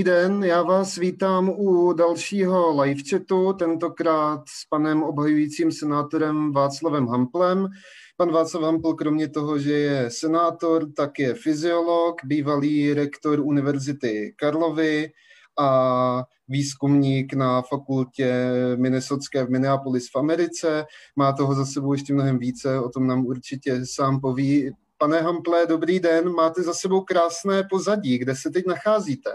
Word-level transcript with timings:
dobrý 0.00 0.12
den, 0.12 0.44
já 0.44 0.62
vás 0.62 0.96
vítám 0.96 1.48
u 1.48 1.92
dalšího 1.92 2.82
live 2.82 3.02
chatu, 3.10 3.52
tentokrát 3.52 4.40
s 4.48 4.64
panem 4.68 5.02
obhajujícím 5.02 5.72
senátorem 5.72 6.52
Václavem 6.52 7.06
Hamplem. 7.06 7.68
Pan 8.16 8.32
Václav 8.32 8.62
Hampl 8.62 8.94
kromě 8.94 9.28
toho, 9.28 9.58
že 9.58 9.72
je 9.72 10.10
senátor, 10.10 10.92
tak 10.92 11.18
je 11.18 11.34
fyziolog, 11.34 12.16
bývalý 12.24 12.94
rektor 12.94 13.40
Univerzity 13.40 14.34
Karlovy 14.36 15.10
a 15.58 16.24
výzkumník 16.48 17.34
na 17.34 17.62
fakultě 17.62 18.34
Minnesotské 18.76 19.44
v 19.44 19.50
Minneapolis 19.50 20.10
v 20.14 20.18
Americe. 20.18 20.84
Má 21.16 21.32
toho 21.32 21.54
za 21.54 21.66
sebou 21.66 21.92
ještě 21.92 22.14
mnohem 22.14 22.38
více, 22.38 22.80
o 22.80 22.88
tom 22.88 23.06
nám 23.06 23.26
určitě 23.26 23.80
sám 23.84 24.20
poví. 24.20 24.70
Pane 24.98 25.20
Hample, 25.20 25.66
dobrý 25.66 26.00
den, 26.00 26.32
máte 26.32 26.62
za 26.62 26.74
sebou 26.74 27.00
krásné 27.00 27.62
pozadí. 27.70 28.18
Kde 28.18 28.36
se 28.36 28.50
teď 28.50 28.66
nacházíte? 28.66 29.30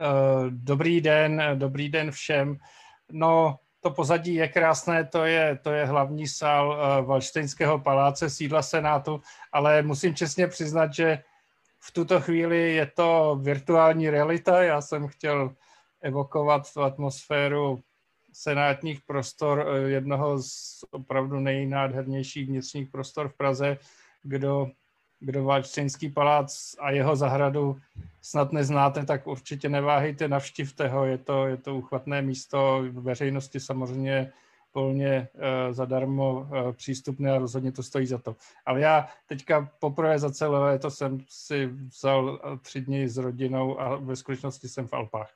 Eh, 0.00 0.46
dobrý 0.50 1.00
den, 1.00 1.42
dobrý 1.54 1.88
den 1.88 2.10
všem. 2.10 2.56
No, 3.12 3.58
to 3.80 3.90
pozadí 3.90 4.34
je 4.34 4.48
krásné, 4.48 5.04
to 5.04 5.24
je, 5.24 5.58
to 5.62 5.72
je 5.72 5.86
hlavní 5.86 6.28
sál 6.28 6.68
uh, 6.68 7.06
Valštejnského 7.06 7.78
paláce, 7.78 8.30
sídla 8.30 8.62
Senátu, 8.62 9.20
ale 9.52 9.82
musím 9.82 10.14
čestně 10.14 10.46
přiznat, 10.46 10.94
že 10.94 11.22
v 11.80 11.92
tuto 11.92 12.20
chvíli 12.20 12.74
je 12.74 12.86
to 12.86 13.38
virtuální 13.42 14.10
realita. 14.10 14.62
Já 14.62 14.80
jsem 14.80 15.08
chtěl 15.08 15.54
evokovat 16.00 16.72
tu 16.72 16.82
atmosféru 16.82 17.80
senátních 18.32 19.00
prostor, 19.00 19.66
eh, 19.68 19.90
jednoho 19.90 20.42
z 20.42 20.84
opravdu 20.90 21.40
nejnádhernějších 21.40 22.48
vnitřních 22.48 22.88
prostor 22.88 23.28
v 23.28 23.36
Praze, 23.36 23.78
kdo, 24.22 24.70
kdo 25.20 25.44
Valčtinský 25.44 26.08
palác 26.08 26.74
a 26.78 26.90
jeho 26.90 27.16
zahradu 27.16 27.80
snad 28.22 28.52
neznáte, 28.52 29.04
tak 29.04 29.26
určitě 29.26 29.68
neváhejte, 29.68 30.28
navštivte 30.28 30.88
ho, 30.88 31.04
je 31.04 31.18
to, 31.18 31.46
je 31.46 31.56
to 31.56 31.76
uchvatné 31.76 32.22
místo, 32.22 32.84
veřejnosti 32.90 33.60
samozřejmě 33.60 34.32
volně 34.74 35.28
uh, 35.34 35.40
zadarmo 35.74 36.40
uh, 36.40 36.72
přístupné 36.72 37.32
a 37.32 37.38
rozhodně 37.38 37.72
to 37.72 37.82
stojí 37.82 38.06
za 38.06 38.18
to. 38.18 38.36
Ale 38.66 38.80
já 38.80 39.08
teďka 39.26 39.70
poprvé 39.78 40.18
za 40.18 40.30
celé 40.30 40.58
léto 40.58 40.90
jsem 40.90 41.18
si 41.28 41.66
vzal 41.66 42.40
tři 42.62 42.80
dny 42.80 43.08
s 43.08 43.16
rodinou 43.16 43.80
a 43.80 43.96
ve 43.96 44.16
skutečnosti 44.16 44.68
jsem 44.68 44.86
v 44.86 44.92
Alpách. 44.92 45.30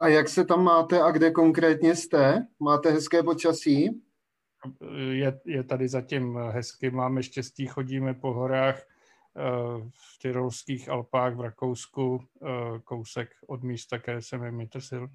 A 0.00 0.08
jak 0.08 0.28
se 0.28 0.44
tam 0.44 0.64
máte 0.64 1.02
a 1.02 1.10
kde 1.10 1.30
konkrétně 1.30 1.96
jste? 1.96 2.46
Máte 2.60 2.90
hezké 2.90 3.22
počasí? 3.22 4.02
Je, 5.10 5.40
je 5.44 5.64
tady 5.64 5.88
zatím 5.88 6.36
hezky, 6.36 6.90
máme 6.90 7.22
štěstí, 7.22 7.66
chodíme 7.66 8.14
po 8.14 8.32
horách 8.32 8.80
eh, 8.80 9.40
v 9.90 10.18
Tyrolských 10.22 10.88
Alpách 10.88 11.34
v 11.36 11.40
Rakousku, 11.40 12.24
kousek 12.84 13.28
od 13.46 13.62
místa, 13.62 13.98
které 13.98 14.22
se 14.22 14.36
jmenuje 14.36 14.52
Mittersil. 14.52 15.08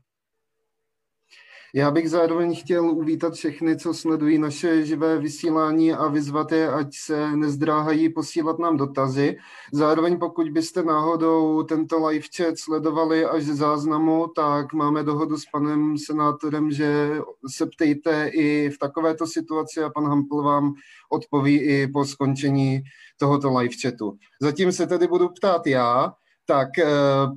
Já 1.78 1.92
bych 1.92 2.10
zároveň 2.10 2.56
chtěl 2.56 2.90
uvítat 2.90 3.34
všechny, 3.34 3.78
co 3.78 3.94
sledují 3.94 4.38
naše 4.38 4.86
živé 4.86 5.18
vysílání 5.18 5.94
a 5.94 6.08
vyzvat 6.08 6.52
je, 6.52 6.72
ať 6.72 6.88
se 6.96 7.36
nezdráhají 7.36 8.10
posílat 8.10 8.60
nám 8.60 8.78
dotazy. 8.78 9.38
Zároveň 9.74 10.20
pokud 10.20 10.50
byste 10.50 10.84
náhodou 10.84 11.64
tento 11.64 12.08
live 12.08 12.28
chat 12.38 12.58
sledovali 12.58 13.26
až 13.26 13.44
ze 13.44 13.56
záznamu, 13.56 14.28
tak 14.36 14.74
máme 14.74 15.04
dohodu 15.04 15.38
s 15.38 15.46
panem 15.46 15.98
senátorem, 15.98 16.72
že 16.72 17.12
se 17.48 17.66
ptejte 17.66 18.28
i 18.34 18.70
v 18.70 18.78
takovéto 18.78 19.28
situaci 19.28 19.84
a 19.84 19.90
pan 19.90 20.08
Hampl 20.08 20.44
vám 20.44 20.74
odpoví 21.12 21.60
i 21.60 21.88
po 21.88 22.06
skončení 22.06 22.82
tohoto 23.20 23.58
live 23.58 23.76
chatu. 23.82 24.18
Zatím 24.42 24.72
se 24.72 24.88
tedy 24.88 25.08
budu 25.08 25.30
ptát 25.30 25.68
já. 25.68 26.14
Tak, 26.48 26.78
eh, 26.80 26.86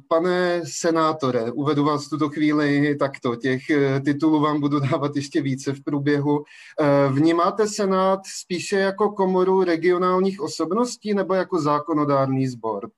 pane 0.08 0.60
senátore, 0.66 1.52
uvedu 1.52 1.84
vás 1.84 2.08
tuto 2.08 2.28
chvíli 2.28 2.96
takto. 2.96 3.36
Těch 3.36 3.70
eh, 3.70 4.00
titulů 4.00 4.40
vám 4.40 4.60
budu 4.60 4.80
dávat 4.90 5.16
ještě 5.16 5.42
více 5.42 5.72
v 5.72 5.84
průběhu. 5.84 6.44
Eh, 6.80 7.08
vnímáte 7.12 7.68
senát 7.68 8.20
spíše 8.26 8.76
jako 8.76 9.10
komoru 9.10 9.64
regionálních 9.64 10.40
osobností 10.40 11.14
nebo 11.14 11.34
jako 11.34 11.62
zákonodárný 11.62 12.46
sbor? 12.46 12.90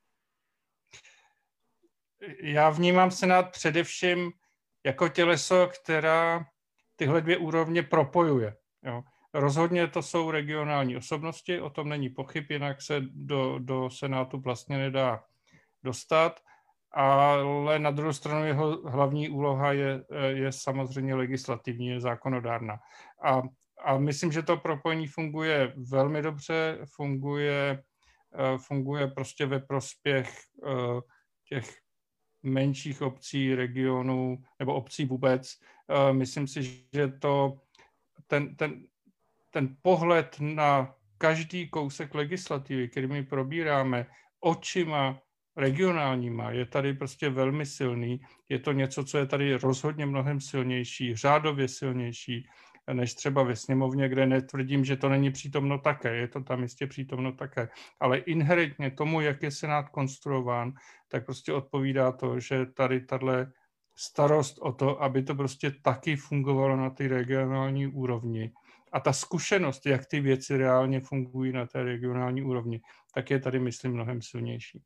Já 2.43 2.71
vnímám 2.71 3.11
senát 3.11 3.51
především 3.51 4.33
jako 4.85 5.09
těleso, 5.09 5.69
která 5.81 6.47
tyhle 6.97 7.21
dvě 7.21 7.37
úrovně 7.37 7.83
propojuje. 7.83 8.57
Jo. 8.83 9.03
Rozhodně 9.35 9.89
to 9.89 10.03
jsou 10.03 10.31
regionální 10.31 10.97
osobnosti, 10.97 11.61
o 11.61 11.71
tom 11.71 11.89
není 11.89 12.09
pochyb, 12.09 12.51
jinak 12.51 12.83
se 12.83 13.01
do, 13.01 13.59
do 13.59 13.91
Senátu 13.91 14.41
vlastně 14.41 14.79
nedá 14.79 15.23
dostat, 15.83 16.41
ale 16.93 17.79
na 17.79 17.91
druhou 17.91 18.13
stranu 18.13 18.47
jeho 18.47 18.91
hlavní 18.91 19.29
úloha 19.29 19.73
je, 19.73 20.05
je 20.29 20.53
samozřejmě 20.53 21.15
legislativní, 21.15 21.87
je 21.87 22.01
zákonodárná. 22.01 22.79
A, 23.23 23.43
a 23.85 23.99
myslím, 23.99 24.33
že 24.33 24.43
to 24.43 24.57
propojení 24.57 25.07
funguje 25.07 25.73
velmi 25.77 26.23
dobře, 26.23 26.79
funguje, 26.85 27.83
eh, 28.35 28.59
funguje 28.59 29.09
prostě 29.09 29.47
ve 29.47 29.61
prospěch 29.61 30.31
eh, 30.67 31.01
těch 31.49 31.79
menších 32.43 33.03
obcí, 33.03 33.55
regionů 33.55 34.39
nebo 34.59 34.75
obcí 34.75 35.05
vůbec. 35.05 35.53
Eh, 35.89 36.13
myslím 36.13 36.47
si, 36.47 36.63
že 36.93 37.09
to 37.09 37.61
ten, 38.27 38.57
ten, 38.57 38.87
ten 39.51 39.77
pohled 39.83 40.37
na 40.41 40.95
každý 41.19 41.69
kousek 41.69 42.15
legislativy, 42.15 42.89
který 42.89 43.07
my 43.07 43.23
probíráme, 43.23 44.07
očima 44.41 45.21
regionálníma 45.57 46.51
je 46.51 46.67
tady 46.67 46.95
prostě 46.95 47.31
velmi 47.31 47.67
silný. 47.67 48.21
Je 48.49 48.59
to 48.59 48.73
něco, 48.73 49.05
co 49.05 49.19
je 49.19 49.27
tady 49.27 49.55
rozhodně 49.55 50.07
mnohem 50.07 50.41
silnější, 50.41 51.17
řádově 51.17 51.69
silnější, 51.69 52.47
než 52.93 53.15
třeba 53.15 53.43
ve 53.43 53.57
sněmovně, 53.57 54.09
kde 54.09 54.27
netvrdím, 54.27 54.85
že 54.85 54.97
to 54.97 55.09
není 55.09 55.31
přítomno 55.31 55.79
také, 55.79 56.17
je 56.17 56.29
to 56.29 56.41
tam 56.41 56.63
jistě 56.63 56.87
přítomno 56.87 57.33
také. 57.33 57.69
Ale 58.01 58.19
inherentně 58.19 58.91
tomu, 58.91 59.21
jak 59.21 59.43
je 59.43 59.51
Senát 59.51 59.89
konstruován, 59.89 60.73
tak 61.09 61.27
prostě 61.27 61.53
odpovídá 61.53 62.13
to, 62.13 62.41
že 62.41 62.67
tady 62.67 63.01
tahle 63.01 63.53
starost 63.97 64.59
o 64.59 64.73
to, 64.73 65.03
aby 65.03 65.23
to 65.23 65.35
prostě 65.35 65.71
taky 65.83 66.17
fungovalo 66.17 66.77
na 66.77 66.91
té 66.91 67.09
regionální 67.09 67.87
úrovni. 67.87 68.53
A 68.93 69.01
ta 69.01 69.13
zkušenost, 69.13 69.87
jak 69.87 70.07
ty 70.07 70.21
věci 70.21 70.57
reálně 70.57 71.01
fungují 71.01 71.53
na 71.53 71.67
té 71.67 71.83
regionální 71.83 72.43
úrovni, 72.43 72.81
tak 73.15 73.31
je 73.31 73.39
tady, 73.39 73.59
myslím, 73.59 73.93
mnohem 73.93 74.23
silnější. 74.23 74.83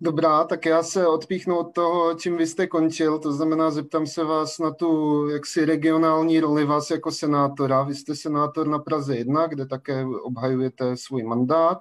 Dobrá, 0.00 0.44
tak 0.44 0.66
já 0.66 0.82
se 0.82 1.06
odpíchnu 1.06 1.58
od 1.58 1.74
toho, 1.74 2.14
čím 2.14 2.36
vy 2.36 2.46
jste 2.46 2.66
končil, 2.66 3.18
to 3.18 3.32
znamená, 3.32 3.70
zeptám 3.70 4.06
se 4.06 4.24
vás 4.24 4.58
na 4.58 4.70
tu 4.70 5.28
jaksi 5.28 5.64
regionální 5.64 6.40
roli 6.40 6.64
vás 6.64 6.90
jako 6.90 7.10
senátora. 7.10 7.82
Vy 7.82 7.94
jste 7.94 8.14
senátor 8.14 8.66
na 8.68 8.78
Praze 8.78 9.16
1, 9.16 9.46
kde 9.46 9.66
také 9.66 10.04
obhajujete 10.22 10.96
svůj 10.96 11.22
mandát. 11.22 11.78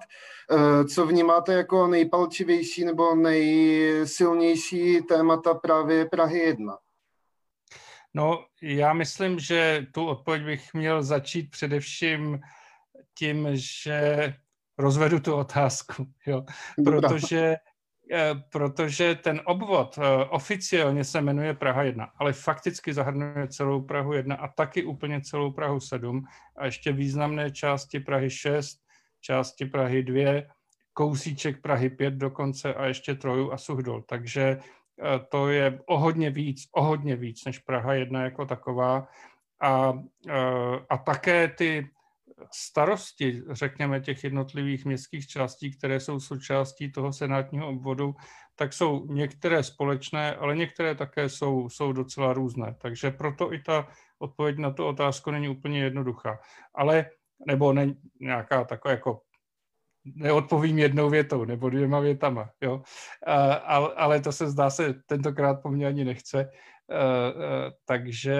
Eh, 0.52 0.86
co 0.86 1.06
vnímáte 1.06 1.54
jako 1.54 1.88
nejpalčivější 1.88 2.86
nebo 2.86 3.16
nejsilnější 3.16 5.02
témata 5.02 5.54
právě 5.54 6.06
Prahy 6.06 6.40
1? 6.40 6.78
No, 8.14 8.46
já 8.62 8.94
myslím, 8.94 9.40
že 9.40 9.88
tu 9.94 10.06
odpověď 10.06 10.44
bych 10.44 10.74
měl 10.74 11.04
začít 11.04 11.52
především 11.52 12.40
tím, 13.14 13.48
že 13.54 14.34
rozvedu 14.78 15.20
tu 15.20 15.34
otázku, 15.34 16.08
jo. 16.28 16.44
protože 16.86 17.56
protože 18.52 19.16
ten 19.16 19.42
obvod 19.46 19.98
eh, 19.98 20.26
oficiálně 20.26 21.04
se 21.04 21.22
jmenuje 21.22 21.54
Praha 21.54 21.84
1, 21.84 22.10
ale 22.20 22.34
fakticky 22.34 22.94
zahrnuje 22.94 23.48
celou 23.48 23.82
Prahu 23.82 24.14
1 24.14 24.36
a 24.36 24.48
taky 24.48 24.84
úplně 24.84 25.22
celou 25.22 25.52
Prahu 25.52 25.80
7 25.80 26.26
a 26.58 26.66
ještě 26.66 26.92
významné 26.92 27.52
části 27.52 28.00
Prahy 28.00 28.30
6, 28.30 28.80
části 29.22 29.66
Prahy 29.66 30.04
2, 30.04 30.42
kousíček 30.94 31.62
Prahy 31.62 31.90
5 31.90 32.14
dokonce 32.14 32.74
a 32.74 32.86
ještě 32.86 33.16
Troju 33.16 33.52
a 33.52 33.58
Suchdol. 33.58 34.02
Takže 34.02 34.42
eh, 34.42 35.20
to 35.32 35.50
je 35.50 35.80
o 35.86 35.98
hodně 35.98 36.30
víc, 36.30 36.68
o 36.72 36.84
hodně 36.84 37.16
víc 37.16 37.46
než 37.46 37.60
Praha 37.60 37.94
1 37.94 38.24
jako 38.24 38.46
taková. 38.46 39.08
A, 39.62 39.94
a 40.90 40.98
také 40.98 41.48
ty 41.48 41.90
starosti, 42.54 43.44
řekněme, 43.52 44.00
těch 44.00 44.24
jednotlivých 44.24 44.86
městských 44.86 45.28
částí, 45.28 45.78
které 45.78 46.00
jsou 46.00 46.20
součástí 46.20 46.92
toho 46.92 47.14
senátního 47.14 47.70
obvodu, 47.70 48.16
tak 48.56 48.74
jsou 48.74 49.06
některé 49.06 49.64
společné, 49.64 50.36
ale 50.36 50.56
některé 50.56 50.96
také 50.96 51.30
jsou, 51.30 51.70
jsou 51.70 51.92
docela 51.92 52.34
různé. 52.34 52.76
Takže 52.82 53.12
proto 53.12 53.54
i 53.54 53.62
ta 53.62 53.88
odpověď 54.20 54.58
na 54.58 54.72
tu 54.72 54.86
otázku 54.86 55.32
není 55.32 55.50
úplně 55.50 55.84
jednoduchá. 55.84 56.40
Ale, 56.76 57.06
nebo 57.48 57.74
ne, 57.74 57.94
nějaká 58.20 58.64
taková 58.64 58.92
jako 58.92 59.22
neodpovím 60.16 60.80
jednou 60.80 61.10
větou 61.10 61.46
nebo 61.46 61.70
dvěma 61.70 62.00
větama, 62.00 62.50
jo. 62.62 62.82
Ale, 63.66 63.94
ale 63.96 64.22
to 64.22 64.32
se 64.32 64.50
zdá 64.50 64.70
se 64.70 64.94
tentokrát 65.06 65.62
po 65.62 65.70
mně 65.70 65.88
ani 65.88 66.06
nechce. 66.06 66.50
Eh, 66.90 66.96
eh, 66.98 67.72
takže 67.86 68.34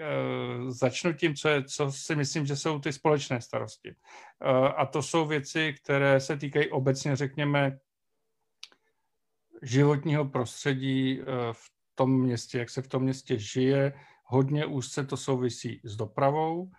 eh, 0.00 0.06
začnu 0.68 1.12
tím, 1.12 1.34
co, 1.34 1.48
je, 1.48 1.64
co 1.64 1.92
si 1.92 2.16
myslím, 2.16 2.46
že 2.46 2.56
jsou 2.56 2.78
ty 2.78 2.92
společné 2.92 3.40
starosti. 3.40 3.94
A 4.76 4.86
to 4.86 5.02
jsou 5.02 5.26
věci, 5.26 5.74
které 5.82 6.20
se 6.20 6.36
týkají 6.36 6.70
obecně, 6.70 7.16
řekněme, 7.16 7.78
životního 9.62 10.24
prostředí 10.24 11.20
v 11.52 11.70
tom 11.94 12.20
městě, 12.20 12.58
jak 12.58 12.70
se 12.70 12.82
v 12.82 12.88
tom 12.88 13.02
městě 13.02 13.38
žije. 13.38 13.92
Hodně 14.24 14.66
úzce 14.66 15.06
to 15.06 15.16
souvisí 15.16 15.80
s 15.84 15.96
dopravou. 15.96 16.70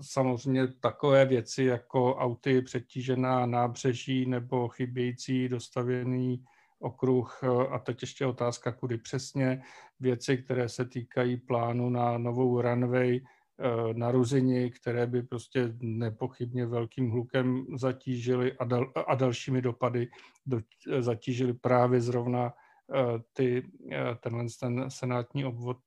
Samozřejmě 0.00 0.66
takové 0.66 1.24
věci 1.24 1.64
jako 1.64 2.16
auty 2.16 2.62
přetížená 2.62 3.46
nábřeží 3.46 4.26
nebo 4.26 4.68
chybějící 4.68 5.48
dostavěný 5.48 6.44
okruh 6.80 7.44
a 7.70 7.78
teď 7.78 8.02
ještě 8.02 8.26
otázka, 8.26 8.72
kudy 8.72 8.98
přesně, 8.98 9.62
věci, 10.00 10.38
které 10.38 10.68
se 10.68 10.84
týkají 10.84 11.36
plánu 11.36 11.90
na 11.90 12.18
novou 12.18 12.62
runway 12.62 13.20
eh, 13.20 13.94
na 13.94 14.10
Ruzini, 14.10 14.70
které 14.70 15.06
by 15.06 15.22
prostě 15.22 15.72
nepochybně 15.80 16.66
velkým 16.66 17.10
hlukem 17.10 17.66
zatížily 17.76 18.52
a, 18.52 18.64
dal, 18.64 18.92
a 19.06 19.14
dalšími 19.14 19.62
dopady 19.62 20.08
do, 20.46 20.60
zatížily 20.98 21.52
právě 21.52 22.00
zrovna 22.00 22.52
eh, 22.52 23.22
ty, 23.32 23.62
eh, 23.92 24.14
tenhle 24.20 24.44
ten 24.60 24.90
senátní 24.90 25.44
obvod 25.44 25.78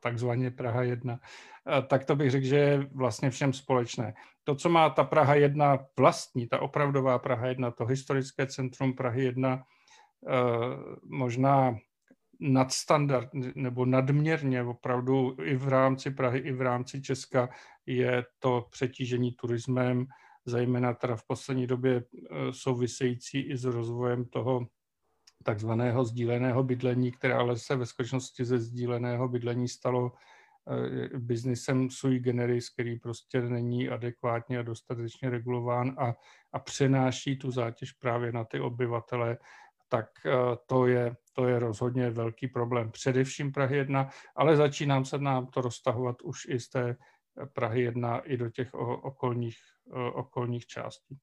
takzvaně 0.00 0.50
Praha 0.50 0.82
1, 0.82 1.20
tak 1.86 2.04
to 2.04 2.16
bych 2.16 2.30
řekl, 2.30 2.46
že 2.46 2.56
je 2.56 2.88
vlastně 2.92 3.30
všem 3.30 3.52
společné. 3.52 4.14
To, 4.44 4.54
co 4.54 4.68
má 4.68 4.90
ta 4.90 5.04
Praha 5.04 5.34
1 5.34 5.78
vlastní, 5.98 6.46
ta 6.46 6.60
opravdová 6.60 7.18
Praha 7.18 7.46
1, 7.46 7.70
to 7.70 7.86
historické 7.86 8.46
centrum 8.46 8.94
Prahy 8.94 9.24
1, 9.24 9.64
možná 11.02 11.76
nadstandard 12.40 13.28
nebo 13.54 13.86
nadměrně 13.86 14.62
opravdu 14.62 15.36
i 15.42 15.56
v 15.56 15.68
rámci 15.68 16.10
Prahy, 16.10 16.38
i 16.38 16.52
v 16.52 16.60
rámci 16.60 17.02
Česka 17.02 17.48
je 17.86 18.24
to 18.38 18.66
přetížení 18.70 19.32
turismem, 19.32 20.06
zejména 20.44 20.94
teda 20.94 21.16
v 21.16 21.26
poslední 21.26 21.66
době 21.66 21.96
eh, 22.04 22.52
související 22.52 23.40
i 23.40 23.56
s 23.56 23.64
rozvojem 23.64 24.24
toho 24.24 24.66
takzvaného 25.42 26.04
sdíleného 26.04 26.62
bydlení, 26.62 27.12
které 27.12 27.34
ale 27.34 27.58
se 27.58 27.76
ve 27.76 27.86
skutečnosti 27.86 28.44
ze 28.44 28.58
sdíleného 28.58 29.28
bydlení 29.28 29.68
stalo 29.68 30.12
eh, 30.12 31.18
biznisem 31.18 31.90
sui 31.90 32.18
generis, 32.18 32.70
který 32.70 32.98
prostě 32.98 33.40
není 33.40 33.88
adekvátně 33.88 34.58
a 34.58 34.62
dostatečně 34.62 35.30
regulován 35.30 35.94
a, 35.98 36.14
a 36.52 36.58
přenáší 36.58 37.38
tu 37.38 37.50
zátěž 37.50 37.92
právě 37.92 38.32
na 38.32 38.44
ty 38.44 38.60
obyvatele 38.60 39.38
tak 39.94 40.06
eh, 40.26 40.56
to 40.66 40.86
je, 40.86 41.16
to 41.32 41.46
je 41.46 41.58
rozhodně 41.58 42.10
velký 42.10 42.48
problém. 42.48 42.90
Především 42.90 43.52
Prahy 43.52 43.76
1, 43.76 44.08
ale 44.36 44.56
začínám 44.56 45.04
se 45.04 45.18
nám 45.18 45.46
to 45.46 45.60
roztahovat 45.60 46.22
už 46.22 46.46
i 46.48 46.60
z 46.60 46.68
té 46.68 46.90
eh, 46.90 47.46
Prahy 47.46 47.82
1 47.82 48.18
i 48.18 48.36
do 48.36 48.50
těch 48.50 48.74
okolních, 49.02 49.56
eh, 49.92 50.10
okolních 50.10 50.66
částí. 50.66 51.18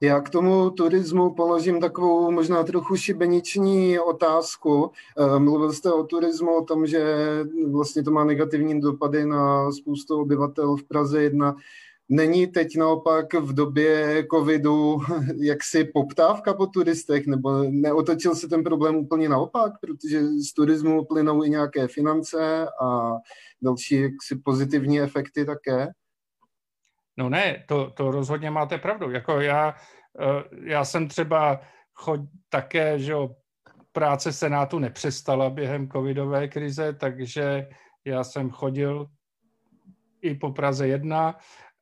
Já 0.00 0.20
k 0.20 0.30
tomu 0.30 0.70
turismu 0.70 1.34
položím 1.34 1.80
takovou 1.80 2.30
možná 2.30 2.64
trochu 2.64 2.96
šibeniční 2.96 3.98
otázku. 3.98 4.90
Mluvil 5.38 5.72
jste 5.72 5.92
o 5.92 6.04
turismu, 6.04 6.56
o 6.56 6.64
tom, 6.64 6.86
že 6.86 7.04
vlastně 7.70 8.02
to 8.02 8.10
má 8.10 8.24
negativní 8.24 8.80
dopady 8.80 9.24
na 9.24 9.72
spoustu 9.72 10.20
obyvatel 10.20 10.76
v 10.76 10.84
Praze 10.84 11.22
1. 11.22 11.56
Není 12.14 12.46
teď 12.46 12.76
naopak 12.76 13.34
v 13.34 13.52
době 13.52 14.24
covidu 14.34 15.00
jaksi 15.40 15.84
poptávka 15.84 16.54
po 16.54 16.66
turistech, 16.66 17.26
nebo 17.26 17.62
neotočil 17.62 18.34
se 18.34 18.48
ten 18.48 18.64
problém 18.64 18.96
úplně 18.96 19.28
naopak, 19.28 19.72
protože 19.80 20.22
z 20.22 20.52
turismu 20.54 21.04
plynou 21.04 21.44
i 21.44 21.50
nějaké 21.50 21.88
finance 21.88 22.68
a 22.82 23.12
další 23.62 24.00
jaksi 24.00 24.36
pozitivní 24.44 25.00
efekty 25.00 25.44
také? 25.44 25.88
No 27.16 27.28
ne, 27.28 27.64
to, 27.68 27.90
to 27.90 28.10
rozhodně 28.10 28.50
máte 28.50 28.78
pravdu. 28.78 29.10
Jako 29.10 29.40
já, 29.40 29.74
eh, 30.20 30.44
já 30.62 30.84
jsem 30.84 31.08
třeba 31.08 31.60
chod, 31.94 32.20
také, 32.48 32.98
že 32.98 33.14
práce 33.92 34.32
Senátu 34.32 34.78
nepřestala 34.78 35.50
během 35.50 35.88
covidové 35.88 36.48
krize, 36.48 36.92
takže 36.92 37.68
já 38.04 38.24
jsem 38.24 38.50
chodil 38.50 39.06
i 40.22 40.34
po 40.34 40.50
Praze 40.50 40.88
1 40.88 41.38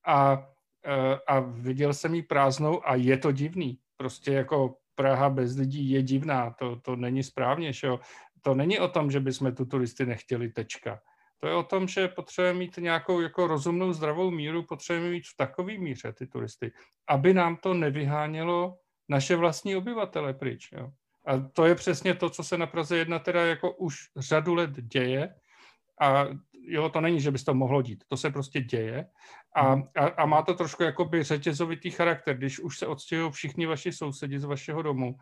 a, 0.06 0.48
e, 0.84 1.18
a 1.26 1.40
viděl 1.40 1.94
jsem 1.94 2.14
ji 2.14 2.22
prázdnou 2.22 2.88
a 2.88 2.94
je 2.94 3.18
to 3.18 3.32
divný. 3.32 3.78
Prostě 3.96 4.32
jako 4.32 4.76
Praha 4.94 5.30
bez 5.30 5.56
lidí 5.56 5.90
je 5.90 6.02
divná, 6.02 6.50
to, 6.50 6.76
to 6.76 6.96
není 6.96 7.22
správně, 7.22 7.72
že 7.72 7.86
jo? 7.86 8.00
To 8.42 8.54
není 8.54 8.78
o 8.78 8.88
tom, 8.88 9.10
že 9.10 9.20
bychom 9.20 9.54
tu 9.54 9.64
turisty 9.64 10.06
nechtěli, 10.06 10.48
tečka. 10.48 11.00
To 11.40 11.46
je 11.46 11.54
o 11.54 11.62
tom, 11.62 11.88
že 11.88 12.08
potřebujeme 12.08 12.58
mít 12.58 12.76
nějakou 12.76 13.20
jako 13.20 13.46
rozumnou, 13.46 13.92
zdravou 13.92 14.30
míru, 14.30 14.62
potřebujeme 14.62 15.10
mít 15.10 15.26
v 15.26 15.36
takové 15.36 15.78
míře 15.78 16.12
ty 16.12 16.26
turisty, 16.26 16.72
aby 17.08 17.34
nám 17.34 17.56
to 17.56 17.74
nevyhánělo 17.74 18.78
naše 19.08 19.36
vlastní 19.36 19.76
obyvatele 19.76 20.34
pryč. 20.34 20.68
Jo? 20.72 20.90
A 21.26 21.38
to 21.52 21.66
je 21.66 21.74
přesně 21.74 22.14
to, 22.14 22.30
co 22.30 22.44
se 22.44 22.58
na 22.58 22.66
Praze 22.66 22.96
1 22.96 23.18
teda 23.18 23.46
jako 23.46 23.72
už 23.72 23.96
řadu 24.16 24.54
let 24.54 24.70
děje 24.70 25.34
a 26.00 26.26
jo, 26.62 26.88
to 26.88 27.00
není, 27.00 27.20
že 27.20 27.30
by 27.30 27.38
se 27.38 27.44
to 27.44 27.54
mohlo 27.54 27.82
dít, 27.82 28.04
to 28.08 28.16
se 28.16 28.30
prostě 28.30 28.60
děje 28.60 29.06
a, 29.52 29.72
hmm. 29.72 29.82
a, 29.96 30.06
a 30.06 30.26
má 30.26 30.42
to 30.42 30.54
trošku 30.54 30.82
jakoby 30.82 31.22
řetězovitý 31.22 31.90
charakter, 31.90 32.36
když 32.36 32.60
už 32.60 32.78
se 32.78 32.86
odstěhují 32.86 33.32
všichni 33.32 33.66
vaši 33.66 33.92
sousedi 33.92 34.38
z 34.38 34.44
vašeho 34.44 34.82
domu, 34.82 35.16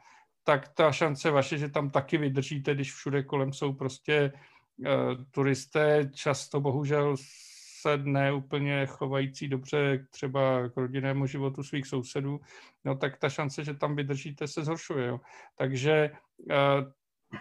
tak 0.45 0.69
ta 0.69 0.93
šance 0.93 1.31
vaše, 1.31 1.59
že 1.59 1.69
tam 1.69 1.91
taky 1.91 2.19
vydržíte, 2.19 2.75
když 2.75 2.95
všude 2.95 3.23
kolem 3.23 3.53
jsou 3.53 3.73
prostě 3.73 4.33
uh, 4.33 5.25
turisté, 5.31 6.11
často 6.15 6.61
bohužel 6.61 7.17
se 7.81 7.97
ne 7.97 8.33
úplně 8.33 8.87
chovající 8.87 9.49
dobře 9.49 10.07
třeba 10.11 10.69
k 10.69 10.77
rodinnému 10.77 11.27
životu 11.27 11.63
svých 11.63 11.87
sousedů, 11.87 12.41
no 12.85 12.95
tak 12.95 13.19
ta 13.19 13.29
šance, 13.29 13.65
že 13.65 13.75
tam 13.75 13.97
vydržíte, 13.97 14.49
se 14.49 14.65
zhoršuje. 14.65 15.07
Jo. 15.07 15.21
Takže 15.57 16.11
uh, 16.39 16.93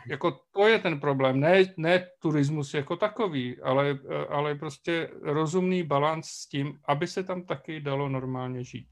jako 0.07 0.39
to 0.51 0.67
je 0.67 0.79
ten 0.79 0.99
problém, 0.99 1.39
ne, 1.39 1.73
ne 1.77 2.07
turismus 2.19 2.73
jako 2.73 2.95
takový, 2.95 3.61
ale, 3.61 3.99
ale 4.29 4.55
prostě 4.55 5.09
rozumný 5.21 5.83
balans 5.83 6.25
s 6.25 6.45
tím, 6.45 6.79
aby 6.85 7.07
se 7.07 7.23
tam 7.23 7.43
taky 7.43 7.81
dalo 7.81 8.09
normálně 8.09 8.63
žít. 8.63 8.87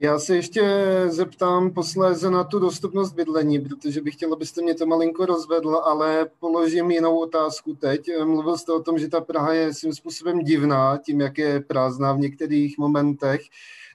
Já 0.00 0.18
se 0.18 0.36
ještě 0.36 0.62
zeptám 1.06 1.70
posléze 1.70 2.30
na 2.30 2.44
tu 2.44 2.58
dostupnost 2.58 3.12
bydlení, 3.12 3.58
protože 3.60 4.00
bych 4.00 4.14
chtěl, 4.14 4.32
abyste 4.32 4.62
mě 4.62 4.74
to 4.74 4.86
malinko 4.86 5.26
rozvedl, 5.26 5.76
ale 5.76 6.30
položím 6.40 6.90
jinou 6.90 7.18
otázku 7.18 7.74
teď. 7.74 8.10
Mluvil 8.24 8.58
jste 8.58 8.72
o 8.72 8.82
tom, 8.82 8.98
že 8.98 9.08
ta 9.08 9.20
Praha 9.20 9.52
je 9.52 9.74
svým 9.74 9.92
způsobem 9.92 10.38
divná, 10.38 10.98
tím, 10.98 11.20
jak 11.20 11.38
je 11.38 11.60
prázdná 11.60 12.12
v 12.12 12.18
některých 12.18 12.78
momentech. 12.78 13.40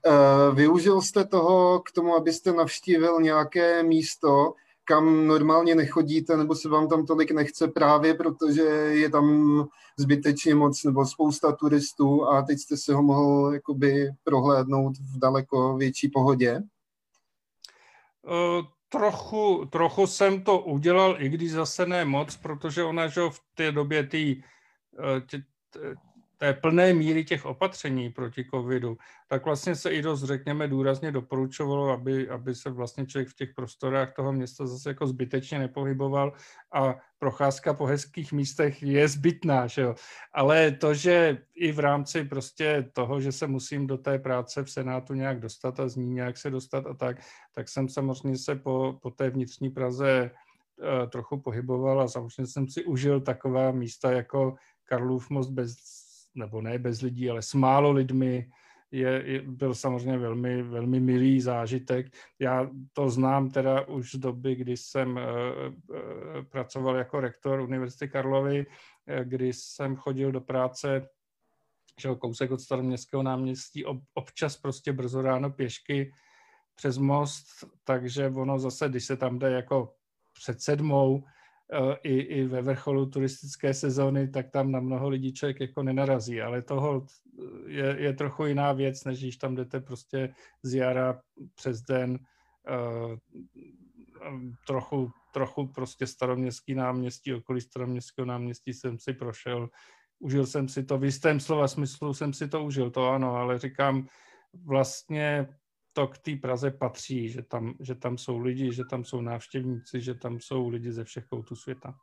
Eh, 0.06 0.54
využil 0.54 1.00
jste 1.00 1.24
toho 1.24 1.80
k 1.80 1.92
tomu, 1.92 2.14
abyste 2.14 2.52
navštívil 2.52 3.20
nějaké 3.20 3.82
místo, 3.82 4.54
kam 4.84 5.26
normálně 5.26 5.74
nechodíte, 5.74 6.36
nebo 6.36 6.54
se 6.54 6.68
vám 6.68 6.88
tam 6.88 7.06
tolik 7.06 7.30
nechce 7.30 7.68
právě, 7.68 8.14
protože 8.14 8.62
je 8.62 9.10
tam 9.10 9.68
zbytečně 9.98 10.54
moc 10.54 10.84
nebo 10.84 11.06
spousta 11.06 11.52
turistů 11.52 12.28
a 12.28 12.42
teď 12.42 12.58
jste 12.58 12.76
si 12.76 12.92
ho 12.92 13.02
mohl 13.02 13.50
jakoby 13.54 14.10
prohlédnout 14.24 14.96
v 14.98 15.18
daleko 15.18 15.76
větší 15.76 16.08
pohodě? 16.08 16.62
Uh, 18.22 18.64
trochu, 18.88 19.64
trochu 19.70 20.06
jsem 20.06 20.42
to 20.42 20.58
udělal, 20.58 21.16
i 21.18 21.28
když 21.28 21.52
zase 21.52 21.86
ne 21.86 22.04
moc, 22.04 22.36
protože 22.36 22.84
ona 22.84 23.08
že 23.08 23.20
v 23.30 23.40
té 23.54 23.72
době 23.72 24.06
tý, 24.06 24.42
tě, 25.26 25.42
té 26.36 26.52
plné 26.52 26.94
míry 26.94 27.24
těch 27.24 27.44
opatření 27.46 28.10
proti 28.10 28.44
covidu, 28.44 28.96
tak 29.28 29.44
vlastně 29.44 29.76
se 29.76 29.90
i 29.90 30.02
dost, 30.02 30.22
řekněme, 30.22 30.68
důrazně 30.68 31.12
doporučovalo, 31.12 31.90
aby, 31.90 32.28
aby 32.28 32.54
se 32.54 32.70
vlastně 32.70 33.06
člověk 33.06 33.28
v 33.28 33.36
těch 33.36 33.54
prostorách 33.54 34.14
toho 34.14 34.32
města 34.32 34.66
zase 34.66 34.90
jako 34.90 35.06
zbytečně 35.06 35.58
nepohyboval 35.58 36.32
a 36.72 36.94
procházka 37.18 37.74
po 37.74 37.86
hezkých 37.86 38.32
místech 38.32 38.82
je 38.82 39.08
zbytná, 39.08 39.66
že 39.66 39.82
jo. 39.82 39.94
Ale 40.32 40.70
to, 40.70 40.94
že 40.94 41.38
i 41.54 41.72
v 41.72 41.78
rámci 41.78 42.24
prostě 42.24 42.90
toho, 42.92 43.20
že 43.20 43.32
se 43.32 43.46
musím 43.46 43.86
do 43.86 43.98
té 43.98 44.18
práce 44.18 44.64
v 44.64 44.70
Senátu 44.70 45.14
nějak 45.14 45.40
dostat 45.40 45.80
a 45.80 45.88
z 45.88 45.96
ní 45.96 46.10
nějak 46.10 46.38
se 46.38 46.50
dostat 46.50 46.86
a 46.86 46.94
tak, 46.94 47.16
tak 47.52 47.68
jsem 47.68 47.88
samozřejmě 47.88 48.38
se 48.38 48.54
po, 48.54 48.98
po 49.02 49.10
té 49.10 49.30
vnitřní 49.30 49.70
Praze 49.70 50.30
uh, 50.30 51.08
trochu 51.10 51.40
pohyboval 51.40 52.00
a 52.00 52.08
samozřejmě 52.08 52.46
jsem 52.46 52.68
si 52.68 52.84
užil 52.84 53.20
taková 53.20 53.72
místa 53.72 54.12
jako 54.12 54.54
Karlův 54.84 55.30
most 55.30 55.50
bez 55.50 56.03
nebo 56.34 56.60
ne 56.60 56.78
bez 56.78 57.00
lidí, 57.00 57.30
ale 57.30 57.42
s 57.42 57.54
málo 57.54 57.92
lidmi, 57.92 58.50
je, 58.90 59.22
je, 59.26 59.42
byl 59.42 59.74
samozřejmě 59.74 60.18
velmi, 60.18 60.62
velmi 60.62 61.00
milý 61.00 61.40
zážitek. 61.40 62.06
Já 62.38 62.70
to 62.92 63.10
znám 63.10 63.50
teda 63.50 63.88
už 63.88 64.14
z 64.14 64.18
doby, 64.18 64.54
kdy 64.54 64.76
jsem 64.76 65.10
uh, 65.10 65.22
uh, 65.96 66.44
pracoval 66.44 66.96
jako 66.96 67.20
rektor 67.20 67.60
Univerzity 67.60 68.08
Karlovy, 68.08 68.66
uh, 68.66 69.24
kdy 69.24 69.52
jsem 69.52 69.96
chodil 69.96 70.32
do 70.32 70.40
práce 70.40 71.08
že 72.00 72.08
kousek 72.18 72.50
od 72.50 72.60
staroměstského 72.60 73.22
náměstí, 73.22 73.84
ob, 73.84 74.02
občas 74.14 74.56
prostě 74.56 74.92
brzo 74.92 75.22
ráno 75.22 75.50
pěšky 75.50 76.12
přes 76.74 76.98
most, 76.98 77.46
takže 77.84 78.28
ono 78.28 78.58
zase, 78.58 78.88
když 78.88 79.04
se 79.04 79.16
tam 79.16 79.38
jde 79.38 79.50
jako 79.50 79.94
před 80.32 80.60
sedmou, 80.60 81.24
i, 82.02 82.14
i 82.18 82.44
ve 82.44 82.62
vrcholu 82.62 83.06
turistické 83.06 83.74
sezóny, 83.74 84.28
tak 84.28 84.50
tam 84.50 84.72
na 84.72 84.80
mnoho 84.80 85.08
lidí 85.08 85.32
člověk 85.32 85.60
jako 85.60 85.82
nenarazí, 85.82 86.42
ale 86.42 86.62
toho 86.62 87.06
je, 87.66 87.96
je 87.98 88.12
trochu 88.12 88.46
jiná 88.46 88.72
věc, 88.72 89.04
než 89.04 89.20
když 89.20 89.36
tam 89.36 89.54
jdete 89.54 89.80
prostě 89.80 90.34
z 90.62 90.74
jara 90.74 91.20
přes 91.54 91.82
den 91.82 92.18
trochu, 94.66 95.10
trochu 95.34 95.66
prostě 95.66 96.06
staroměstský 96.06 96.74
náměstí, 96.74 97.34
okolí 97.34 97.60
staroměstského 97.60 98.26
náměstí 98.26 98.72
jsem 98.72 98.98
si 98.98 99.12
prošel, 99.12 99.70
užil 100.18 100.46
jsem 100.46 100.68
si 100.68 100.84
to, 100.84 100.98
v 100.98 101.04
jistém 101.04 101.40
slova 101.40 101.68
smyslu 101.68 102.14
jsem 102.14 102.32
si 102.32 102.48
to 102.48 102.64
užil, 102.64 102.90
to 102.90 103.08
ano, 103.08 103.36
ale 103.36 103.58
říkám, 103.58 104.06
vlastně 104.64 105.48
to 105.94 106.06
k 106.06 106.18
té 106.18 106.36
Praze 106.36 106.70
patří, 106.70 107.28
že 107.28 107.42
tam, 107.42 107.74
že 107.80 107.94
tam 107.94 108.18
jsou 108.18 108.38
lidi, 108.38 108.72
že 108.72 108.82
tam 108.90 109.04
jsou 109.04 109.20
návštěvníci, 109.20 110.00
že 110.00 110.14
tam 110.14 110.40
jsou 110.40 110.68
lidi 110.68 110.92
ze 110.92 111.04
všech 111.04 111.24
koutů 111.24 111.56
světa. 111.56 111.94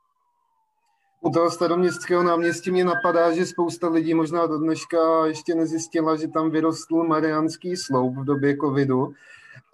U 1.20 1.30
toho 1.30 1.50
staroměstského 1.50 2.22
náměstí 2.22 2.70
mě 2.70 2.84
napadá, 2.84 3.32
že 3.32 3.46
spousta 3.46 3.88
lidí 3.88 4.14
možná 4.14 4.46
do 4.46 4.58
dneška 4.58 5.26
ještě 5.26 5.54
nezjistila, 5.54 6.16
že 6.16 6.28
tam 6.28 6.50
vyrostl 6.50 7.04
mariánský 7.04 7.76
sloup 7.76 8.16
v 8.16 8.24
době 8.24 8.56
covidu. 8.56 9.14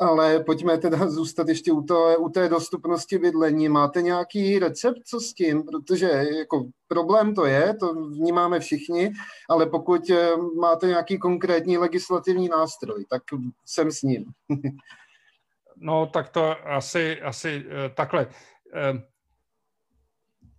Ale 0.01 0.45
pojďme 0.45 0.79
teda 0.79 1.11
zůstat 1.11 1.49
ještě 1.49 1.73
u, 1.73 1.83
to, 1.83 2.17
u 2.19 2.29
té 2.29 2.49
dostupnosti 2.49 3.19
bydlení. 3.19 3.69
Máte 3.69 4.03
nějaký 4.03 4.59
recept, 4.59 5.03
co 5.05 5.21
s 5.21 5.35
tím? 5.35 5.63
Protože 5.63 6.07
jako 6.39 6.69
problém 6.89 7.35
to 7.35 7.47
je, 7.47 7.75
to 7.75 7.95
vnímáme 7.95 8.61
všichni, 8.61 9.13
ale 9.49 9.67
pokud 9.67 10.11
eh, 10.11 10.37
máte 10.61 10.87
nějaký 10.87 11.19
konkrétní 11.19 11.79
legislativní 11.79 12.49
nástroj, 12.49 13.05
tak 13.11 13.23
jsem 13.67 13.91
s 13.91 14.03
ním. 14.03 14.25
no 15.77 16.07
tak 16.07 16.29
to 16.29 16.69
asi, 16.69 17.21
asi 17.21 17.65
eh, 17.69 17.89
takhle. 17.89 18.27
Eh, 18.75 19.03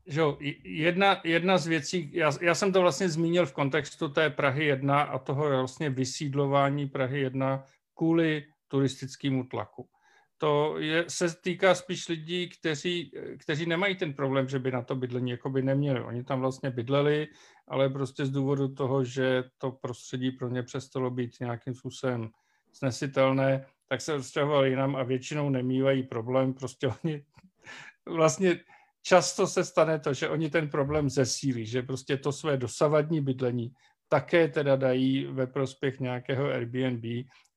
že 0.09 0.21
jedna, 0.63 1.21
jedna 1.23 1.57
z 1.57 1.67
věcí, 1.67 2.11
já, 2.13 2.31
já 2.41 2.55
jsem 2.55 2.73
to 2.73 2.81
vlastně 2.81 3.09
zmínil 3.09 3.45
v 3.45 3.53
kontextu 3.53 4.09
té 4.09 4.29
Prahy 4.29 4.65
1 4.65 5.01
a 5.01 5.19
toho 5.19 5.49
vlastně 5.49 5.89
vysídlování 5.89 6.89
Prahy 6.89 7.19
1 7.19 7.63
kvůli 7.93 8.45
turistickému 8.69 9.43
tlaku. 9.43 9.89
To 10.37 10.79
je, 10.79 11.05
se 11.07 11.35
týká 11.41 11.75
spíš 11.75 12.07
lidí, 12.07 12.49
kteří, 12.49 13.11
kteří 13.37 13.65
nemají 13.65 13.95
ten 13.95 14.13
problém, 14.13 14.47
že 14.47 14.59
by 14.59 14.71
na 14.71 14.81
to 14.81 14.95
bydlení 14.95 15.31
jako 15.31 15.49
by 15.49 15.61
neměli. 15.61 16.01
Oni 16.01 16.23
tam 16.23 16.39
vlastně 16.39 16.71
bydleli, 16.71 17.27
ale 17.67 17.89
prostě 17.89 18.25
z 18.25 18.29
důvodu 18.29 18.67
toho, 18.67 19.03
že 19.03 19.43
to 19.57 19.71
prostředí 19.71 20.31
pro 20.31 20.49
ně 20.49 20.63
přestalo 20.63 21.11
být 21.11 21.39
nějakým 21.39 21.73
způsobem 21.73 22.29
snesitelné, 22.73 23.65
tak 23.87 24.01
se 24.01 24.13
odstěhovali 24.13 24.69
jinam 24.69 24.95
a 24.95 25.03
většinou 25.03 25.49
nemývají 25.49 26.03
problém. 26.03 26.53
Prostě 26.53 26.87
oni 26.87 27.25
vlastně 28.05 28.59
často 29.01 29.47
se 29.47 29.65
stane 29.65 29.99
to, 29.99 30.13
že 30.13 30.29
oni 30.29 30.49
ten 30.49 30.69
problém 30.69 31.09
zesílí, 31.09 31.65
že 31.65 31.81
prostě 31.81 32.17
to 32.17 32.31
své 32.31 32.57
dosavadní 32.57 33.21
bydlení 33.21 33.73
také 34.09 34.47
teda 34.47 34.75
dají 34.75 35.25
ve 35.25 35.47
prospěch 35.47 35.99
nějakého 35.99 36.45
Airbnb 36.45 37.03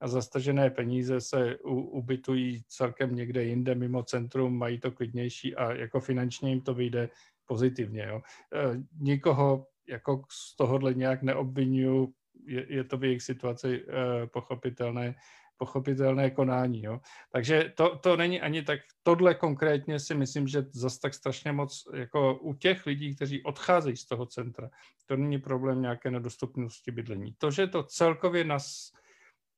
a 0.00 0.08
zastažené 0.08 0.70
peníze 0.70 1.20
se 1.20 1.58
u, 1.58 1.80
ubytují 1.80 2.62
celkem 2.68 3.14
někde 3.14 3.44
jinde 3.44 3.74
mimo 3.74 4.02
centrum, 4.02 4.58
mají 4.58 4.80
to 4.80 4.90
klidnější 4.90 5.56
a 5.56 5.72
jako 5.72 6.00
finančně 6.00 6.50
jim 6.50 6.60
to 6.60 6.74
vyjde 6.74 7.08
pozitivně. 7.46 8.06
Jo. 8.08 8.22
E, 8.54 8.82
nikoho 9.00 9.66
jako 9.88 10.22
z 10.30 10.56
tohohle 10.56 10.94
nějak 10.94 11.22
neobvinuju, 11.22 12.14
je, 12.46 12.66
je 12.68 12.84
to 12.84 12.98
v 12.98 13.04
jejich 13.04 13.22
situaci 13.22 13.84
e, 13.88 14.26
pochopitelné 14.26 15.14
pochopitelné 15.62 16.30
konání. 16.30 16.82
Jo. 16.82 17.00
Takže 17.32 17.72
to, 17.76 17.98
to 17.98 18.16
není 18.16 18.40
ani 18.40 18.62
tak, 18.62 18.80
tohle 19.02 19.34
konkrétně 19.34 20.00
si 20.00 20.14
myslím, 20.14 20.48
že 20.48 20.66
zase 20.72 21.00
tak 21.00 21.14
strašně 21.14 21.52
moc 21.52 21.84
jako 21.94 22.38
u 22.38 22.54
těch 22.54 22.86
lidí, 22.86 23.14
kteří 23.14 23.42
odcházejí 23.42 23.96
z 23.96 24.06
toho 24.06 24.26
centra, 24.26 24.70
to 25.06 25.16
není 25.16 25.38
problém 25.38 25.82
nějaké 25.82 26.10
nedostupnosti 26.10 26.90
bydlení. 26.90 27.34
To, 27.38 27.50
že 27.50 27.66
to 27.66 27.82
celkově 27.82 28.44
nás 28.44 28.92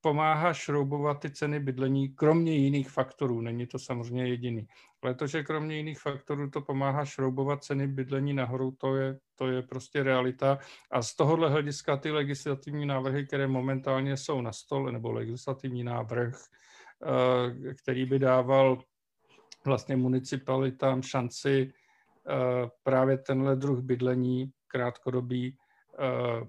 pomáhá 0.05 0.53
šroubovat 0.53 1.19
ty 1.19 1.29
ceny 1.29 1.59
bydlení, 1.59 2.09
kromě 2.09 2.53
jiných 2.53 2.89
faktorů, 2.89 3.41
není 3.41 3.67
to 3.67 3.79
samozřejmě 3.79 4.27
jediný. 4.27 4.67
Ale 5.01 5.15
to, 5.15 5.27
že 5.27 5.43
kromě 5.43 5.77
jiných 5.77 5.99
faktorů 5.99 6.49
to 6.49 6.61
pomáhá 6.61 7.05
šroubovat 7.05 7.63
ceny 7.63 7.87
bydlení 7.87 8.33
nahoru, 8.33 8.71
to 8.71 8.95
je, 8.95 9.17
to 9.35 9.47
je 9.47 9.61
prostě 9.61 10.03
realita. 10.03 10.57
A 10.91 11.01
z 11.01 11.15
tohohle 11.15 11.49
hlediska 11.49 11.97
ty 11.97 12.11
legislativní 12.11 12.85
návrhy, 12.85 13.25
které 13.25 13.47
momentálně 13.47 14.17
jsou 14.17 14.41
na 14.41 14.51
stole, 14.51 14.91
nebo 14.91 15.11
legislativní 15.11 15.83
návrh, 15.83 16.33
eh, 16.37 17.73
který 17.73 18.05
by 18.05 18.19
dával 18.19 18.77
vlastně 19.65 19.95
municipalitám 19.95 21.01
šanci 21.01 21.71
eh, 22.29 22.69
právě 22.83 23.17
tenhle 23.17 23.55
druh 23.55 23.79
bydlení 23.79 24.51
krátkodobí 24.67 25.57
eh, 25.99 26.45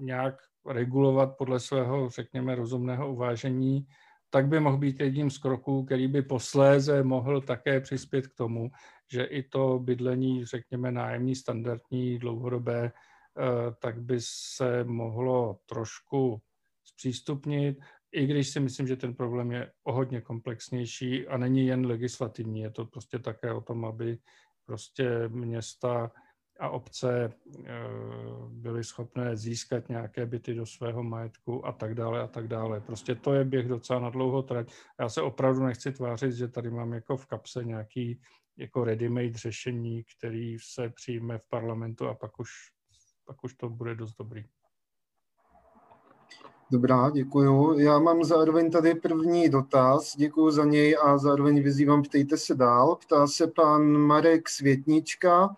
nějak 0.00 0.34
regulovat 0.68 1.36
podle 1.36 1.60
svého, 1.60 2.10
řekněme, 2.10 2.54
rozumného 2.54 3.12
uvážení, 3.12 3.86
tak 4.30 4.46
by 4.48 4.60
mohl 4.60 4.76
být 4.76 5.00
jedním 5.00 5.30
z 5.30 5.38
kroků, 5.38 5.84
který 5.84 6.08
by 6.08 6.22
posléze 6.22 7.02
mohl 7.02 7.40
také 7.40 7.80
přispět 7.80 8.26
k 8.26 8.34
tomu, 8.34 8.70
že 9.12 9.24
i 9.24 9.42
to 9.42 9.78
bydlení, 9.78 10.44
řekněme, 10.44 10.92
nájemní, 10.92 11.34
standardní, 11.34 12.18
dlouhodobé, 12.18 12.92
eh, 12.92 12.92
tak 13.78 14.02
by 14.02 14.16
se 14.20 14.84
mohlo 14.84 15.58
trošku 15.66 16.40
zpřístupnit, 16.84 17.78
i 18.12 18.26
když 18.26 18.48
si 18.48 18.60
myslím, 18.60 18.86
že 18.86 18.96
ten 18.96 19.14
problém 19.14 19.52
je 19.52 19.72
o 19.84 19.92
hodně 19.92 20.20
komplexnější 20.20 21.26
a 21.28 21.36
není 21.36 21.66
jen 21.66 21.86
legislativní, 21.86 22.60
je 22.60 22.70
to 22.70 22.84
prostě 22.84 23.18
také 23.18 23.52
o 23.52 23.60
tom, 23.60 23.84
aby 23.84 24.18
prostě 24.66 25.28
města 25.28 26.10
a 26.60 26.68
obce 26.68 27.32
eh, 27.64 27.72
byly 28.48 28.84
schopné 28.84 29.36
získat 29.36 29.88
nějaké 29.88 30.26
byty 30.26 30.54
do 30.54 30.66
svého 30.66 31.02
majetku 31.02 31.66
a 31.66 31.72
tak 31.72 31.94
dále 31.94 32.22
a 32.22 32.26
tak 32.26 32.48
dále. 32.48 32.80
Prostě 32.80 33.14
to 33.14 33.34
je 33.34 33.44
běh 33.44 33.68
docela 33.68 34.00
na 34.00 34.10
dlouho 34.10 34.42
trať. 34.42 34.72
Já 35.00 35.08
se 35.08 35.22
opravdu 35.22 35.62
nechci 35.62 35.92
tvářit, 35.92 36.32
že 36.32 36.48
tady 36.48 36.70
mám 36.70 36.92
jako 36.92 37.16
v 37.16 37.26
kapse 37.26 37.64
nějaký 37.64 38.20
jako 38.56 38.84
ready-made 38.84 39.36
řešení, 39.36 40.04
který 40.18 40.56
se 40.58 40.88
přijme 40.88 41.38
v 41.38 41.48
parlamentu 41.48 42.06
a 42.08 42.14
pak 42.14 42.40
už, 42.40 42.50
pak 43.26 43.44
už 43.44 43.54
to 43.54 43.68
bude 43.68 43.94
dost 43.94 44.14
dobrý. 44.18 44.44
Dobrá, 46.70 47.10
děkuju. 47.10 47.78
Já 47.78 47.98
mám 47.98 48.24
zároveň 48.24 48.70
tady 48.70 48.94
první 48.94 49.48
dotaz, 49.48 50.16
děkuji 50.16 50.50
za 50.50 50.64
něj 50.64 50.96
a 51.02 51.18
zároveň 51.18 51.62
vyzývám, 51.62 52.02
ptejte 52.02 52.36
se 52.36 52.54
dál. 52.54 52.96
Ptá 52.96 53.26
se 53.26 53.46
pan 53.46 53.82
Marek 53.96 54.48
Světnička. 54.48 55.56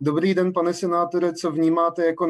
Dobrý 0.00 0.34
den, 0.34 0.52
pane 0.52 0.74
senátore, 0.74 1.32
co 1.32 1.50
vnímáte 1.50 2.06
jako 2.06 2.28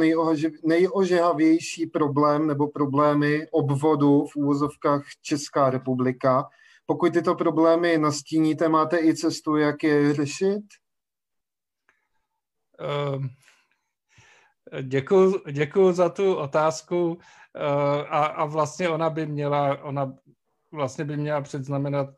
nejožehavější 0.64 1.86
problém 1.86 2.46
nebo 2.46 2.68
problémy 2.68 3.46
obvodu 3.50 4.26
v 4.26 4.36
úvozovkách 4.36 5.02
Česká 5.22 5.70
republika? 5.70 6.48
Pokud 6.86 7.12
tyto 7.12 7.34
problémy 7.34 7.98
nastíníte, 7.98 8.68
máte 8.68 8.98
i 8.98 9.14
cestu, 9.14 9.56
jak 9.56 9.82
je 9.82 10.14
řešit? 10.14 10.62
Uh, 12.80 13.24
děkuji, 14.82 15.34
děkuji 15.52 15.92
za 15.92 16.08
tu 16.08 16.34
otázku 16.34 17.08
uh, 17.08 17.16
a, 18.08 18.24
a 18.24 18.44
vlastně 18.44 18.88
ona 18.88 19.10
by 19.10 19.26
měla, 19.26 19.82
ona 19.82 20.14
vlastně 20.72 21.04
by 21.04 21.16
měla 21.16 21.40
předznamenat 21.40 22.08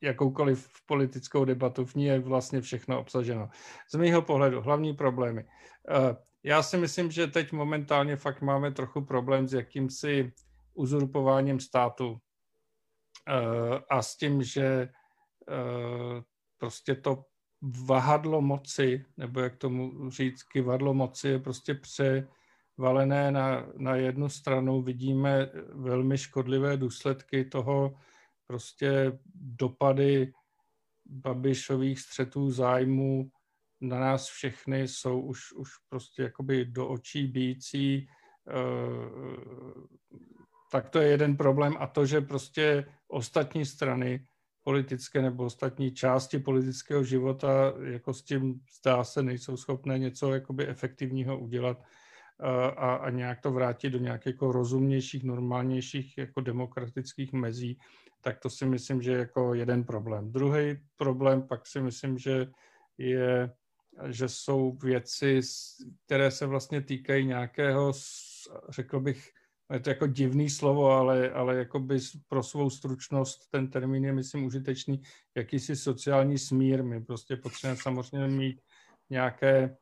jakoukoliv 0.00 0.68
politickou 0.86 1.44
debatu, 1.44 1.84
v 1.84 1.94
ní 1.94 2.04
je 2.04 2.18
vlastně 2.20 2.60
všechno 2.60 3.00
obsaženo. 3.00 3.48
Z 3.90 3.94
mého 3.94 4.22
pohledu 4.22 4.60
hlavní 4.60 4.94
problémy. 4.94 5.44
Eh, 5.88 6.16
já 6.42 6.62
si 6.62 6.76
myslím, 6.78 7.10
že 7.10 7.26
teď 7.26 7.52
momentálně 7.52 8.16
fakt 8.16 8.40
máme 8.40 8.70
trochu 8.70 9.04
problém 9.04 9.48
s 9.48 9.52
jakýmsi 9.52 10.32
uzurpováním 10.74 11.60
státu 11.60 12.18
eh, 13.28 13.80
a 13.90 14.02
s 14.02 14.16
tím, 14.16 14.42
že 14.42 14.64
eh, 14.64 16.22
prostě 16.58 16.94
to 16.94 17.24
vahadlo 17.86 18.40
moci, 18.40 19.04
nebo 19.16 19.40
jak 19.40 19.56
tomu 19.56 20.10
říct, 20.10 20.42
kivadlo 20.42 20.94
moci 20.94 21.28
je 21.28 21.38
prostě 21.38 21.74
převalené 21.74 23.30
na, 23.30 23.66
na 23.76 23.96
jednu 23.96 24.28
stranu. 24.28 24.82
Vidíme 24.82 25.50
velmi 25.72 26.18
škodlivé 26.18 26.76
důsledky 26.76 27.44
toho, 27.44 27.94
prostě 28.50 29.18
dopady 29.34 30.32
Babišových 31.06 32.00
střetů 32.00 32.50
zájmů 32.50 33.30
na 33.80 34.00
nás 34.00 34.28
všechny 34.28 34.88
jsou 34.88 35.20
už, 35.20 35.52
už 35.52 35.68
prostě 35.88 36.22
jakoby 36.22 36.64
do 36.64 36.88
očí 36.88 37.26
bíjící. 37.26 38.08
Eh, 38.48 38.56
tak 40.72 40.90
to 40.90 40.98
je 40.98 41.08
jeden 41.08 41.36
problém 41.36 41.74
a 41.78 41.86
to, 41.86 42.06
že 42.06 42.20
prostě 42.20 42.86
ostatní 43.08 43.66
strany 43.66 44.26
politické 44.64 45.22
nebo 45.22 45.44
ostatní 45.44 45.94
části 45.94 46.38
politického 46.38 47.04
života 47.04 47.74
jako 47.82 48.14
s 48.14 48.22
tím 48.22 48.60
zdá 48.80 49.04
se 49.04 49.22
nejsou 49.22 49.56
schopné 49.56 49.98
něco 49.98 50.34
jakoby 50.34 50.66
efektivního 50.66 51.38
udělat 51.38 51.82
eh, 51.82 52.46
a, 52.70 52.94
a 52.94 53.10
nějak 53.10 53.40
to 53.40 53.50
vrátit 53.50 53.90
do 53.90 53.98
nějakých 53.98 54.26
jako 54.26 54.52
rozumnějších, 54.52 55.24
normálnějších 55.24 56.18
jako 56.18 56.40
demokratických 56.40 57.32
mezí, 57.32 57.78
tak 58.20 58.38
to 58.38 58.50
si 58.50 58.66
myslím, 58.66 59.02
že 59.02 59.12
je 59.12 59.18
jako 59.18 59.54
jeden 59.54 59.84
problém. 59.84 60.32
Druhý 60.32 60.78
problém 60.96 61.42
pak 61.42 61.66
si 61.66 61.80
myslím, 61.80 62.18
že 62.18 62.46
je, 62.98 63.52
že 64.06 64.28
jsou 64.28 64.72
věci, 64.72 65.40
které 66.06 66.30
se 66.30 66.46
vlastně 66.46 66.80
týkají 66.80 67.26
nějakého, 67.26 67.92
řekl 68.68 69.00
bych, 69.00 69.30
je 69.72 69.80
to 69.80 69.90
jako 69.90 70.06
divný 70.06 70.50
slovo, 70.50 70.90
ale, 70.90 71.30
ale 71.30 71.56
jakoby 71.56 71.98
pro 72.28 72.42
svou 72.42 72.70
stručnost 72.70 73.50
ten 73.50 73.70
termín 73.70 74.04
je, 74.04 74.12
myslím, 74.12 74.44
užitečný, 74.44 75.02
jakýsi 75.36 75.76
sociální 75.76 76.38
smír. 76.38 76.84
My 76.84 77.04
prostě 77.04 77.36
potřebujeme 77.36 77.82
samozřejmě 77.82 78.36
mít 78.36 78.60
nějaké, 79.10 79.76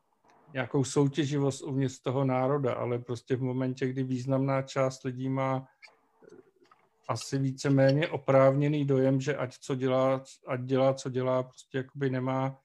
nějakou 0.53 0.83
soutěživost 0.83 1.61
uvnitř 1.61 1.99
toho 1.99 2.25
národa, 2.25 2.73
ale 2.73 2.99
prostě 2.99 3.35
v 3.35 3.41
momentě, 3.41 3.87
kdy 3.87 4.03
významná 4.03 4.61
část 4.61 5.03
lidí 5.03 5.29
má 5.29 5.67
asi 7.09 7.39
víceméně 7.39 8.07
oprávněný 8.07 8.85
dojem, 8.85 9.21
že 9.21 9.37
ať, 9.37 9.57
co 9.57 9.75
dělá, 9.75 10.23
ať 10.47 10.61
dělá, 10.61 10.93
co 10.93 11.09
dělá, 11.09 11.43
prostě 11.43 11.77
jakoby 11.77 12.09
nemá 12.09 12.59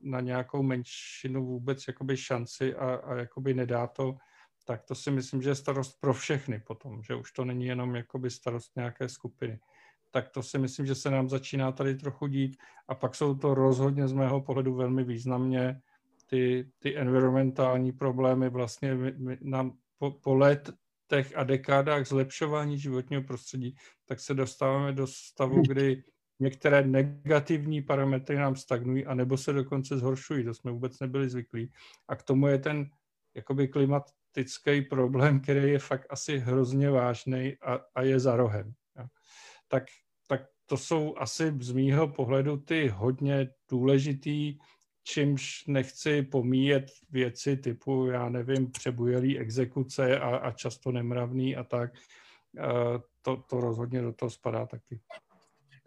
na 0.00 0.20
nějakou 0.20 0.62
menšinu 0.62 1.46
vůbec 1.46 1.84
jakoby 1.88 2.16
šanci 2.16 2.74
a, 2.74 2.94
a 2.94 3.14
jakoby 3.14 3.54
nedá 3.54 3.86
to, 3.86 4.16
tak 4.64 4.82
to 4.82 4.94
si 4.94 5.10
myslím, 5.10 5.42
že 5.42 5.50
je 5.50 5.54
starost 5.54 6.00
pro 6.00 6.14
všechny 6.14 6.60
potom, 6.60 7.02
že 7.02 7.14
už 7.14 7.32
to 7.32 7.44
není 7.44 7.66
jenom 7.66 7.96
jakoby 7.96 8.30
starost 8.30 8.76
nějaké 8.76 9.08
skupiny. 9.08 9.60
Tak 10.10 10.28
to 10.28 10.42
si 10.42 10.58
myslím, 10.58 10.86
že 10.86 10.94
se 10.94 11.10
nám 11.10 11.28
začíná 11.28 11.72
tady 11.72 11.94
trochu 11.94 12.26
dít 12.26 12.56
a 12.88 12.94
pak 12.94 13.14
jsou 13.14 13.34
to 13.34 13.54
rozhodně 13.54 14.08
z 14.08 14.12
mého 14.12 14.40
pohledu 14.40 14.74
velmi 14.74 15.04
významně 15.04 15.80
ty, 16.26 16.70
ty 16.78 16.98
environmentální 16.98 17.92
problémy 17.92 18.50
vlastně 18.50 18.96
nám 19.40 19.72
po, 19.98 20.10
po 20.10 20.34
letech 21.12 21.32
a 21.36 21.44
dekádách 21.44 22.06
zlepšování 22.06 22.78
životního 22.78 23.22
prostředí, 23.22 23.76
tak 24.04 24.20
se 24.20 24.34
dostáváme 24.34 24.92
do 24.92 25.06
stavu, 25.06 25.62
kdy 25.68 26.04
některé 26.40 26.86
negativní 26.86 27.82
parametry 27.82 28.36
nám 28.36 28.56
stagnují, 28.56 29.06
anebo 29.06 29.36
se 29.36 29.52
dokonce 29.52 29.98
zhoršují, 29.98 30.44
to 30.44 30.54
jsme 30.54 30.72
vůbec 30.72 31.00
nebyli 31.00 31.28
zvyklí. 31.28 31.72
A 32.08 32.16
k 32.16 32.22
tomu 32.22 32.46
je 32.46 32.58
ten 32.58 32.90
jakoby 33.34 33.68
klimatický 33.68 34.82
problém, 34.82 35.40
který 35.40 35.72
je 35.72 35.78
fakt 35.78 36.06
asi 36.10 36.38
hrozně 36.38 36.90
vážný 36.90 37.56
a, 37.62 37.80
a 37.94 38.02
je 38.02 38.20
za 38.20 38.36
rohem. 38.36 38.72
Tak, 39.68 39.84
tak 40.26 40.42
to 40.66 40.76
jsou 40.76 41.14
asi 41.18 41.54
z 41.60 41.72
mýho 41.72 42.08
pohledu 42.08 42.56
ty 42.56 42.88
hodně 42.88 43.48
důležitý, 43.70 44.58
čímž 45.02 45.64
nechci 45.66 46.22
pomíjet 46.22 46.90
věci 47.10 47.56
typu, 47.56 48.06
já 48.06 48.28
nevím, 48.28 48.70
přebujelý 48.70 49.38
exekuce 49.38 50.18
a, 50.20 50.36
a 50.36 50.50
často 50.52 50.92
nemravný 50.92 51.56
a 51.56 51.64
tak. 51.64 51.92
To, 53.22 53.36
to 53.36 53.60
rozhodně 53.60 54.02
do 54.02 54.12
toho 54.12 54.30
spadá 54.30 54.66
taky. 54.66 55.00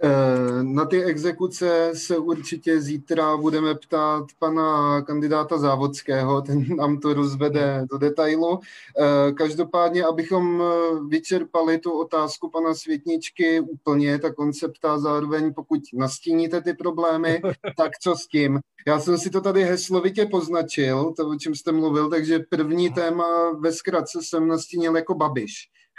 Eh, 0.03 0.63
na 0.63 0.85
ty 0.85 1.03
exekuce 1.03 1.91
se 1.93 2.17
určitě 2.17 2.81
zítra 2.81 3.37
budeme 3.37 3.75
ptát 3.75 4.25
pana 4.39 5.01
kandidáta 5.01 5.57
Závodského, 5.57 6.41
ten 6.41 6.75
nám 6.75 6.99
to 6.99 7.13
rozvede 7.13 7.85
do 7.91 7.97
detailu. 7.97 8.59
Eh, 8.99 9.31
každopádně, 9.31 10.03
abychom 10.03 10.61
eh, 10.61 10.99
vyčerpali 11.07 11.77
tu 11.77 11.91
otázku 11.91 12.49
pana 12.49 12.73
Světničky 12.73 13.59
úplně, 13.59 14.19
tak 14.19 14.39
on 14.39 14.53
se 14.53 14.67
ptá 14.67 14.99
zároveň, 14.99 15.53
pokud 15.53 15.79
nastíníte 15.93 16.61
ty 16.61 16.73
problémy, 16.73 17.41
tak 17.77 17.91
co 18.01 18.15
s 18.15 18.27
tím? 18.27 18.59
Já 18.87 18.99
jsem 18.99 19.17
si 19.17 19.29
to 19.29 19.41
tady 19.41 19.63
heslovitě 19.63 20.25
poznačil, 20.25 21.13
to, 21.17 21.29
o 21.29 21.35
čem 21.35 21.55
jste 21.55 21.71
mluvil, 21.71 22.09
takže 22.09 22.39
první 22.39 22.93
téma 22.93 23.51
ve 23.59 23.71
zkratce 23.71 24.19
jsem 24.21 24.47
nastínil 24.47 24.95
jako 24.95 25.15
Babiš. 25.15 25.53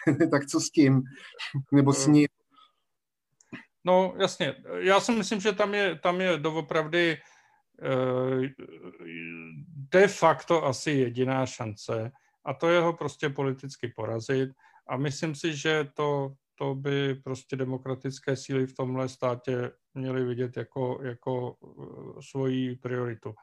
tak 0.31 0.47
co 0.47 0.61
s 0.61 0.71
tím? 0.71 1.03
Nebo 1.73 1.93
s 1.93 2.07
ním? 2.07 2.27
No 3.87 4.15
jasně, 4.19 4.55
já 4.79 5.01
si 5.01 5.13
myslím, 5.13 5.41
že 5.41 5.53
tam 5.53 5.75
je, 5.75 5.99
tam 5.99 6.21
je 6.21 6.39
doopravdy 6.39 7.19
eh, 7.83 8.49
de 9.91 10.09
facto 10.09 10.65
asi 10.65 10.91
jediná 10.91 11.47
šance 11.47 12.13
a 12.45 12.55
to 12.55 12.69
je 12.69 12.81
ho 12.81 12.93
prostě 12.93 13.29
politicky 13.29 13.89
porazit 13.89 14.51
a 14.89 14.97
myslím 14.97 15.35
si, 15.35 15.57
že 15.57 15.89
to, 15.95 16.33
to 16.55 16.75
by 16.75 17.15
prostě 17.15 17.57
demokratické 17.57 18.37
síly 18.37 18.67
v 18.67 18.75
tomhle 18.75 19.09
státě 19.09 19.71
měly 19.95 20.25
vidět 20.25 20.57
jako, 20.57 20.99
jako 21.03 21.57
eh, 21.63 22.23
svoji 22.23 22.77
prioritu. 22.77 23.35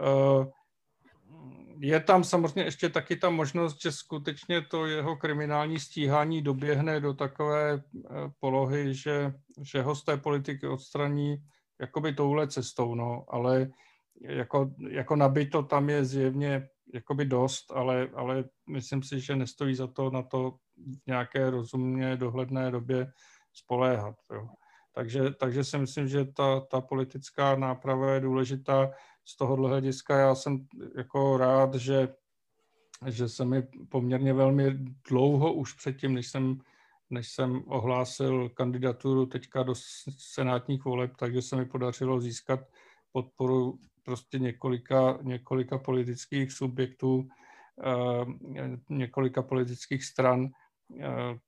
Uh, 0.00 0.46
je 1.78 2.00
tam 2.00 2.24
samozřejmě 2.24 2.62
ještě 2.62 2.88
taky 2.88 3.16
ta 3.16 3.30
možnost, 3.30 3.82
že 3.82 3.92
skutečně 3.92 4.60
to 4.62 4.86
jeho 4.86 5.16
kriminální 5.16 5.80
stíhání 5.80 6.42
doběhne 6.42 7.00
do 7.00 7.14
takové 7.14 7.74
eh, 7.74 7.80
polohy, 8.40 8.94
že, 8.94 9.32
že 9.60 9.82
ho 9.82 9.94
z 9.94 10.04
té 10.04 10.16
politiky 10.16 10.66
odstraní 10.66 11.36
jakoby 11.80 12.12
touhle 12.12 12.48
cestou, 12.48 12.94
no, 12.94 13.24
ale 13.28 13.70
jako, 14.20 14.70
jako 14.90 15.16
nabito 15.16 15.62
tam 15.62 15.90
je 15.90 16.04
zjevně 16.04 16.68
jakoby 16.94 17.24
dost, 17.24 17.72
ale, 17.74 18.08
ale 18.14 18.44
myslím 18.68 19.02
si, 19.02 19.20
že 19.20 19.36
nestojí 19.36 19.74
za 19.74 19.86
to 19.86 20.10
na 20.10 20.22
to 20.22 20.50
v 20.76 21.06
nějaké 21.06 21.50
rozumně 21.50 22.16
dohledné 22.16 22.70
době 22.70 23.12
spoléhat. 23.52 24.14
Jo. 24.32 24.48
Takže, 24.94 25.30
takže 25.30 25.64
si 25.64 25.78
myslím, 25.78 26.08
že 26.08 26.24
ta, 26.24 26.60
ta 26.60 26.80
politická 26.80 27.56
náprava 27.56 28.12
je 28.12 28.20
důležitá 28.20 28.90
z 29.24 29.36
tohohle 29.36 29.68
hlediska 29.68 30.18
já 30.18 30.34
jsem 30.34 30.66
jako 30.96 31.36
rád, 31.36 31.74
že, 31.74 32.14
že 33.06 33.28
se 33.28 33.44
mi 33.44 33.62
poměrně 33.88 34.32
velmi 34.32 34.78
dlouho 35.08 35.52
už 35.52 35.72
předtím, 35.72 36.14
než 36.14 36.28
jsem, 36.28 36.58
než 37.10 37.28
jsem 37.28 37.62
ohlásil 37.66 38.48
kandidaturu 38.48 39.26
teďka 39.26 39.62
do 39.62 39.74
senátních 40.18 40.84
voleb, 40.84 41.12
takže 41.16 41.42
se 41.42 41.56
mi 41.56 41.64
podařilo 41.64 42.20
získat 42.20 42.60
podporu 43.12 43.78
prostě 44.02 44.38
několika, 44.38 45.18
několika 45.22 45.78
politických 45.78 46.52
subjektů, 46.52 47.28
eh, 47.84 48.76
několika 48.88 49.42
politických 49.42 50.04
stran. 50.04 50.48
Eh, 51.00 51.38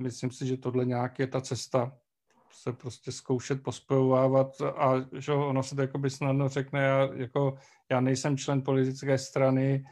myslím 0.00 0.30
si, 0.30 0.46
že 0.46 0.56
tohle 0.56 0.84
nějak 0.84 1.18
je 1.18 1.26
ta 1.26 1.40
cesta, 1.40 1.98
se 2.52 2.72
prostě 2.72 3.12
zkoušet 3.12 3.62
pospojovávat 3.62 4.60
a 4.60 4.94
že 5.18 5.32
ono 5.32 5.62
se 5.62 5.74
to 5.74 5.80
jakoby 5.80 6.10
snadno 6.10 6.48
řekne, 6.48 6.82
já, 6.82 7.08
jako, 7.14 7.54
já 7.90 8.00
nejsem 8.00 8.36
člen 8.36 8.62
politické 8.62 9.18
strany 9.18 9.84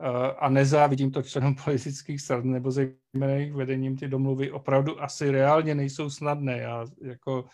uh, 0.00 0.06
a 0.38 0.48
nezávidím 0.48 1.10
to 1.10 1.22
členům 1.22 1.54
politických 1.64 2.20
stran, 2.20 2.50
nebo 2.50 2.70
zejména 2.70 3.32
jejich 3.32 3.52
vedením 3.52 3.96
ty 3.96 4.08
domluvy 4.08 4.50
opravdu 4.50 5.02
asi 5.02 5.30
reálně 5.30 5.74
nejsou 5.74 6.10
snadné. 6.10 6.58
Já, 6.58 6.84
jako, 7.02 7.44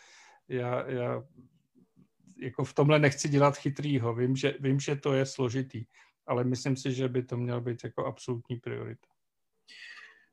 já, 0.48 0.90
já 0.90 1.22
jako 2.40 2.64
v 2.64 2.74
tomhle 2.74 2.98
nechci 2.98 3.28
dělat 3.28 3.56
chytrýho, 3.56 4.14
vím 4.14 4.36
že, 4.36 4.54
vím, 4.60 4.80
že 4.80 4.96
to 4.96 5.12
je 5.12 5.26
složitý, 5.26 5.84
ale 6.26 6.44
myslím 6.44 6.76
si, 6.76 6.92
že 6.92 7.08
by 7.08 7.22
to 7.22 7.36
měl 7.36 7.60
být 7.60 7.84
jako 7.84 8.06
absolutní 8.06 8.56
priorita. 8.56 9.09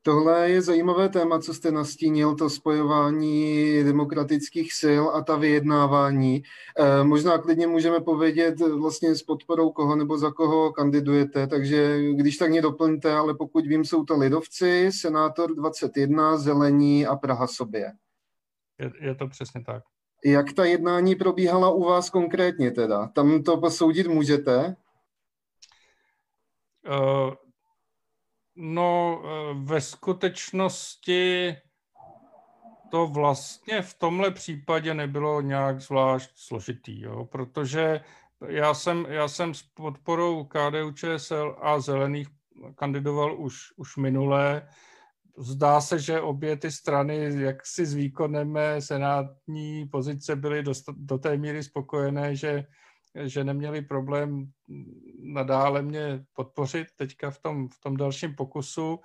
Tohle 0.07 0.49
je 0.49 0.61
zajímavé 0.61 1.09
téma, 1.09 1.39
co 1.39 1.53
jste 1.53 1.71
nastínil, 1.71 2.35
to 2.35 2.49
spojování 2.49 3.83
demokratických 3.83 4.73
sil 4.81 5.03
a 5.13 5.21
ta 5.21 5.35
vyjednávání. 5.35 6.43
E, 6.77 7.03
možná 7.03 7.37
klidně 7.37 7.67
můžeme 7.67 7.99
povědět 7.99 8.59
vlastně 8.59 9.15
s 9.15 9.23
podporou 9.23 9.71
koho 9.71 9.95
nebo 9.95 10.17
za 10.17 10.31
koho 10.31 10.71
kandidujete, 10.71 11.47
takže 11.47 12.01
když 12.11 12.37
tak 12.37 12.49
mě 12.49 12.61
doplňte, 12.61 13.13
ale 13.13 13.33
pokud 13.33 13.65
vím, 13.65 13.85
jsou 13.85 14.05
to 14.05 14.17
Lidovci, 14.17 14.91
Senátor 14.91 15.55
21, 15.55 16.37
Zelení 16.37 17.05
a 17.05 17.15
Praha 17.15 17.47
sobě. 17.47 17.91
Je, 18.79 18.91
je 18.99 19.15
to 19.15 19.27
přesně 19.27 19.63
tak. 19.63 19.83
Jak 20.25 20.53
ta 20.53 20.65
jednání 20.65 21.15
probíhala 21.15 21.69
u 21.69 21.83
vás 21.83 22.09
konkrétně 22.09 22.71
teda? 22.71 23.07
Tam 23.07 23.43
to 23.43 23.57
posoudit 23.57 24.07
můžete? 24.07 24.75
Uh, 26.89 27.33
No, 28.59 29.21
eh, 29.23 29.53
ve 29.53 29.81
skutečnosti 29.81 31.55
to 32.91 33.07
vlastně 33.07 33.81
v 33.81 33.93
tomhle 33.93 34.31
případě 34.31 34.93
nebylo 34.93 35.41
nějak 35.41 35.81
zvlášť 35.81 36.29
složitý, 36.35 37.01
jo, 37.01 37.25
protože 37.25 38.01
já 38.47 38.73
jsem, 38.73 39.05
já 39.09 39.27
jsem 39.27 39.53
s 39.53 39.63
podporou 39.63 40.43
KDU 40.43 40.91
ČSL 40.91 41.57
a 41.61 41.79
zelených 41.79 42.27
kandidoval 42.75 43.41
už, 43.41 43.57
už 43.75 43.97
minulé. 43.97 44.67
Zdá 45.37 45.81
se, 45.81 45.99
že 45.99 46.21
obě 46.21 46.57
ty 46.57 46.71
strany, 46.71 47.41
jak 47.41 47.65
si 47.65 47.85
s 47.85 47.93
výkonem 47.93 48.59
senátní 48.79 49.87
pozice 49.87 50.35
byly 50.35 50.63
do, 50.63 50.73
do 50.87 51.17
té 51.17 51.37
míry 51.37 51.63
spokojené, 51.63 52.35
že 52.35 52.65
že 53.23 53.43
neměli 53.43 53.81
problém 53.81 54.51
nadále 55.33 55.81
mě 55.81 56.25
podpořit 56.33 56.87
teďka 56.95 57.31
v 57.31 57.39
tom, 57.39 57.67
v 57.69 57.79
tom 57.79 57.97
dalším 57.97 58.35
pokusu. 58.35 58.99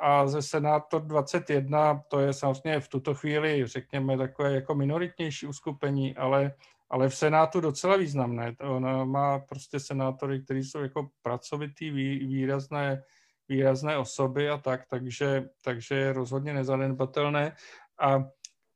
A 0.00 0.26
ze 0.26 0.42
Senátor 0.42 1.02
21, 1.02 2.02
to 2.08 2.20
je 2.20 2.32
samozřejmě 2.32 2.80
v 2.80 2.88
tuto 2.88 3.14
chvíli, 3.14 3.66
řekněme, 3.66 4.18
takové 4.18 4.52
jako 4.52 4.74
minoritnější 4.74 5.46
uskupení, 5.46 6.16
ale, 6.16 6.54
ale 6.90 7.08
v 7.08 7.16
Senátu 7.16 7.60
docela 7.60 7.96
významné. 7.96 8.56
On 8.60 9.10
má 9.10 9.38
prostě 9.38 9.80
senátory, 9.80 10.42
kteří 10.42 10.64
jsou 10.64 10.78
jako 10.78 11.08
pracovitý, 11.22 11.90
výrazné, 11.90 13.02
výrazné 13.48 13.98
osoby 13.98 14.50
a 14.50 14.56
tak, 14.56 14.86
takže, 14.86 15.48
takže 15.64 15.94
je 15.94 16.12
rozhodně 16.12 16.54
nezanedbatelné. 16.54 17.56
A 18.00 18.24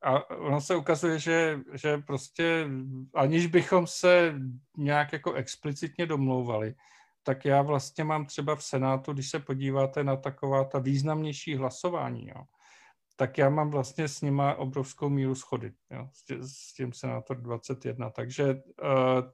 a 0.05 0.31
ono 0.31 0.61
se 0.61 0.77
ukazuje, 0.77 1.19
že, 1.19 1.61
že 1.75 1.99
prostě 1.99 2.69
aniž 3.15 3.47
bychom 3.47 3.87
se 3.87 4.35
nějak 4.77 5.13
jako 5.13 5.33
explicitně 5.33 6.07
domlouvali, 6.07 6.75
tak 7.23 7.45
já 7.45 7.63
vlastně 7.63 8.05
mám 8.05 8.27
třeba 8.27 8.57
v 8.57 8.65
Senátu, 8.65 9.13
když 9.13 9.31
se 9.31 9.41
podíváte 9.41 10.05
na 10.05 10.17
taková 10.17 10.65
ta 10.65 10.79
významnější 10.79 11.57
hlasování, 11.57 12.29
jo, 12.29 12.45
tak 13.17 13.39
já 13.39 13.51
mám 13.51 13.71
vlastně 13.71 14.09
s 14.09 14.21
nima 14.21 14.55
obrovskou 14.55 15.09
míru 15.09 15.35
schody, 15.35 15.73
jo, 15.91 16.09
s 16.41 16.75
tím 16.75 16.93
Senátor 16.93 17.41
21. 17.41 18.11
Takže 18.11 18.55
uh, 18.55 18.61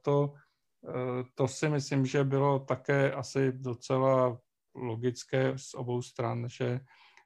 to, 0.01 0.33
uh, 0.81 1.23
to 1.35 1.47
si 1.47 1.69
myslím, 1.69 2.05
že 2.05 2.23
bylo 2.23 2.59
také 2.59 3.11
asi 3.11 3.51
docela 3.51 4.39
logické 4.75 5.53
z 5.57 5.73
obou 5.73 6.01
stran, 6.01 6.49
že, 6.49 6.79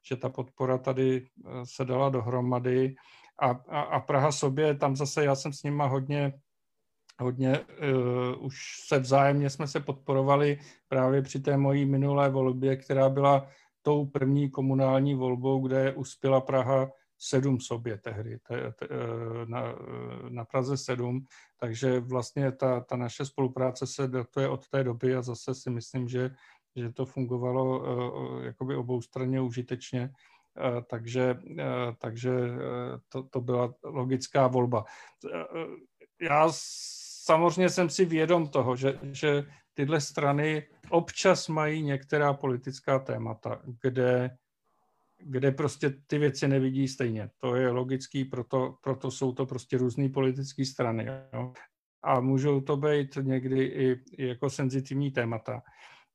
že 0.07 0.15
ta 0.15 0.29
podpora 0.29 0.77
tady 0.77 1.27
se 1.63 1.85
dala 1.85 2.09
dohromady 2.09 2.95
a, 3.39 3.49
a, 3.49 3.81
a 3.81 3.99
Praha 3.99 4.31
sobě, 4.31 4.75
tam 4.75 4.95
zase 4.95 5.23
já 5.23 5.35
jsem 5.35 5.53
s 5.53 5.63
nima 5.63 5.85
hodně 5.85 6.33
hodně 7.19 7.59
uh, 7.59 8.45
už 8.45 8.55
se 8.87 8.99
vzájemně 8.99 9.49
jsme 9.49 9.67
se 9.67 9.79
podporovali 9.79 10.59
právě 10.87 11.21
při 11.21 11.39
té 11.39 11.57
mojí 11.57 11.85
minulé 11.85 12.29
volbě, 12.29 12.75
která 12.75 13.09
byla 13.09 13.47
tou 13.81 14.05
první 14.05 14.49
komunální 14.49 15.15
volbou, 15.15 15.67
kde 15.67 15.93
uspěla 15.93 16.41
Praha 16.41 16.91
sedm 17.17 17.59
sobě 17.59 17.97
tehdy, 17.97 18.39
te, 18.47 18.71
te, 18.71 18.85
eh, 18.85 19.45
na, 19.45 19.75
na 20.29 20.45
Praze 20.45 20.77
sedm, 20.77 21.25
takže 21.59 21.99
vlastně 21.99 22.51
ta, 22.51 22.79
ta 22.79 22.95
naše 22.95 23.25
spolupráce 23.25 23.87
se 23.87 24.07
datuje 24.07 24.49
od 24.49 24.69
té 24.69 24.83
doby 24.83 25.15
a 25.15 25.21
zase 25.21 25.55
si 25.55 25.69
myslím, 25.69 26.07
že, 26.07 26.31
že 26.75 26.91
to 26.91 27.05
fungovalo 27.05 27.79
uh, 27.79 28.43
jakoby 28.43 28.75
oboustranně 28.75 29.41
užitečně, 29.41 30.01
uh, 30.01 30.34
takže, 30.87 31.39
uh, 31.43 31.95
takže 31.99 32.31
to, 33.09 33.23
to 33.23 33.41
byla 33.41 33.73
logická 33.83 34.47
volba. 34.47 34.85
Já 36.21 36.49
samozřejmě 37.25 37.69
jsem 37.69 37.89
si 37.89 38.05
vědom 38.05 38.47
toho, 38.47 38.75
že, 38.75 38.99
že 39.01 39.43
tyhle 39.73 40.01
strany 40.01 40.67
občas 40.89 41.47
mají 41.47 41.83
některá 41.83 42.33
politická 42.33 42.99
témata, 42.99 43.61
kde, 43.81 44.37
kde 45.19 45.51
prostě 45.51 45.93
ty 46.07 46.17
věci 46.17 46.47
nevidí 46.47 46.87
stejně. 46.87 47.29
To 47.37 47.55
je 47.55 47.69
logický, 47.69 48.25
proto, 48.25 48.77
proto 48.81 49.11
jsou 49.11 49.33
to 49.33 49.45
prostě 49.45 49.77
různé 49.77 50.09
politické 50.09 50.65
strany. 50.65 51.07
Jo? 51.33 51.53
A 52.03 52.19
můžou 52.19 52.61
to 52.61 52.77
být 52.77 53.15
někdy 53.21 53.63
i 53.65 54.03
jako 54.27 54.49
senzitivní 54.49 55.11
témata. 55.11 55.61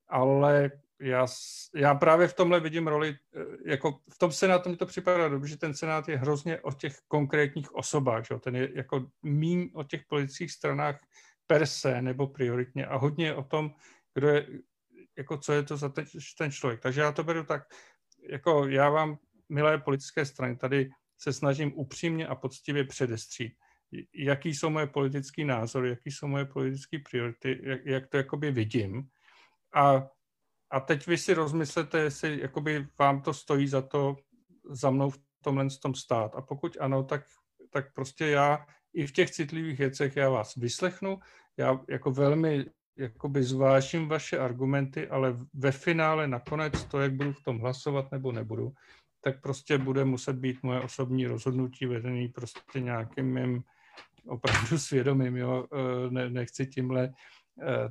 Ale 0.08 0.70
já, 1.00 1.26
já 1.74 1.94
právě 1.94 2.28
v 2.28 2.34
tomhle 2.34 2.60
vidím 2.60 2.86
roli, 2.86 3.16
eh, 3.36 3.40
jako 3.64 3.98
v 4.14 4.18
tom 4.18 4.32
senátu 4.32 4.70
mi 4.70 4.76
to 4.76 4.86
připadá 4.86 5.28
dobře, 5.28 5.50
že 5.50 5.56
ten 5.56 5.74
senát 5.74 6.08
je 6.08 6.16
hrozně 6.16 6.60
o 6.60 6.72
těch 6.72 6.96
konkrétních 7.08 7.74
osobách, 7.74 8.24
že? 8.26 8.38
ten 8.38 8.56
je 8.56 8.68
jako 8.74 9.06
míň 9.22 9.70
o 9.74 9.84
těch 9.84 10.04
politických 10.08 10.52
stranách 10.52 11.00
per 11.46 11.66
se 11.66 12.02
nebo 12.02 12.26
prioritně 12.26 12.86
a 12.86 12.96
hodně 12.96 13.34
o 13.34 13.42
tom, 13.42 13.74
kdo 14.14 14.28
je, 14.28 14.46
jako 15.18 15.36
co 15.36 15.52
je 15.52 15.62
to 15.62 15.76
za 15.76 15.88
ten, 15.88 16.04
ten 16.38 16.50
člověk. 16.52 16.80
Takže 16.80 17.00
já 17.00 17.12
to 17.12 17.24
beru 17.24 17.44
tak, 17.44 17.62
jako 18.30 18.68
já 18.68 18.90
vám, 18.90 19.18
milé 19.48 19.78
politické 19.78 20.24
strany, 20.24 20.56
tady 20.56 20.90
se 21.18 21.32
snažím 21.32 21.72
upřímně 21.74 22.26
a 22.26 22.34
poctivě 22.34 22.84
předestřít, 22.84 23.52
jaký 24.14 24.54
jsou 24.54 24.70
moje 24.70 24.86
politické 24.86 25.44
názory, 25.44 25.88
jaký 25.88 26.10
jsou 26.10 26.26
moje 26.26 26.44
politické 26.44 26.98
priority, 27.10 27.60
jak, 27.62 27.86
jak 27.86 28.08
to 28.08 28.16
jakoby 28.16 28.50
vidím. 28.50 29.08
A 29.74 30.08
a 30.70 30.80
teď 30.80 31.06
vy 31.06 31.18
si 31.18 31.34
rozmyslete, 31.34 31.98
jestli 31.98 32.40
jakoby 32.40 32.86
vám 32.98 33.22
to 33.22 33.34
stojí 33.34 33.68
za 33.68 33.82
to 33.82 34.16
za 34.70 34.90
mnou 34.90 35.10
v 35.10 35.18
tomhle 35.40 35.66
tom 35.82 35.94
stát. 35.94 36.34
A 36.34 36.42
pokud 36.42 36.76
ano, 36.80 37.04
tak, 37.04 37.24
tak 37.70 37.94
prostě 37.94 38.26
já 38.26 38.66
i 38.94 39.06
v 39.06 39.12
těch 39.12 39.30
citlivých 39.30 39.78
věcech 39.78 40.16
já 40.16 40.30
vás 40.30 40.56
vyslechnu, 40.56 41.18
já 41.56 41.80
jako 41.88 42.10
velmi 42.10 42.66
jakoby 42.96 43.42
zvážím 43.42 44.08
vaše 44.08 44.38
argumenty, 44.38 45.08
ale 45.08 45.36
ve 45.54 45.72
finále 45.72 46.28
nakonec 46.28 46.84
to, 46.84 47.00
jak 47.00 47.14
budu 47.14 47.32
v 47.32 47.42
tom 47.42 47.58
hlasovat 47.58 48.12
nebo 48.12 48.32
nebudu, 48.32 48.72
tak 49.20 49.40
prostě 49.40 49.78
bude 49.78 50.04
muset 50.04 50.36
být 50.36 50.62
moje 50.62 50.80
osobní 50.80 51.26
rozhodnutí 51.26 51.86
vedený 51.86 52.28
prostě 52.28 52.80
nějakým 52.80 53.34
mým 53.34 53.62
opravdu 54.26 54.78
svědomím, 54.78 55.36
jo, 55.36 55.66
e, 55.72 56.10
ne, 56.10 56.30
nechci 56.30 56.66
tímhle 56.66 57.12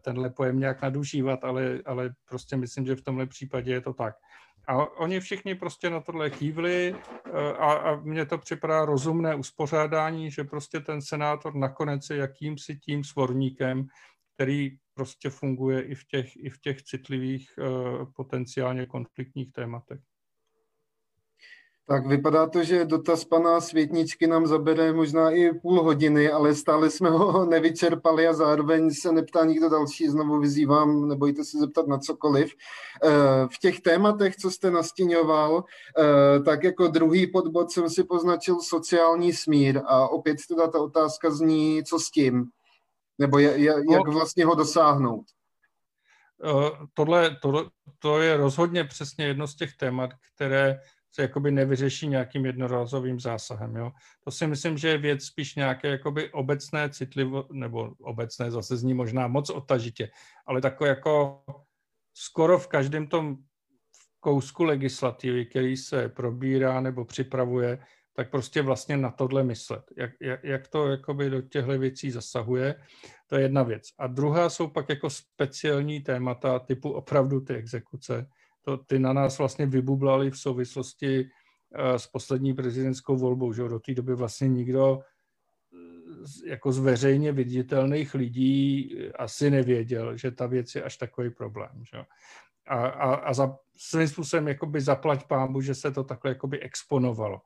tenhle 0.01 0.29
pojem 0.29 0.59
nějak 0.59 0.81
nadužívat, 0.81 1.43
ale, 1.43 1.79
ale 1.85 2.13
prostě 2.29 2.57
myslím, 2.57 2.85
že 2.85 2.95
v 2.95 3.01
tomhle 3.01 3.25
případě 3.25 3.71
je 3.71 3.81
to 3.81 3.93
tak. 3.93 4.15
A 4.69 4.99
oni 4.99 5.19
všichni 5.19 5.55
prostě 5.55 5.89
na 5.89 6.01
tohle 6.01 6.29
kývli 6.29 6.95
eh, 6.95 7.31
a, 7.53 7.73
a 7.73 7.95
mně 7.95 8.25
to 8.25 8.37
připadá 8.37 8.85
rozumné 8.85 9.35
uspořádání, 9.35 10.31
že 10.31 10.43
prostě 10.43 10.79
ten 10.79 11.01
senátor 11.01 11.55
nakonec 11.55 12.09
je 12.09 12.17
jakýmsi 12.17 12.75
tím 12.75 13.03
svorníkem, 13.03 13.87
který 14.35 14.77
prostě 14.93 15.29
funguje 15.29 15.81
i 15.81 15.95
v 15.95 16.05
těch, 16.07 16.35
i 16.35 16.49
v 16.49 16.59
těch 16.61 16.81
citlivých 16.81 17.49
eh, 17.59 17.63
potenciálně 18.15 18.85
konfliktních 18.85 19.51
tématech. 19.51 19.99
Tak 21.89 22.07
vypadá 22.07 22.47
to, 22.47 22.63
že 22.63 22.85
dotaz 22.85 23.25
pana 23.25 23.61
Světničky 23.61 24.27
nám 24.27 24.47
zabere 24.47 24.93
možná 24.93 25.31
i 25.31 25.53
půl 25.53 25.83
hodiny, 25.83 26.31
ale 26.31 26.55
stále 26.55 26.89
jsme 26.89 27.09
ho 27.09 27.45
nevyčerpali 27.49 28.27
a 28.27 28.33
zároveň 28.33 28.93
se 28.93 29.11
neptá 29.11 29.45
nikdo 29.45 29.69
další. 29.69 30.07
Znovu 30.07 30.39
vyzývám, 30.39 31.07
nebojte 31.07 31.43
se 31.43 31.57
zeptat 31.57 31.87
na 31.87 31.97
cokoliv. 31.97 32.53
Eh, 33.03 33.09
v 33.53 33.59
těch 33.59 33.81
tématech, 33.81 34.35
co 34.35 34.51
jste 34.51 34.71
nastíňoval, 34.71 35.63
eh, 35.97 36.39
tak 36.39 36.63
jako 36.63 36.87
druhý 36.87 37.27
podbod 37.27 37.71
jsem 37.71 37.89
si 37.89 38.03
poznačil 38.03 38.59
sociální 38.61 39.33
smír 39.33 39.81
a 39.85 40.07
opět 40.07 40.37
teda 40.47 40.67
ta 40.67 40.79
otázka 40.79 41.31
zní, 41.31 41.83
co 41.83 41.99
s 41.99 42.11
tím? 42.11 42.45
Nebo 43.17 43.39
jak 43.39 43.85
no. 43.85 44.11
vlastně 44.11 44.45
ho 44.45 44.55
dosáhnout? 44.55 45.25
Eh, 46.43 46.71
tohle, 46.93 47.37
to, 47.41 47.69
to 47.99 48.19
je 48.21 48.37
rozhodně 48.37 48.83
přesně 48.83 49.25
jedno 49.25 49.47
z 49.47 49.55
těch 49.55 49.75
témat, 49.75 50.09
které 50.35 50.79
se 51.11 51.21
jakoby 51.21 51.51
nevyřeší 51.51 52.07
nějakým 52.07 52.45
jednorázovým 52.45 53.19
zásahem. 53.19 53.75
Jo? 53.75 53.91
To 54.23 54.31
si 54.31 54.47
myslím, 54.47 54.77
že 54.77 54.87
je 54.87 54.97
věc 54.97 55.25
spíš 55.25 55.55
nějaké 55.55 55.87
jakoby 55.87 56.31
obecné 56.31 56.89
citlivo, 56.89 57.45
nebo 57.51 57.91
obecné 58.01 58.51
zase 58.51 58.77
zní 58.77 58.93
možná 58.93 59.27
moc 59.27 59.49
otažitě, 59.49 60.09
ale 60.45 60.61
takové 60.61 60.89
jako 60.89 61.43
skoro 62.13 62.59
v 62.59 62.67
každém 62.67 63.07
tom 63.07 63.37
kousku 64.19 64.63
legislativy, 64.63 65.45
který 65.45 65.77
se 65.77 66.09
probírá 66.09 66.81
nebo 66.81 67.05
připravuje, 67.05 67.79
tak 68.13 68.29
prostě 68.29 68.61
vlastně 68.61 68.97
na 68.97 69.11
tohle 69.11 69.43
myslet. 69.43 69.83
Jak, 69.97 70.11
jak, 70.21 70.43
jak 70.43 70.67
to 70.67 70.87
jakoby 70.87 71.29
do 71.29 71.41
těchto 71.41 71.79
věcí 71.79 72.11
zasahuje, 72.11 72.75
to 73.27 73.35
je 73.35 73.41
jedna 73.41 73.63
věc. 73.63 73.83
A 73.97 74.07
druhá 74.07 74.49
jsou 74.49 74.67
pak 74.67 74.89
jako 74.89 75.09
speciální 75.09 76.01
témata 76.01 76.59
typu 76.59 76.91
opravdu 76.91 77.41
ty 77.41 77.53
exekuce, 77.53 78.27
to 78.61 78.77
ty 78.77 78.99
na 78.99 79.13
nás 79.13 79.37
vlastně 79.37 79.65
vybublali 79.65 80.31
v 80.31 80.39
souvislosti 80.39 81.29
eh, 81.75 81.99
s 81.99 82.07
poslední 82.07 82.53
prezidentskou 82.53 83.17
volbou, 83.17 83.53
že 83.53 83.63
do 83.63 83.79
té 83.79 83.93
doby 83.93 84.15
vlastně 84.15 84.47
nikdo 84.47 84.99
jako 86.45 86.71
z 86.71 86.79
veřejně 86.79 87.31
viditelných 87.31 88.13
lidí 88.13 88.95
asi 89.19 89.49
nevěděl, 89.49 90.17
že 90.17 90.31
ta 90.31 90.47
věc 90.47 90.75
je 90.75 90.83
až 90.83 90.97
takový 90.97 91.29
problém. 91.29 91.71
Že? 91.93 92.03
A, 92.67 92.87
a, 92.87 93.13
a 93.13 93.33
za, 93.33 93.57
svým 93.77 94.07
způsobem 94.07 94.47
jakoby 94.47 94.81
zaplať 94.81 95.27
pámu, 95.27 95.61
že 95.61 95.75
se 95.75 95.91
to 95.91 96.03
takhle 96.03 96.31
jakoby 96.31 96.59
exponovalo. 96.59 97.41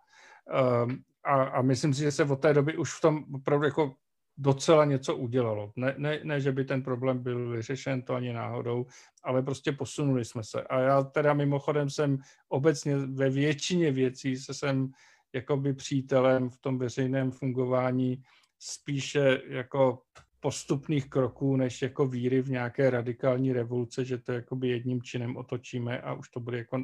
Um, 0.85 1.03
a, 1.23 1.43
a 1.43 1.61
myslím 1.61 1.93
si, 1.93 2.01
že 2.01 2.11
se 2.11 2.23
od 2.23 2.35
té 2.35 2.53
doby 2.53 2.77
už 2.77 2.97
v 2.97 3.01
tom 3.01 3.25
opravdu 3.33 3.65
jako 3.65 3.95
docela 4.37 4.85
něco 4.85 5.15
udělalo. 5.15 5.71
Ne, 5.75 5.95
ne, 5.97 6.19
ne, 6.23 6.41
že 6.41 6.51
by 6.51 6.65
ten 6.65 6.83
problém 6.83 7.23
byl 7.23 7.49
vyřešen, 7.49 8.01
to 8.01 8.13
ani 8.13 8.33
náhodou, 8.33 8.85
ale 9.23 9.41
prostě 9.41 9.71
posunuli 9.71 10.25
jsme 10.25 10.43
se. 10.43 10.63
A 10.63 10.79
já 10.79 11.03
teda 11.03 11.33
mimochodem 11.33 11.89
jsem 11.89 12.17
obecně 12.49 12.97
ve 12.97 13.29
většině 13.29 13.91
věcí 13.91 14.37
se 14.37 14.53
jsem 14.53 14.91
jakoby 15.33 15.73
přítelem 15.73 16.49
v 16.49 16.57
tom 16.57 16.77
veřejném 16.77 17.31
fungování 17.31 18.23
spíše 18.59 19.41
jako 19.47 20.01
postupných 20.39 21.09
kroků, 21.09 21.55
než 21.55 21.81
jako 21.81 22.07
víry 22.07 22.41
v 22.41 22.49
nějaké 22.49 22.89
radikální 22.89 23.53
revoluce, 23.53 24.05
že 24.05 24.17
to 24.17 24.31
jakoby 24.31 24.69
jedním 24.69 25.01
činem 25.01 25.37
otočíme 25.37 26.01
a 26.01 26.13
už 26.13 26.29
to 26.29 26.39
bude 26.39 26.57
jako 26.57 26.77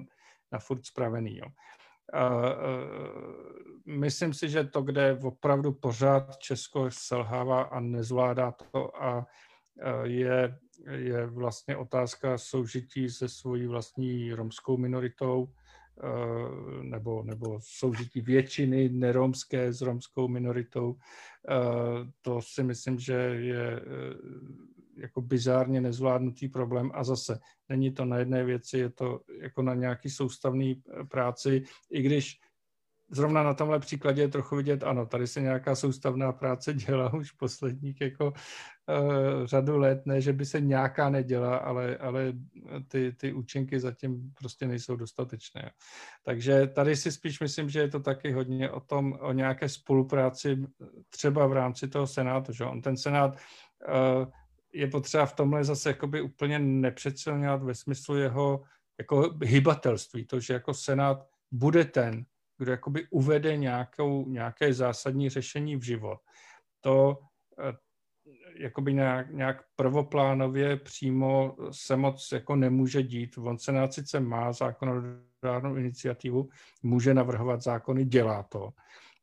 na 0.52 0.60
furt 0.60 0.86
spravený. 0.86 1.38
Jo. 1.38 1.46
Myslím 3.86 4.34
si, 4.34 4.50
že 4.50 4.64
to, 4.64 4.82
kde 4.82 5.20
opravdu 5.24 5.72
pořád 5.72 6.38
Česko 6.38 6.92
selhává 6.92 7.62
a 7.62 7.80
nezvládá 7.80 8.52
to 8.52 9.04
a 9.04 9.28
je, 10.04 10.58
je 10.92 11.26
vlastně 11.26 11.78
otázka 11.78 12.38
soužití 12.38 13.10
se 13.10 13.30
svojí 13.30 13.68
vlastní 13.68 14.34
romskou 14.34 14.78
minoritou 14.78 15.48
nebo, 16.82 17.24
nebo 17.24 17.60
soužití 17.62 18.22
většiny 18.22 18.90
neromské 18.90 19.74
s 19.74 19.82
romskou 19.82 20.28
minoritou. 20.28 20.96
To 22.22 22.42
si 22.42 22.64
myslím, 22.64 23.00
že 23.00 23.14
je 23.14 23.82
jako 25.00 25.22
bizárně 25.22 25.82
nezvládnutý 25.82 26.48
problém 26.48 26.92
a 26.94 27.04
zase 27.04 27.40
není 27.70 27.92
to 27.92 28.06
na 28.06 28.18
jedné 28.18 28.44
věci, 28.44 28.78
je 28.78 28.90
to 28.90 29.22
jako 29.42 29.62
na 29.62 29.74
nějaký 29.74 30.10
soustavný 30.10 30.82
eh, 31.02 31.04
práci, 31.04 31.64
i 31.92 32.02
když 32.02 32.40
zrovna 33.12 33.44
na 33.44 33.54
tomhle 33.54 33.80
příkladě 33.80 34.22
je 34.22 34.28
trochu 34.28 34.56
vidět, 34.56 34.84
ano, 34.84 35.06
tady 35.06 35.28
se 35.28 35.42
nějaká 35.42 35.76
soustavná 35.76 36.32
práce 36.32 36.74
dělá 36.74 37.14
už 37.20 37.32
posledních 37.32 38.02
jako 38.02 38.26
uh, 38.26 39.46
řadu 39.46 39.78
let, 39.78 40.06
ne, 40.06 40.22
že 40.22 40.34
by 40.34 40.46
se 40.46 40.62
nějaká 40.62 41.10
nedělá, 41.10 41.58
ale, 41.58 41.98
ale 41.98 42.34
ty, 42.88 43.12
ty 43.12 43.34
účinky 43.34 43.80
zatím 43.80 44.34
prostě 44.40 44.68
nejsou 44.68 44.96
dostatečné. 44.96 45.72
Takže 46.24 46.68
tady 46.68 46.96
si 46.96 47.12
spíš 47.12 47.40
myslím, 47.40 47.70
že 47.70 47.80
je 47.80 47.88
to 47.88 48.00
taky 48.00 48.32
hodně 48.32 48.72
o 48.72 48.80
tom, 48.80 49.18
o 49.20 49.34
nějaké 49.34 49.70
spolupráci 49.70 50.58
třeba 51.10 51.48
v 51.48 51.54
rámci 51.54 51.88
toho 51.88 52.08
Senátu, 52.08 52.54
že 52.54 52.66
on 52.66 52.82
ten 52.82 52.98
Senát 52.98 53.36
uh, 53.36 54.26
je 54.74 54.88
potřeba 54.88 55.26
v 55.26 55.34
tomhle 55.34 55.64
zase 55.64 55.90
jakoby 55.90 56.22
úplně 56.22 56.60
nepředsilňovat 56.60 57.64
ve 57.64 57.76
smyslu 57.76 58.16
jeho 58.16 58.64
jako 59.00 59.34
hybatelství, 59.44 60.26
to, 60.26 60.40
že 60.40 60.54
jako 60.54 60.74
Senát 60.74 61.28
bude 61.52 61.86
ten, 61.86 62.26
kdo 62.58 62.72
jakoby 62.72 63.08
uvede 63.10 63.58
nějakou, 63.58 64.26
nějaké 64.30 64.74
zásadní 64.74 65.30
řešení 65.30 65.76
v 65.76 65.84
život. 65.84 66.20
To 66.82 67.20
eh, 67.60 67.74
jakoby 68.56 68.94
nějak, 68.94 69.32
nějak 69.32 69.64
prvoplánově 69.76 70.78
přímo 70.78 71.56
se 71.72 71.96
moc 71.96 72.32
jako 72.32 72.56
nemůže 72.56 73.04
dít. 73.04 73.38
On 73.38 73.58
Senát 73.58 73.94
sice 73.94 74.20
má 74.20 74.54
zákonodárnou 74.54 75.76
iniciativu, 75.76 76.50
může 76.84 77.14
navrhovat 77.14 77.62
zákony, 77.62 78.06
dělá 78.06 78.44
to, 78.44 78.70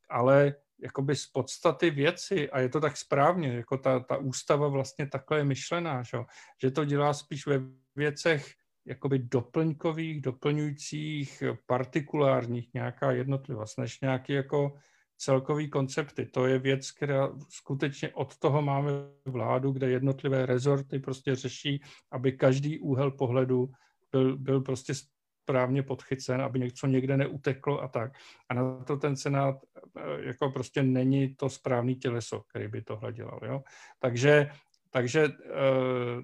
ale 0.09 0.55
jakoby 0.79 1.15
z 1.15 1.25
podstaty 1.27 1.89
věci, 1.89 2.49
a 2.49 2.59
je 2.59 2.69
to 2.69 2.81
tak 2.81 2.97
správně, 2.97 3.53
jako 3.53 3.77
ta, 3.77 3.99
ta 3.99 4.17
ústava 4.17 4.67
vlastně 4.67 5.07
takhle 5.07 5.37
je 5.37 5.43
myšlená, 5.43 6.03
že, 6.03 6.17
že 6.61 6.71
to 6.71 6.85
dělá 6.85 7.13
spíš 7.13 7.47
ve 7.47 7.61
věcech 7.95 8.53
jakoby 8.85 9.19
doplňkových, 9.19 10.21
doplňujících, 10.21 11.43
partikulárních 11.65 12.73
nějaká 12.73 13.11
jednotlivost, 13.11 13.77
než 13.77 14.01
nějaký 14.01 14.33
jako 14.33 14.73
celkový 15.17 15.69
koncepty. 15.69 16.25
To 16.25 16.45
je 16.45 16.59
věc, 16.59 16.91
která 16.91 17.29
skutečně 17.49 18.09
od 18.09 18.37
toho 18.37 18.61
máme 18.61 18.91
vládu, 19.25 19.71
kde 19.71 19.89
jednotlivé 19.89 20.45
rezorty 20.45 20.99
prostě 20.99 21.35
řeší, 21.35 21.81
aby 22.11 22.31
každý 22.31 22.79
úhel 22.79 23.11
pohledu 23.11 23.69
byl, 24.11 24.37
byl 24.37 24.61
prostě 24.61 24.93
správně 25.47 25.83
podchycen, 25.83 26.41
aby 26.41 26.59
něco 26.59 26.87
někde 26.87 27.17
neuteklo 27.17 27.81
a 27.81 27.87
tak. 27.87 28.11
A 28.49 28.53
na 28.53 28.83
to 28.83 28.97
ten 28.97 29.15
Senát 29.15 29.55
eh, 29.97 30.01
jako 30.27 30.49
prostě 30.49 30.83
není 30.83 31.35
to 31.35 31.49
správný 31.49 31.95
těleso, 31.95 32.43
který 32.49 32.67
by 32.67 32.81
tohle 32.81 33.13
dělal. 33.13 33.39
Jo? 33.43 33.63
Takže, 33.99 34.49
takže 34.91 35.27
uh, 35.27 36.23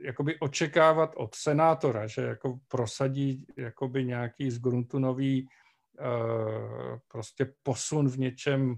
jakoby 0.00 0.38
očekávat 0.40 1.12
od 1.16 1.34
senátora, 1.34 2.06
že 2.06 2.22
jako 2.22 2.58
prosadí 2.68 3.46
jakoby 3.56 4.04
nějaký 4.04 4.50
zgruntunový 4.50 5.48
uh, 6.00 6.98
prostě 7.08 7.52
posun 7.62 8.08
v 8.08 8.18
něčem, 8.18 8.74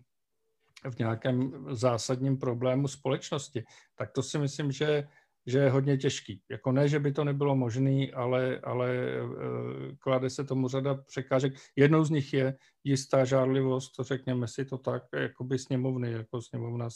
v 0.91 0.99
nějakém 0.99 1.67
zásadním 1.75 2.39
problému 2.39 2.89
společnosti, 2.89 3.65
tak 3.95 4.13
to 4.13 4.23
si 4.23 4.39
myslím, 4.39 4.73
že 4.73 5.09
že 5.47 5.59
je 5.59 5.71
hodně 5.71 5.97
těžký. 5.97 6.43
Jako 6.51 6.73
ne, 6.73 6.89
že 6.89 6.99
by 6.99 7.13
to 7.13 7.25
nebylo 7.25 7.57
možné, 7.57 8.07
ale, 8.15 8.61
ale 8.61 8.91
eh, 8.91 9.97
klade 9.99 10.31
se 10.31 10.45
tomu 10.45 10.69
řada 10.69 10.95
překážek. 10.95 11.53
Jednou 11.77 12.05
z 12.05 12.11
nich 12.11 12.33
je 12.33 12.57
jistá 12.85 13.25
žárlivost, 13.25 13.93
řekněme 14.01 14.49
si 14.49 14.65
to 14.65 14.79
tak, 14.79 15.03
jako 15.13 15.45
by 15.45 15.59
sněmovny, 15.59 16.13
jako 16.13 16.43
sněmovna 16.43 16.89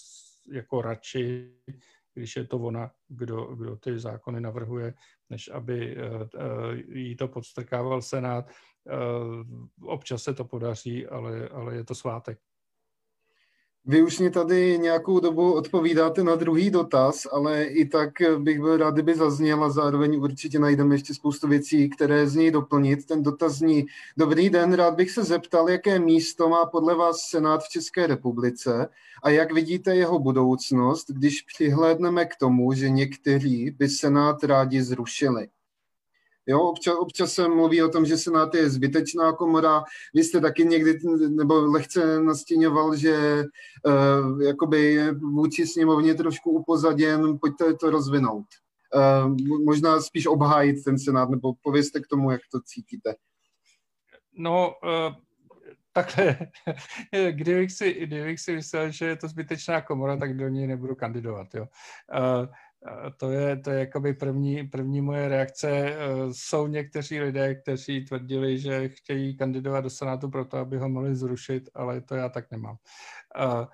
jako 0.53 0.83
radši, 0.83 1.53
když 2.15 2.37
je 2.37 2.45
to 2.45 2.59
ona, 2.59 2.91
kdo, 3.09 3.45
kdo 3.45 3.77
ty 3.77 3.99
zákony 3.99 4.41
navrhuje, 4.41 4.95
než 5.31 5.49
aby 5.49 5.97
eh, 5.97 6.29
eh, 6.39 6.99
jí 6.99 7.17
to 7.17 7.29
podstrkával 7.29 8.03
Senát. 8.03 8.51
Občas 9.83 10.23
se 10.23 10.35
to 10.35 10.45
podaří, 10.45 11.07
ale, 11.07 11.49
ale 11.49 11.75
je 11.75 11.85
to 11.85 11.95
svátek. 11.95 12.39
Vy 13.91 14.03
už 14.03 14.19
mě 14.19 14.31
tady 14.31 14.79
nějakou 14.79 15.21
dobu 15.21 15.53
odpovídáte 15.53 16.25
na 16.25 16.35
druhý 16.35 16.71
dotaz, 16.71 17.27
ale 17.33 17.65
i 17.65 17.85
tak 17.85 18.11
bych 18.39 18.61
byl 18.61 18.77
rád, 18.77 18.95
kdyby 18.95 19.15
zazněl 19.15 19.65
a 19.65 19.71
zároveň 19.71 20.21
určitě 20.21 20.59
najdeme 20.59 20.95
ještě 20.95 21.15
spoustu 21.15 21.49
věcí, 21.49 21.89
které 21.89 22.27
z 22.29 22.35
něj 22.35 22.51
doplnit. 22.51 23.07
Ten 23.07 23.23
dotaz 23.23 23.53
zní, 23.53 23.87
dobrý 24.17 24.51
den, 24.51 24.73
rád 24.73 24.95
bych 24.95 25.11
se 25.11 25.25
zeptal, 25.25 25.71
jaké 25.71 25.99
místo 25.99 26.49
má 26.49 26.67
podle 26.67 26.95
vás 26.95 27.21
Senát 27.31 27.63
v 27.65 27.69
České 27.69 28.07
republice 28.07 28.89
a 29.23 29.31
jak 29.31 29.53
vidíte 29.53 29.97
jeho 29.97 30.19
budoucnost, 30.19 31.11
když 31.11 31.43
přihlédneme 31.43 32.25
k 32.25 32.37
tomu, 32.37 32.73
že 32.73 32.91
někteří 32.91 33.71
by 33.71 33.89
Senát 33.89 34.45
rádi 34.45 34.83
zrušili. 34.83 35.49
Jo, 36.49 36.61
občas, 36.61 36.95
občas 36.99 37.33
se 37.33 37.49
mluví 37.49 37.83
o 37.83 37.89
tom, 37.89 38.07
že 38.07 38.19
Senát 38.19 38.55
je 38.55 38.71
zbytečná 38.71 39.33
komora. 39.33 39.83
Vy 40.15 40.25
jste 40.25 40.41
taky 40.41 40.65
někdy, 40.65 40.99
nebo 41.29 41.55
lehce 41.55 42.21
nastíňoval, 42.21 42.97
že 42.97 43.45
uh, 43.85 44.43
jakoby 44.43 44.95
je 44.95 45.15
vůči 45.15 45.67
sněmovně 45.67 46.15
trošku 46.15 46.51
upozaděn. 46.51 47.39
Pojďte 47.39 47.75
to 47.75 47.91
rozvinout. 47.91 48.47
Uh, 48.95 49.37
možná 49.65 50.01
spíš 50.01 50.27
obhájit 50.27 50.85
ten 50.85 50.99
Senát, 50.99 51.31
nebo 51.31 51.53
povězte 51.63 52.01
k 52.01 52.07
tomu, 52.07 52.31
jak 52.31 52.41
to 52.53 52.61
cítíte. 52.61 53.15
No, 54.33 54.75
uh 54.85 55.15
takhle, 55.93 56.39
kdybych 57.31 57.73
si, 57.73 57.93
kdybych 57.93 58.41
si 58.41 58.55
myslel, 58.55 58.91
že 58.91 59.07
je 59.07 59.17
to 59.17 59.29
zbytečná 59.29 59.81
komora, 59.81 60.17
tak 60.17 60.37
do 60.37 60.49
ní 60.49 60.67
nebudu 60.67 60.95
kandidovat. 60.95 61.55
Jo. 61.55 61.63
Uh, 61.63 62.47
to 63.17 63.31
je, 63.31 63.57
to 63.57 63.71
je 63.71 63.81
jakoby 63.81 64.15
první, 64.15 64.69
první 64.69 65.01
moje 65.01 65.29
reakce. 65.29 65.71
E, 65.71 65.97
jsou 66.33 66.67
někteří 66.67 67.21
lidé, 67.21 67.55
kteří 67.55 68.05
tvrdili, 68.05 68.59
že 68.59 68.89
chtějí 68.89 69.37
kandidovat 69.37 69.81
do 69.81 69.91
Senátu 69.91 70.31
proto, 70.31 70.57
aby 70.57 70.79
ho 70.79 70.89
mohli 70.89 71.15
zrušit, 71.15 71.71
ale 71.75 72.01
to 72.01 72.15
já 72.15 72.29
tak 72.29 72.51
nemám. 72.51 72.77
E, 73.37 73.67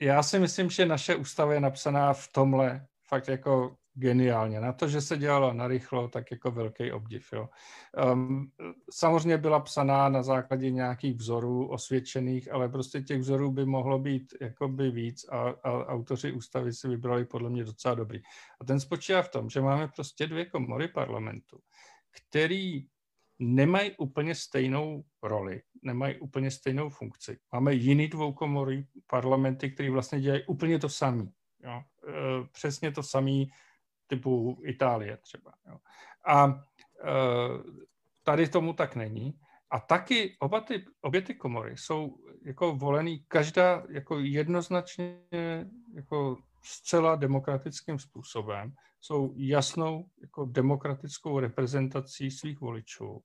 já 0.00 0.22
si 0.22 0.38
myslím, 0.38 0.70
že 0.70 0.86
naše 0.86 1.16
ústava 1.16 1.54
je 1.54 1.60
napsaná 1.60 2.12
v 2.12 2.28
tomhle 2.32 2.86
fakt 3.08 3.28
jako 3.28 3.76
geniálně. 3.94 4.60
Na 4.60 4.72
to, 4.72 4.88
že 4.88 5.00
se 5.00 5.18
dělalo 5.18 5.52
narychlo, 5.52 6.08
tak 6.08 6.30
jako 6.30 6.50
velký 6.50 6.92
obdiv. 6.92 7.32
Jo. 7.32 7.48
Um, 8.12 8.50
samozřejmě 8.90 9.38
byla 9.38 9.60
psaná 9.60 10.08
na 10.08 10.22
základě 10.22 10.70
nějakých 10.70 11.16
vzorů 11.16 11.68
osvědčených, 11.68 12.52
ale 12.52 12.68
prostě 12.68 13.00
těch 13.00 13.20
vzorů 13.20 13.50
by 13.52 13.64
mohlo 13.66 13.98
být 13.98 14.34
jakoby 14.40 14.90
víc 14.90 15.28
a, 15.28 15.40
a 15.40 15.86
autoři 15.86 16.32
ústavy 16.32 16.72
si 16.72 16.88
vybrali 16.88 17.24
podle 17.24 17.50
mě 17.50 17.64
docela 17.64 17.94
dobrý. 17.94 18.22
A 18.60 18.64
ten 18.64 18.80
spočívá 18.80 19.22
v 19.22 19.28
tom, 19.28 19.50
že 19.50 19.60
máme 19.60 19.88
prostě 19.88 20.26
dvě 20.26 20.44
komory 20.44 20.88
parlamentu, 20.88 21.58
který 22.10 22.86
nemají 23.38 23.92
úplně 23.98 24.34
stejnou 24.34 25.04
roli, 25.22 25.62
nemají 25.82 26.18
úplně 26.18 26.50
stejnou 26.50 26.88
funkci. 26.88 27.38
Máme 27.52 27.74
jiný 27.74 28.08
dvoukomory 28.08 28.86
parlamenty, 29.06 29.70
které 29.70 29.90
vlastně 29.90 30.20
dělají 30.20 30.42
úplně 30.46 30.78
to 30.78 30.88
samé. 30.88 31.26
Jo. 31.64 31.82
E, 32.08 32.46
přesně 32.52 32.92
to 32.92 33.02
samé 33.02 33.44
typu 34.06 34.62
Itálie 34.64 35.16
třeba. 35.16 35.52
Jo. 35.68 35.78
A 36.26 36.46
e, 36.46 36.54
tady 38.22 38.48
tomu 38.48 38.72
tak 38.72 38.96
není. 38.96 39.38
A 39.70 39.80
taky 39.80 40.36
oba 40.38 40.60
ty, 40.60 40.84
obě 41.00 41.22
ty 41.22 41.34
komory 41.34 41.76
jsou 41.76 42.16
jako 42.44 42.74
volený 42.74 43.24
každá 43.28 43.82
jako 43.88 44.18
jednoznačně 44.18 45.20
jako 45.94 46.36
zcela 46.62 47.16
demokratickým 47.16 47.98
způsobem, 47.98 48.72
jsou 49.00 49.34
jasnou 49.36 50.06
jako 50.20 50.44
demokratickou 50.44 51.38
reprezentací 51.38 52.30
svých 52.30 52.60
voličů, 52.60 53.22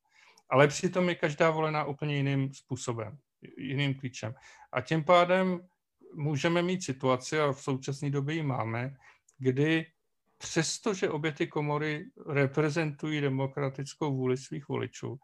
ale 0.49 0.67
přitom 0.67 1.09
je 1.09 1.15
každá 1.15 1.51
volená 1.51 1.85
úplně 1.85 2.15
jiným 2.15 2.53
způsobem, 2.53 3.17
jiným 3.57 3.95
klíčem. 3.95 4.33
A 4.71 4.81
tím 4.81 5.03
pádem 5.03 5.67
můžeme 6.13 6.61
mít 6.61 6.83
situaci, 6.83 7.39
a 7.39 7.51
v 7.51 7.61
současné 7.61 8.09
době 8.09 8.35
ji 8.35 8.43
máme, 8.43 8.95
kdy 9.37 9.85
přestože 10.39 11.09
obě 11.09 11.31
ty 11.31 11.47
komory 11.47 12.05
reprezentují 12.27 13.21
demokratickou 13.21 14.15
vůli 14.15 14.37
svých 14.37 14.67
voličů, 14.67 15.19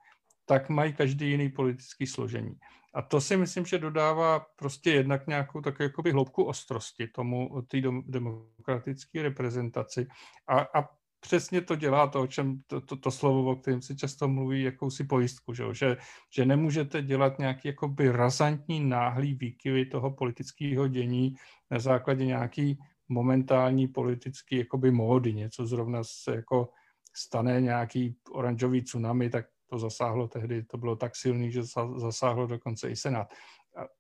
tak 0.46 0.70
mají 0.70 0.94
každý 0.94 1.30
jiný 1.30 1.50
politický 1.50 2.08
složení. 2.08 2.60
A 2.94 3.02
to 3.02 3.22
si 3.22 3.38
myslím, 3.38 3.66
že 3.66 3.78
dodává 3.78 4.46
prostě 4.56 4.92
jednak 4.92 5.28
nějakou 5.28 5.62
takovou 5.62 5.84
jakoby 5.84 6.12
hloubku 6.12 6.44
ostrosti 6.44 7.08
tomu, 7.08 7.62
té 7.68 7.82
demokratické 8.06 9.22
reprezentaci. 9.22 10.08
A, 10.48 10.60
a 10.60 10.90
přesně 11.20 11.62
to 11.62 11.76
dělá 11.76 12.08
to, 12.08 12.22
o 12.22 12.28
čem 12.28 12.62
to, 12.68 12.82
to, 12.82 12.96
to 12.96 13.12
slovo, 13.12 13.52
o 13.52 13.56
kterém 13.56 13.82
se 13.82 13.96
často 13.96 14.28
mluví, 14.28 14.64
jakousi 14.64 15.04
pojistku, 15.04 15.54
že, 15.54 15.64
že, 15.72 15.98
že 16.36 16.46
nemůžete 16.46 17.02
dělat 17.02 17.40
nějaký 17.40 17.68
jakoby 17.68 18.12
razantní 18.12 18.80
náhlý 18.80 19.34
výkyvy 19.34 19.86
toho 19.86 20.12
politického 20.12 20.88
dění 20.88 21.36
na 21.72 21.80
základě 21.80 22.26
nějaký 22.26 22.80
momentální 23.08 23.88
politický 23.88 24.58
jakoby 24.58 24.92
módy, 24.92 25.34
něco 25.34 25.66
zrovna 25.66 26.04
se 26.04 26.36
jako 26.36 26.70
stane 27.16 27.62
nějaký 27.62 28.18
oranžový 28.32 28.82
tsunami, 28.82 29.30
tak 29.30 29.46
to 29.70 29.80
zasáhlo 29.80 30.28
tehdy, 30.28 30.64
to 30.64 30.78
bylo 30.78 30.96
tak 30.96 31.16
silný, 31.16 31.52
že 31.52 31.64
zasáhlo 31.98 32.48
dokonce 32.48 32.90
i 32.90 32.96
Senát. 32.96 33.28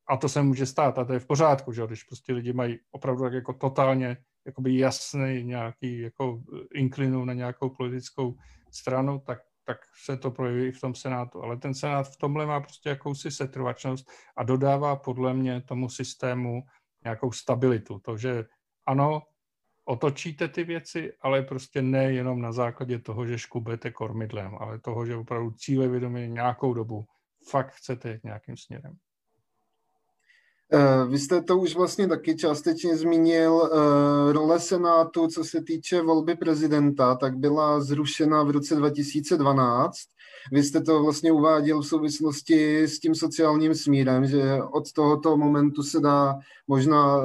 A 0.07 0.17
to 0.17 0.29
se 0.29 0.41
může 0.41 0.65
stát 0.65 0.99
a 0.99 1.05
to 1.05 1.13
je 1.13 1.19
v 1.19 1.27
pořádku, 1.27 1.71
že 1.71 1.87
když 1.87 2.03
prostě 2.03 2.33
lidi 2.33 2.53
mají 2.53 2.79
opravdu 2.91 3.23
tak 3.23 3.33
jako 3.33 3.53
totálně 3.53 4.17
jakoby 4.45 4.77
jasný 4.77 5.43
nějaký 5.43 5.99
jako 5.99 6.41
inklinu 6.73 7.25
na 7.25 7.33
nějakou 7.33 7.69
politickou 7.69 8.35
stranu, 8.71 9.19
tak 9.19 9.39
tak 9.65 9.77
se 10.05 10.17
to 10.17 10.31
projeví 10.31 10.67
i 10.67 10.71
v 10.71 10.81
tom 10.81 10.95
Senátu. 10.95 11.43
Ale 11.43 11.57
ten 11.57 11.73
Senát 11.73 12.07
v 12.07 12.17
tomhle 12.17 12.45
má 12.45 12.59
prostě 12.59 12.89
jakousi 12.89 13.31
setrvačnost 13.31 14.11
a 14.37 14.43
dodává 14.43 14.95
podle 14.95 15.33
mě 15.33 15.61
tomu 15.61 15.89
systému 15.89 16.63
nějakou 17.03 17.31
stabilitu. 17.31 17.99
To, 17.99 18.17
že 18.17 18.45
ano, 18.85 19.21
otočíte 19.85 20.47
ty 20.47 20.63
věci, 20.63 21.13
ale 21.21 21.41
prostě 21.41 21.81
ne 21.81 22.13
jenom 22.13 22.41
na 22.41 22.51
základě 22.51 22.99
toho, 22.99 23.25
že 23.25 23.37
škubete 23.37 23.91
kormidlem, 23.91 24.55
ale 24.59 24.79
toho, 24.79 25.05
že 25.05 25.15
opravdu 25.15 25.51
cíle 25.51 25.87
vědomě 25.87 26.27
nějakou 26.27 26.73
dobu 26.73 27.05
fakt 27.49 27.71
chcete 27.71 28.11
jít 28.11 28.23
nějakým 28.23 28.57
směrem. 28.57 28.97
Eh, 30.73 31.05
vy 31.07 31.19
jste 31.19 31.41
to 31.41 31.57
už 31.57 31.75
vlastně 31.75 32.07
taky 32.07 32.35
částečně 32.35 32.97
zmínil. 32.97 33.69
Eh, 33.71 34.33
role 34.33 34.59
Senátu, 34.59 35.27
co 35.27 35.43
se 35.43 35.61
týče 35.61 36.01
volby 36.01 36.35
prezidenta, 36.35 37.15
tak 37.15 37.37
byla 37.37 37.81
zrušena 37.81 38.43
v 38.43 38.49
roce 38.49 38.75
2012. 38.75 39.97
Vy 40.51 40.63
jste 40.63 40.81
to 40.81 41.03
vlastně 41.03 41.31
uváděl 41.31 41.81
v 41.81 41.87
souvislosti 41.87 42.83
s 42.83 42.99
tím 42.99 43.15
sociálním 43.15 43.75
smírem, 43.75 44.25
že 44.25 44.63
od 44.71 44.91
tohoto 44.91 45.37
momentu 45.37 45.83
se 45.83 45.99
dá 45.99 46.35
možná 46.67 47.23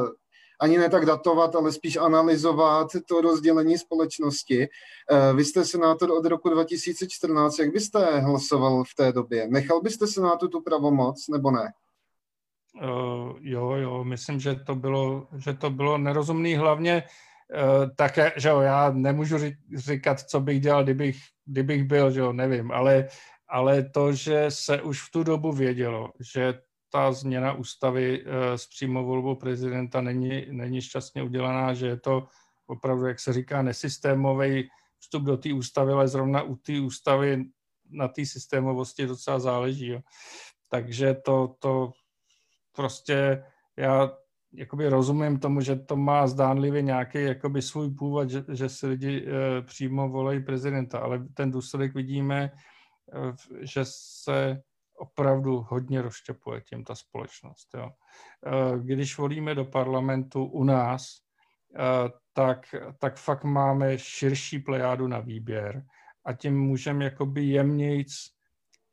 ani 0.60 0.78
ne 0.78 0.88
tak 0.88 1.06
datovat, 1.06 1.56
ale 1.56 1.72
spíš 1.72 1.96
analyzovat 1.96 2.88
to 3.08 3.20
rozdělení 3.20 3.78
společnosti. 3.78 4.62
Eh, 4.62 5.32
vy 5.34 5.44
jste 5.44 5.64
senátor 5.64 6.10
od 6.10 6.26
roku 6.26 6.48
2014. 6.48 7.58
Jak 7.58 7.72
byste 7.72 8.20
hlasoval 8.20 8.84
v 8.84 8.94
té 8.94 9.12
době? 9.12 9.48
Nechal 9.48 9.80
byste 9.80 10.06
senátu 10.06 10.48
tu 10.48 10.60
pravomoc 10.60 11.28
nebo 11.28 11.50
ne? 11.50 11.72
Uh, 12.74 13.36
jo, 13.40 13.70
jo, 13.70 14.04
myslím, 14.04 14.40
že 14.40 14.54
to 14.54 14.74
bylo, 14.74 15.26
že 15.36 15.54
to 15.54 15.70
bylo 15.70 15.98
nerozumný, 15.98 16.54
hlavně 16.54 17.02
uh, 17.02 17.90
také, 17.96 18.32
že 18.36 18.48
jo, 18.48 18.60
já 18.60 18.90
nemůžu 18.90 19.36
říkat, 19.76 20.20
co 20.20 20.40
bych 20.40 20.60
dělal, 20.60 20.84
kdybych, 20.84 21.16
kdybych 21.44 21.84
byl, 21.84 22.10
že 22.10 22.20
jo, 22.20 22.32
nevím, 22.32 22.72
ale, 22.72 23.08
ale 23.48 23.82
to, 23.82 24.12
že 24.12 24.46
se 24.48 24.82
už 24.82 25.02
v 25.02 25.10
tu 25.10 25.22
dobu 25.22 25.52
vědělo, 25.52 26.10
že 26.20 26.54
ta 26.92 27.12
změna 27.12 27.52
ústavy 27.52 28.24
uh, 28.24 28.32
s 28.56 28.66
přímou 28.66 29.06
volbou 29.06 29.34
prezidenta 29.34 30.00
není, 30.00 30.46
není 30.50 30.80
šťastně 30.82 31.22
udělaná, 31.22 31.74
že 31.74 31.86
je 31.86 32.00
to 32.00 32.26
opravdu, 32.66 33.06
jak 33.06 33.20
se 33.20 33.32
říká, 33.32 33.62
nesystémový 33.62 34.68
vstup 34.98 35.22
do 35.22 35.36
té 35.36 35.52
ústavy, 35.52 35.92
ale 35.92 36.08
zrovna 36.08 36.42
u 36.42 36.56
té 36.56 36.80
ústavy 36.80 37.44
na 37.90 38.08
té 38.08 38.26
systémovosti 38.26 39.06
docela 39.06 39.38
záleží. 39.38 39.86
Jo. 39.86 40.00
Takže 40.68 41.14
to, 41.14 41.54
to 41.58 41.92
prostě 42.72 43.44
já 43.76 44.12
jakoby 44.52 44.88
rozumím 44.88 45.38
tomu, 45.38 45.60
že 45.60 45.76
to 45.76 45.96
má 45.96 46.26
zdánlivě 46.26 46.82
nějaký 46.82 47.22
jakoby 47.22 47.62
svůj 47.62 47.90
původ, 47.90 48.30
že, 48.30 48.44
že 48.52 48.68
si 48.68 48.86
lidi 48.86 49.26
e, 49.26 49.62
přímo 49.62 50.08
volejí 50.08 50.44
prezidenta, 50.44 50.98
ale 50.98 51.28
ten 51.34 51.50
důsledek 51.50 51.94
vidíme, 51.94 52.42
e, 52.42 52.50
že 53.60 53.80
se 53.84 54.62
opravdu 55.00 55.66
hodně 55.68 56.02
rozštěpuje 56.02 56.60
tím 56.60 56.84
ta 56.84 56.94
společnost. 56.94 57.68
Jo. 57.74 57.90
E, 57.90 58.78
když 58.78 59.18
volíme 59.18 59.54
do 59.54 59.64
parlamentu 59.64 60.44
u 60.44 60.64
nás, 60.64 61.02
e, 61.78 62.10
tak, 62.32 62.74
tak 62.98 63.16
fakt 63.16 63.44
máme 63.44 63.98
širší 63.98 64.58
plejádu 64.58 65.08
na 65.08 65.20
výběr 65.20 65.84
a 66.24 66.32
tím 66.32 66.60
můžeme 66.60 67.04
jakoby 67.04 67.44
jemnějc 67.44 68.12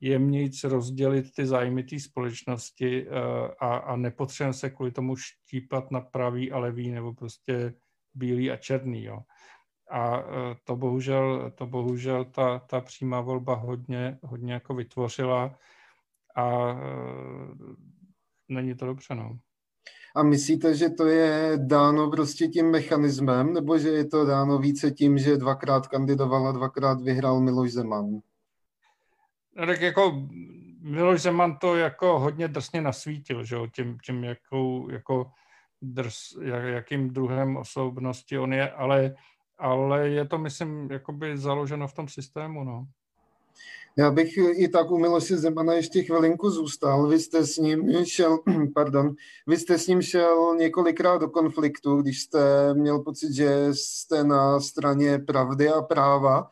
jemnějc 0.02 0.64
rozdělit 0.64 1.26
ty 1.36 1.46
zájmy 1.46 1.84
té 1.84 2.00
společnosti 2.00 3.08
eh, 3.08 3.12
a, 3.60 3.76
a 3.78 3.96
nepotřebujeme 3.96 4.54
se 4.54 4.70
kvůli 4.70 4.92
tomu 4.92 5.16
štípat 5.16 5.92
na 5.92 6.02
pravý 6.02 6.52
a 6.52 6.60
levý 6.60 6.92
nebo 6.92 7.14
prostě 7.14 7.74
bílý 8.14 8.52
a 8.52 8.58
černý. 8.58 9.04
Jo. 9.04 9.20
A 9.92 10.20
eh, 10.20 10.24
to 10.64 10.76
bohužel, 10.76 11.52
to 11.56 11.68
bohužel 11.68 12.26
ta, 12.26 12.60
ta 12.60 12.82
přímá 12.82 13.22
volba 13.22 13.56
hodně, 13.56 14.18
hodně 14.24 14.54
jako 14.54 14.74
vytvořila 14.74 15.58
a 16.38 16.72
eh, 16.72 17.76
není 18.50 18.76
to 18.76 18.86
dobře. 18.86 19.16
No. 19.16 19.40
A 20.16 20.24
myslíte, 20.24 20.76
že 20.76 20.90
to 20.90 21.06
je 21.06 21.54
dáno 21.58 22.12
prostě 22.12 22.48
tím 22.48 22.72
mechanismem, 22.72 23.54
nebo 23.54 23.80
že 23.80 23.90
je 23.90 24.06
to 24.06 24.26
dáno 24.26 24.58
více 24.58 24.92
tím, 24.92 25.18
že 25.18 25.38
dvakrát 25.38 25.88
kandidoval 25.88 26.48
a 26.48 26.52
dvakrát 26.52 27.02
vyhrál 27.02 27.40
Miloš 27.40 27.72
Zeman? 27.72 28.22
No 29.56 29.66
tak 29.66 29.82
jako 29.82 30.28
Miloš 30.82 31.22
Zeman 31.22 31.58
to 31.58 31.76
jako 31.76 32.20
hodně 32.20 32.48
drsně 32.48 32.82
nasvítil, 32.82 33.44
že 33.44 33.56
jo, 33.56 33.68
tím, 33.68 33.98
tím 34.06 34.24
jakou, 34.24 34.90
jako 34.90 35.32
drs, 35.82 36.38
jak, 36.42 36.64
jakým 36.64 37.10
druhem 37.10 37.58
osobnosti 37.58 38.38
on 38.38 38.54
je, 38.54 38.72
ale, 38.72 39.16
ale 39.58 40.10
je 40.10 40.26
to, 40.26 40.38
myslím, 40.38 40.92
jakoby 40.92 41.38
založeno 41.38 41.88
v 41.88 41.94
tom 41.94 42.08
systému, 42.08 42.64
no. 42.64 42.88
Já 44.00 44.12
bych 44.12 44.38
i 44.38 44.68
tak 44.68 44.92
u 44.92 44.98
Miloše 44.98 45.38
Zemana 45.38 45.74
ještě 45.74 46.04
chvilinku 46.04 46.50
zůstal. 46.50 47.08
Vy 47.08 47.20
jste 47.20 47.46
s 47.46 47.58
ním 47.58 48.06
šel, 48.06 48.38
pardon, 48.74 49.16
vy 49.48 49.58
jste 49.58 49.78
s 49.78 49.88
ním 49.88 50.02
šel 50.02 50.56
několikrát 50.58 51.18
do 51.18 51.30
konfliktu, 51.30 52.02
když 52.02 52.22
jste 52.22 52.74
měl 52.74 53.00
pocit, 53.00 53.34
že 53.34 53.68
jste 53.72 54.24
na 54.24 54.60
straně 54.60 55.20
pravdy 55.20 55.70
a 55.70 55.82
práva. 55.82 56.50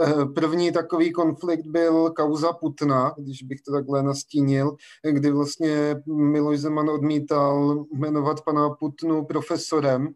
Eh, 0.00 0.24
první 0.24 0.72
takový 0.72 1.12
konflikt 1.12 1.66
byl 1.66 2.10
kauza 2.10 2.52
Putna, 2.52 3.14
když 3.18 3.42
bych 3.42 3.60
to 3.62 3.72
takhle 3.72 4.02
nastínil, 4.02 4.76
kdy 5.10 5.30
vlastně 5.30 5.96
Miloš 6.06 6.58
Zeman 6.58 6.90
odmítal 6.90 7.84
jmenovat 7.92 8.44
pana 8.44 8.70
Putnu 8.70 9.24
profesorem. 9.24 10.08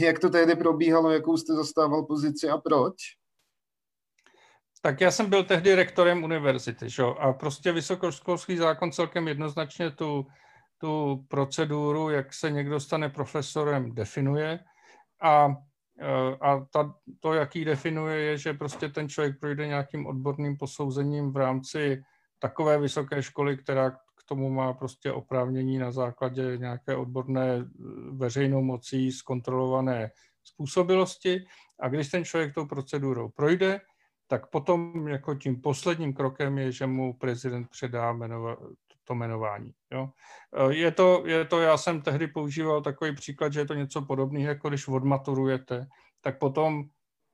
Jak 0.00 0.18
to 0.18 0.30
tehdy 0.30 0.56
probíhalo, 0.56 1.10
jakou 1.10 1.36
jste 1.36 1.54
zastával 1.54 2.02
pozici 2.02 2.48
a 2.48 2.58
proč? 2.58 2.94
Tak 4.84 5.00
já 5.00 5.10
jsem 5.10 5.30
byl 5.30 5.44
tehdy 5.44 5.74
rektorem 5.74 6.24
univerzity, 6.24 6.90
že? 6.90 7.02
a 7.02 7.32
prostě 7.32 7.72
vysokoškolský 7.72 8.56
zákon 8.56 8.92
celkem 8.92 9.28
jednoznačně 9.28 9.90
tu, 9.90 10.26
tu 10.78 11.24
proceduru, 11.28 12.10
jak 12.10 12.34
se 12.34 12.50
někdo 12.50 12.80
stane 12.80 13.08
profesorem, 13.08 13.94
definuje. 13.94 14.60
A 15.22 15.56
Eh, 15.98 16.36
a 16.40 16.66
ta, 16.70 16.94
to, 17.20 17.32
jaký 17.32 17.64
definuje, 17.64 18.20
je, 18.20 18.38
že 18.38 18.52
prostě 18.52 18.88
ten 18.88 19.08
člověk 19.08 19.40
projde 19.40 19.66
nějakým 19.66 20.06
odborným 20.06 20.56
posouzením 20.56 21.32
v 21.32 21.36
rámci 21.36 22.02
takové 22.38 22.78
vysoké 22.78 23.22
školy, 23.22 23.56
která 23.56 23.90
k 23.90 24.24
tomu 24.28 24.50
má 24.50 24.72
prostě 24.72 25.12
oprávnění 25.12 25.78
na 25.78 25.92
základě 25.92 26.58
nějaké 26.58 26.96
odborné 26.96 27.56
eh, 27.56 27.64
veřejnou 28.10 28.62
mocí 28.62 29.12
zkontrolované 29.12 30.10
způsobilosti. 30.44 31.44
A 31.80 31.88
když 31.88 32.10
ten 32.10 32.24
člověk 32.24 32.54
tou 32.54 32.66
procedurou 32.66 33.28
projde, 33.28 33.80
tak 34.34 34.46
potom 34.50 35.08
jako 35.08 35.34
tím 35.34 35.60
posledním 35.60 36.12
krokem 36.12 36.58
je, 36.58 36.72
že 36.72 36.86
mu 36.86 37.12
prezident 37.12 37.70
předá 37.70 38.12
jmenova, 38.12 38.56
to 39.04 39.14
jmenování. 39.14 39.72
Jo. 39.92 40.10
E, 40.70 40.74
je, 40.74 40.90
to, 40.90 41.22
je 41.26 41.44
to, 41.44 41.60
já 41.60 41.76
jsem 41.76 42.02
tehdy 42.02 42.26
používal 42.26 42.82
takový 42.82 43.14
příklad, 43.14 43.52
že 43.52 43.60
je 43.60 43.66
to 43.66 43.74
něco 43.74 44.02
podobného, 44.02 44.48
jako 44.48 44.68
když 44.68 44.88
odmaturujete, 44.88 45.86
tak 46.20 46.38
potom 46.38 46.84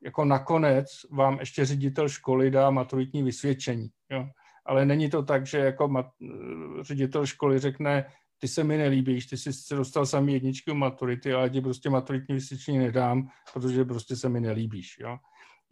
jako 0.02 0.24
nakonec 0.24 0.86
vám 1.10 1.40
ještě 1.40 1.64
ředitel 1.64 2.08
školy 2.08 2.50
dá 2.50 2.70
maturitní 2.70 3.22
vysvědčení. 3.22 3.88
Jo. 4.10 4.28
Ale 4.66 4.84
není 4.84 5.10
to 5.10 5.22
tak, 5.22 5.46
že 5.46 5.58
jako 5.58 5.88
mat, 5.88 6.06
e, 6.22 6.84
ředitel 6.84 7.26
školy 7.26 7.58
řekne, 7.58 8.04
ty 8.38 8.48
se 8.48 8.64
mi 8.64 8.76
nelíbíš, 8.76 9.26
ty 9.26 9.36
jsi 9.36 9.74
dostal 9.76 10.06
sami 10.06 10.32
jedničky 10.32 10.70
u 10.70 10.74
maturity, 10.74 11.32
ale 11.32 11.50
ti 11.50 11.60
prostě 11.60 11.90
maturitní 11.90 12.34
vysvědčení 12.34 12.78
nedám, 12.78 13.28
protože 13.52 13.84
prostě 13.84 14.16
se 14.16 14.28
mi 14.28 14.40
nelíbíš. 14.40 14.98
Jo. 15.00 15.18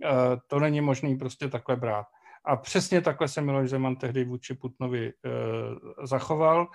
E, 0.04 0.36
to 0.46 0.60
není 0.60 0.80
možné 0.80 1.16
prostě 1.16 1.48
takhle 1.48 1.76
brát. 1.76 2.06
A 2.44 2.56
přesně 2.56 3.00
takhle 3.00 3.28
se 3.28 3.40
Miloš 3.40 3.70
Zeman 3.70 3.96
tehdy 3.96 4.24
vůči 4.24 4.54
Putnovi 4.54 5.08
e, 5.08 5.12
zachoval. 6.06 6.66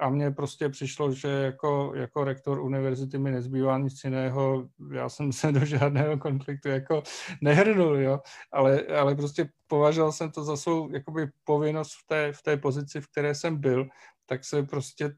A 0.00 0.08
mně 0.08 0.30
prostě 0.30 0.68
přišlo, 0.68 1.12
že 1.12 1.28
jako, 1.28 1.92
jako 1.94 2.24
rektor 2.24 2.60
univerzity 2.60 3.18
mi 3.18 3.30
nezbývá 3.30 3.78
nic 3.78 4.04
jiného, 4.04 4.68
já 4.92 5.08
jsem 5.08 5.32
se 5.32 5.52
do 5.52 5.64
žádného 5.64 6.18
konfliktu 6.18 6.68
jako 6.68 7.02
nehrnul, 7.40 7.96
jo, 7.98 8.20
ale, 8.52 8.80
ale 8.80 9.14
prostě 9.14 9.48
považoval 9.66 10.12
jsem 10.12 10.30
to 10.30 10.44
za 10.44 10.56
svou 10.56 10.90
jakoby 10.90 11.30
povinnost 11.44 11.92
v 11.92 12.06
té, 12.06 12.32
v 12.32 12.42
té 12.42 12.56
pozici, 12.56 13.00
v 13.00 13.10
které 13.10 13.34
jsem 13.34 13.60
byl, 13.60 13.86
tak 14.26 14.44
se 14.44 14.62
prostě 14.62 15.14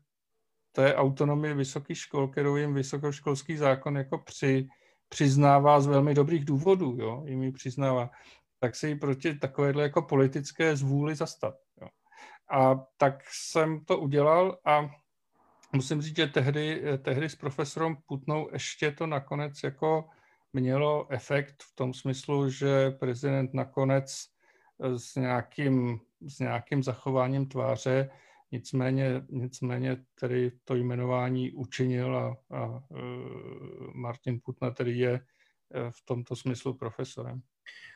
té 0.73 0.95
autonomie 0.95 1.55
vysokých 1.55 1.99
škol, 1.99 2.29
kterou 2.29 2.57
jim 2.57 2.75
vysokoškolský 2.75 3.57
zákon 3.57 3.97
jako 3.97 4.19
při, 4.19 4.67
přiznává 5.09 5.81
z 5.81 5.87
velmi 5.87 6.15
dobrých 6.15 6.45
důvodů, 6.45 6.97
jo, 7.01 7.23
jim 7.27 7.43
ji 7.43 7.53
přiznává, 7.53 8.11
tak 8.61 8.77
se 8.77 8.89
jí 8.89 8.99
proti 8.99 9.35
takovéhle 9.35 9.83
jako 9.83 10.03
politické 10.03 10.77
zvůli 10.77 11.15
zastat. 11.15 11.55
Jo. 11.81 11.89
A 12.51 12.85
tak 12.97 13.23
jsem 13.31 13.85
to 13.85 13.99
udělal 13.99 14.59
a 14.65 14.91
musím 15.73 16.03
říct, 16.03 16.17
že 16.17 16.27
tehdy, 16.27 16.83
tehdy 17.03 17.29
s 17.29 17.37
profesorem 17.37 17.97
Putnou 18.07 18.49
ještě 18.53 18.91
to 18.91 19.07
nakonec 19.07 19.63
jako 19.65 20.09
mělo 20.53 21.07
efekt 21.11 21.63
v 21.63 21.75
tom 21.75 21.95
smyslu, 21.95 22.51
že 22.51 22.91
prezident 22.91 23.55
nakonec 23.55 24.27
s 24.97 25.15
nějakým, 25.15 26.01
s 26.21 26.39
nějakým 26.39 26.83
zachováním 26.83 27.49
tváře 27.49 28.11
nicméně, 28.55 29.23
nicméně 29.31 29.97
tedy 30.21 30.53
to 30.65 30.75
jmenování 30.75 31.53
učinil 31.53 32.17
a, 32.17 32.37
a 32.51 32.83
e, 32.91 33.03
Martin 33.95 34.41
Putna 34.45 34.71
tedy 34.71 34.93
je 34.93 35.13
e, 35.13 35.21
v 35.91 36.05
tomto 36.05 36.37
smyslu 36.37 36.75
profesorem. 36.75 37.43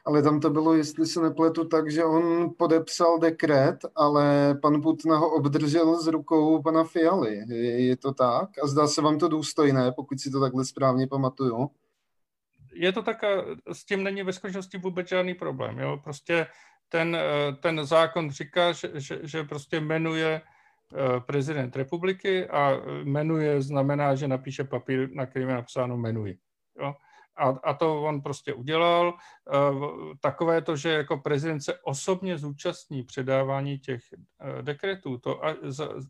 ale 0.07 0.23
tam 0.23 0.41
to 0.41 0.51
bylo, 0.51 0.75
jestli 0.75 1.07
se 1.07 1.21
nepletu, 1.21 1.65
tak, 1.65 1.91
že 1.91 2.05
on 2.05 2.55
podepsal 2.59 3.19
dekret, 3.19 3.79
ale 3.95 4.55
pan 4.63 4.83
Putna 4.83 5.17
ho 5.17 5.31
obdržel 5.31 6.03
z 6.03 6.07
rukou 6.07 6.63
pana 6.63 6.85
Fialy. 6.85 7.45
Je, 7.49 7.87
je 7.87 7.97
to 7.97 8.13
tak? 8.13 8.49
A 8.63 8.67
zdá 8.67 8.89
se 8.89 9.03
vám 9.03 9.19
to 9.19 9.29
důstojné, 9.29 9.93
pokud 9.93 10.21
si 10.21 10.31
to 10.31 10.41
takhle 10.41 10.65
správně 10.65 11.07
pamatuju? 11.07 11.71
Je 12.75 12.93
to 12.93 13.03
tak, 13.03 13.17
s 13.73 13.85
tím 13.85 14.03
není 14.03 14.23
ve 14.23 14.33
skutečnosti 14.33 14.79
vůbec 14.79 15.09
žádný 15.09 15.35
problém. 15.35 15.79
Jo? 15.79 16.01
Prostě 16.05 16.47
ten, 16.89 17.17
ten 17.61 17.87
zákon 17.87 18.31
říká, 18.31 18.73
že, 18.73 18.91
že, 18.95 19.21
že 19.23 19.45
prostě 19.45 19.81
jmenuje 19.81 20.41
eh, 20.41 21.21
prezident 21.21 21.77
republiky 21.77 22.49
a 22.49 22.81
jmenuje 23.05 23.63
znamená, 23.63 24.15
že 24.15 24.29
napíše 24.29 24.65
papír, 24.65 25.09
na 25.13 25.27
kterém 25.27 25.49
je 25.49 25.55
napsáno 25.55 25.97
jmenuji. 25.97 26.39
Jo? 26.81 26.95
a, 27.39 27.49
a 27.49 27.75
to 27.75 28.03
on 28.03 28.21
prostě 28.21 28.55
udělal. 28.55 29.15
Eh, 29.15 30.15
takové 30.21 30.63
to, 30.63 30.77
že 30.77 30.89
jako 30.89 31.17
prezident 31.17 31.61
se 31.61 31.79
osobně 31.79 32.39
zúčastní 32.39 33.03
předávání 33.03 33.79
těch 33.79 34.03
eh, 34.13 34.63
dekretů, 34.63 35.19
to 35.19 35.45
a 35.45 35.55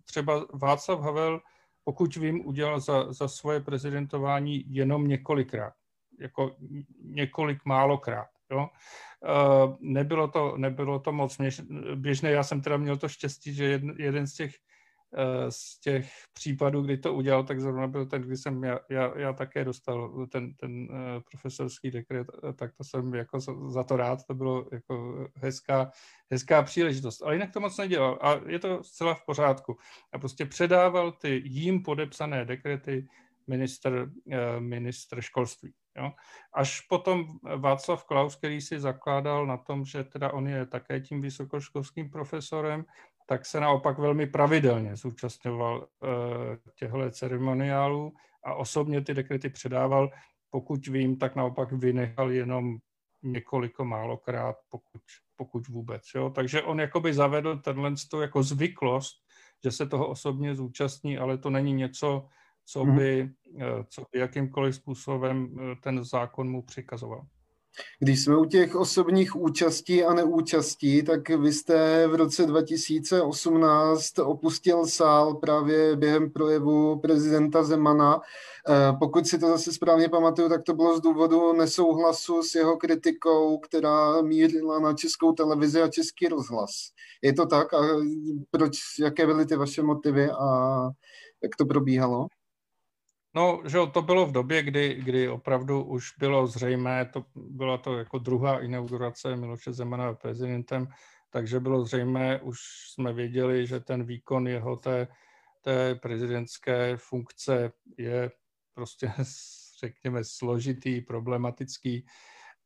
třeba 0.05 0.47
Václav 0.53 1.01
Havel, 1.01 1.41
pokud 1.85 2.17
vím, 2.17 2.47
udělal 2.47 2.81
za, 2.81 3.13
za 3.13 3.29
svoje 3.29 3.61
prezidentování 3.61 4.75
jenom 4.75 5.09
několikrát, 5.09 5.73
jako 6.21 6.57
několik 7.03 7.65
málokrát. 7.65 8.29
Jo? 8.51 8.69
Eh, 9.25 9.77
nebylo, 9.81 10.29
to, 10.29 10.57
nebylo 10.57 10.99
to 10.99 11.13
moc 11.13 11.37
běžné, 11.95 12.31
já 12.31 12.43
jsem 12.43 12.61
teda 12.61 12.77
měl 12.77 12.97
to 12.97 13.09
štěstí, 13.09 13.55
že 13.55 13.65
jeden, 13.65 13.95
jeden 13.99 14.27
z 14.27 14.35
těch 14.35 14.53
Eh, 15.15 15.51
z 15.51 15.81
těch 15.81 16.13
případů, 16.33 16.83
kdy 16.83 16.99
to 16.99 17.15
udělal, 17.15 17.45
tak 17.45 17.61
zrovna 17.61 17.87
byl 17.87 18.07
ten, 18.07 18.23
kdy 18.23 18.37
jsem 18.37 18.65
já, 18.65 18.81
já, 18.91 19.19
já 19.19 19.33
také 19.33 19.65
dostal 19.65 20.27
ten, 20.27 20.55
ten 20.55 20.89
eh, 20.91 21.21
profesorský 21.31 21.91
dekret, 21.91 22.27
tak 22.55 22.73
to 22.77 22.85
jsem 22.85 23.15
jako 23.15 23.41
za, 23.41 23.71
za 23.71 23.85
to 23.85 23.97
rád, 23.97 24.27
to 24.27 24.35
bylo 24.35 24.69
jako 24.73 25.27
hezká, 25.35 25.91
hezká 26.31 26.63
příležitost. 26.63 27.23
Ale 27.23 27.35
jinak 27.35 27.53
to 27.53 27.61
moc 27.61 27.77
nedělal 27.77 28.19
a 28.23 28.41
je 28.47 28.59
to 28.59 28.85
zcela 28.85 29.15
v 29.15 29.25
pořádku. 29.27 29.77
A 30.13 30.19
prostě 30.19 30.47
předával 30.47 31.13
ty 31.13 31.43
jím 31.45 31.83
podepsané 31.83 32.45
dekrety 32.45 33.09
minister, 33.47 34.11
minister 34.59 35.21
školství. 35.21 35.73
Jo? 35.99 36.13
Až 36.55 36.81
potom 36.81 37.27
Václav 37.57 38.05
Klaus, 38.05 38.37
který 38.37 38.61
si 38.61 38.81
zakládal 38.81 39.47
na 39.47 39.57
tom, 39.57 39.85
že 39.85 40.05
teda 40.05 40.33
on 40.33 40.49
je 40.49 40.67
také 40.67 41.01
tím 41.01 41.21
vysokoškolským 41.21 42.11
profesorem, 42.11 42.85
tak 43.27 43.47
se 43.47 43.61
naopak 43.61 43.99
velmi 43.99 44.27
pravidelně 44.27 44.97
zúčastňoval 44.97 45.79
uh, 45.79 46.09
těchto 46.75 47.11
ceremoniálů 47.11 48.13
a 48.45 48.55
osobně 48.55 49.01
ty 49.01 49.15
dekrety 49.15 49.49
předával. 49.49 50.11
Pokud 50.51 50.87
vím, 50.87 51.17
tak 51.17 51.37
naopak 51.37 51.73
vynechal 51.73 52.31
jenom 52.31 52.77
několiko 53.23 53.85
málokrát, 53.85 54.57
pokud, 54.69 55.03
pokud 55.37 55.69
vůbec. 55.69 56.03
Jo? 56.15 56.31
Takže 56.31 56.63
on 56.63 56.81
jakoby 56.81 57.15
zavedl 57.15 57.59
tenhle 57.59 57.93
jako 58.21 58.43
zvyklost, 58.43 59.17
že 59.65 59.71
se 59.71 59.87
toho 59.87 60.09
osobně 60.09 60.55
zúčastní, 60.55 61.19
ale 61.19 61.39
to 61.39 61.51
není 61.51 61.73
něco, 61.73 62.29
co 62.69 62.85
mhm. 62.85 62.97
by, 62.97 63.31
uh, 63.55 63.63
co 63.91 64.03
by 64.13 64.19
jakýmkoliv 64.19 64.75
způsobem 64.75 65.45
uh, 65.45 65.61
ten 65.83 66.05
zákon 66.05 66.51
mu 66.51 66.63
přikazoval. 66.63 67.27
Když 67.99 68.25
jsme 68.25 68.37
u 68.37 68.45
těch 68.45 68.75
osobních 68.75 69.37
účastí 69.37 70.05
a 70.05 70.15
neúčastí, 70.15 71.03
tak 71.03 71.29
vy 71.29 71.53
jste 71.53 72.07
v 72.07 72.15
roce 72.15 72.47
2018 72.47 74.19
opustil 74.19 74.87
sál 74.87 75.35
právě 75.35 75.97
během 75.97 76.31
projevu 76.31 77.01
prezidenta 77.01 77.63
Zemana. 77.63 78.21
Eh, 78.69 78.93
pokud 78.99 79.27
si 79.27 79.39
to 79.39 79.49
zase 79.49 79.73
správně 79.73 80.09
pamatuju, 80.09 80.49
tak 80.49 80.63
to 80.63 80.75
bylo 80.75 80.97
z 80.97 81.01
důvodu 81.01 81.53
nesouhlasu 81.53 82.43
s 82.43 82.55
jeho 82.55 82.77
kritikou, 82.77 83.59
která 83.59 84.23
mířila 84.23 84.79
na 84.79 84.93
českou 84.93 85.33
televizi 85.33 85.83
a 85.83 85.89
český 85.89 86.29
rozhlas. 86.29 86.71
Je 87.23 87.33
to 87.33 87.47
tak? 87.47 87.75
A 87.75 87.79
proč, 88.51 88.79
jaké 89.01 89.27
byly 89.27 89.47
ty 89.47 89.57
vaše 89.57 89.83
motivy 89.83 90.31
a 90.31 90.81
jak 91.43 91.57
to 91.59 91.67
probíhalo? 91.67 92.27
No, 93.35 93.63
že 93.67 93.79
to 93.93 94.03
bylo 94.03 94.27
v 94.27 94.33
době, 94.33 94.63
kdy, 94.63 94.95
kdy 94.95 95.29
opravdu 95.29 95.85
už 95.85 96.13
bylo 96.19 96.47
zřejmé, 96.47 97.05
to 97.05 97.25
byla 97.35 97.79
to 97.79 97.99
jako 97.99 98.19
druhá 98.19 98.61
inaugurace 98.61 99.37
Miloše 99.37 99.73
Zemana 99.73 100.15
prezidentem, 100.15 100.89
takže 101.31 101.61
bylo 101.61 101.85
zřejmé, 101.85 102.41
už 102.41 102.59
jsme 102.93 103.13
věděli, 103.13 103.67
že 103.67 103.81
ten 103.81 104.05
výkon 104.05 104.49
jeho 104.49 104.77
té, 104.77 105.09
té 105.63 105.95
prezidentské 105.95 106.97
funkce 106.97 107.73
je 107.99 108.31
prostě, 108.75 109.13
řekněme, 109.81 110.25
složitý, 110.25 111.01
problematický. 111.01 112.07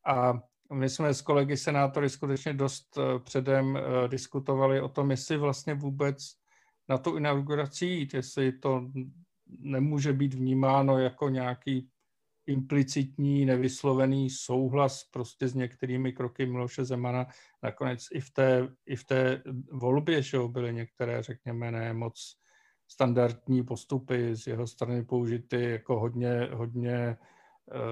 A 0.07 0.33
my 0.73 0.89
jsme 0.89 1.15
s 1.15 1.23
kolegy 1.23 1.57
senátory 1.57 2.11
skutečně 2.11 2.53
dost 2.53 2.99
eh, 2.99 3.19
předem 3.19 3.77
eh, 3.77 4.09
diskutovali 4.09 4.81
o 4.81 4.89
tom, 4.89 5.11
jestli 5.11 5.37
vlastně 5.37 5.75
vůbec 5.75 6.17
na 6.89 6.99
tu 6.99 7.17
inauguraci 7.17 7.87
jít, 7.87 8.15
jestli 8.15 8.53
to 8.53 8.91
nemůže 9.59 10.13
být 10.13 10.35
vnímáno 10.35 10.99
jako 10.99 11.29
nějaký 11.29 11.89
implicitní, 12.47 13.45
nevyslovený 13.45 14.31
souhlas 14.31 15.05
prostě 15.05 15.49
s 15.49 15.55
některými 15.55 16.13
kroky 16.13 16.47
Miloše 16.47 16.85
Zemana. 16.85 17.27
Nakonec 17.63 18.07
i 18.13 18.21
v 18.21 18.31
té, 18.31 18.69
i 18.87 18.97
v 18.97 19.05
té 19.05 19.43
volbě 19.73 20.23
že 20.23 20.39
byly 20.49 20.75
některé, 20.75 21.23
řekněme, 21.23 21.71
ne 21.71 21.93
moc 21.93 22.37
standardní 22.89 23.65
postupy 23.65 24.37
z 24.37 24.47
jeho 24.47 24.67
strany 24.67 25.05
použity 25.05 25.63
jako 25.71 26.01
hodně, 26.01 26.49
hodně 26.53 26.95
eh, 26.95 27.17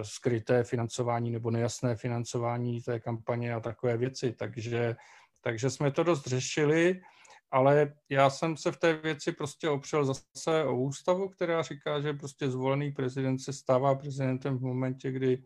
skryté 0.03 0.65
financování 0.65 1.31
nebo 1.31 1.51
nejasné 1.51 1.97
financování 1.97 2.83
té 2.83 3.01
kampaně 3.01 3.55
a 3.55 3.61
takové 3.61 3.97
věci. 3.97 4.33
Takže, 4.33 4.97
takže 5.41 5.71
jsme 5.71 5.91
to 5.91 6.03
dost 6.03 6.27
řešili 6.27 7.01
ale 7.51 7.93
já 8.09 8.31
jsem 8.31 8.57
se 8.57 8.73
v 8.73 8.77
té 8.77 8.93
věci 8.93 9.33
prostě 9.33 9.69
opřel 9.69 10.05
zase 10.05 10.65
o 10.65 10.77
ústavu, 10.77 11.29
která 11.29 11.63
říká, 11.63 12.01
že 12.01 12.13
prostě 12.13 12.51
zvolený 12.51 12.93
prezident 12.93 13.39
se 13.39 13.53
stává 13.53 13.95
prezidentem 13.95 14.59
v 14.59 14.63
momentě, 14.63 15.11
kdy, 15.11 15.43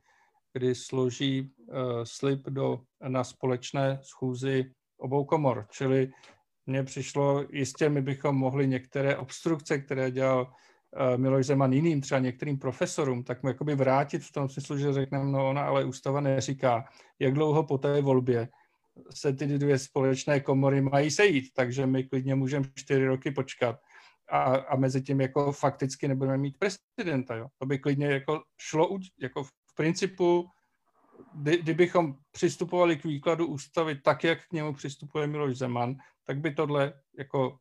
kdy 0.53 0.75
složí 0.75 1.53
uh, 1.59 1.77
slib 2.05 2.47
do, 2.49 2.81
na 3.09 3.25
společné 3.25 3.99
schůzi 4.03 4.73
obou 4.99 5.25
komor. 5.25 5.67
Čili 5.71 6.13
mně 6.67 6.83
přišlo, 6.83 7.45
jistě 7.53 7.89
my 7.89 8.03
bychom 8.03 8.37
mohli 8.37 8.69
některé 8.69 9.17
obstrukce, 9.17 9.79
které 9.79 10.11
dělal 10.11 10.43
uh, 10.43 11.21
Miloš 11.21 11.47
Zeman 11.47 11.73
jiným, 11.73 12.01
třeba 12.01 12.19
některým 12.21 12.59
profesorům, 12.59 13.25
tak 13.25 13.43
mu 13.43 13.49
jakoby 13.49 13.75
vrátit 13.75 14.25
v 14.25 14.33
tom 14.33 14.49
smyslu, 14.49 14.79
že 14.79 14.93
řekneme, 14.93 15.25
no 15.25 15.49
ona 15.49 15.63
ale 15.63 15.85
ústava 15.85 16.21
neříká, 16.21 16.85
jak 17.19 17.35
dlouho 17.35 17.63
po 17.63 17.79
té 17.79 18.03
volbě 18.03 18.49
se 19.15 19.33
ty 19.33 19.47
dvě 19.47 19.79
společné 19.79 20.41
komory 20.41 20.81
mají 20.81 21.11
sejít, 21.11 21.45
takže 21.55 21.87
my 21.87 22.05
klidně 22.05 22.35
můžeme 22.35 22.67
čtyři 22.75 23.07
roky 23.07 23.31
počkat 23.31 23.81
a, 24.31 24.41
a 24.43 24.77
mezi 24.77 25.03
tím 25.03 25.21
jako 25.21 25.53
fakticky 25.53 26.09
nebudeme 26.09 26.39
mít 26.39 26.57
prezidenta. 26.59 27.35
Jo. 27.35 27.47
To 27.59 27.67
by 27.67 27.79
klidně 27.79 28.07
jako 28.07 28.43
šlo 28.59 28.99
jako 29.21 29.45
v 29.45 29.51
principu, 29.75 30.49
kdy, 31.35 31.57
kdybychom 31.57 32.15
přistupovali 32.31 32.97
k 32.97 33.05
výkladu 33.05 33.47
ústavy 33.47 34.01
tak, 34.01 34.25
jak 34.25 34.39
k 34.49 34.53
němu 34.53 34.75
přistupuje 34.75 35.27
Miloš 35.27 35.57
Zeman, 35.57 35.97
tak 36.27 36.39
by 36.39 36.55
tohle 36.55 36.93
jako 37.19 37.59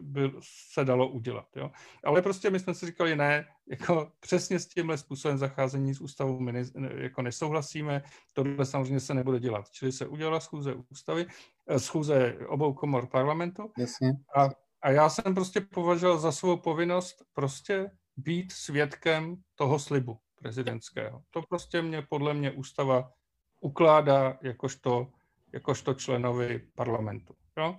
by 0.00 0.32
se 0.72 0.84
dalo 0.84 1.08
udělat. 1.08 1.46
Jo? 1.56 1.70
Ale 2.04 2.22
prostě 2.22 2.50
my 2.50 2.60
jsme 2.60 2.74
si 2.74 2.86
říkali, 2.86 3.16
ne, 3.16 3.46
jako 3.66 4.12
přesně 4.20 4.58
s 4.58 4.66
tímhle 4.66 4.98
způsobem 4.98 5.38
zacházení 5.38 5.94
s 5.94 6.00
ústavou 6.00 6.40
my 6.40 6.52
ne, 6.52 6.62
jako 6.94 7.22
nesouhlasíme, 7.22 8.02
tohle 8.32 8.66
samozřejmě 8.66 9.00
se 9.00 9.14
nebude 9.14 9.40
dělat. 9.40 9.70
Čili 9.70 9.92
se 9.92 10.06
udělala 10.06 10.40
schůze 10.40 10.74
ústavy, 10.90 11.26
eh, 11.68 11.78
schůze 11.78 12.38
obou 12.48 12.72
komor 12.72 13.06
parlamentu 13.06 13.72
Jasně. 13.78 14.12
A, 14.36 14.48
a 14.82 14.90
já 14.90 15.08
jsem 15.08 15.34
prostě 15.34 15.60
považoval 15.60 16.18
za 16.18 16.32
svou 16.32 16.56
povinnost 16.56 17.24
prostě 17.32 17.90
být 18.16 18.52
svědkem 18.52 19.36
toho 19.54 19.78
slibu 19.78 20.18
prezidentského. 20.34 21.22
To 21.30 21.42
prostě 21.42 21.82
mě 21.82 22.02
podle 22.02 22.34
mě 22.34 22.50
ústava 22.50 23.12
ukládá 23.60 24.38
jakožto, 24.42 25.12
jakožto 25.52 25.94
členovi 25.94 26.68
parlamentu. 26.74 27.34
Jo? 27.56 27.78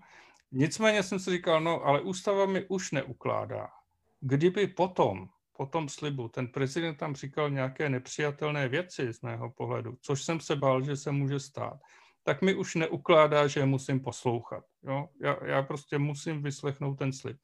Nicméně 0.51 1.03
jsem 1.03 1.19
si 1.19 1.31
říkal, 1.31 1.61
no 1.61 1.85
ale 1.85 2.01
ústava 2.01 2.45
mi 2.45 2.65
už 2.65 2.91
neukládá. 2.91 3.69
Kdyby 4.19 4.67
potom, 4.67 5.27
po 5.57 5.65
tom 5.65 5.89
slibu, 5.89 6.27
ten 6.27 6.47
prezident 6.47 6.95
tam 6.95 7.15
říkal 7.15 7.49
nějaké 7.49 7.89
nepřijatelné 7.89 8.67
věci 8.67 9.13
z 9.13 9.21
mého 9.21 9.51
pohledu, 9.51 9.97
což 10.01 10.23
jsem 10.23 10.39
se 10.39 10.55
bál, 10.55 10.81
že 10.81 10.95
se 10.95 11.11
může 11.11 11.39
stát, 11.39 11.79
tak 12.23 12.41
mi 12.41 12.55
už 12.55 12.75
neukládá, 12.75 13.47
že 13.47 13.65
musím 13.65 13.99
poslouchat. 13.99 14.63
Jo? 14.83 15.07
Já, 15.21 15.45
já 15.45 15.61
prostě 15.63 15.97
musím 15.97 16.43
vyslechnout 16.43 16.95
ten 16.95 17.13
slib. 17.13 17.37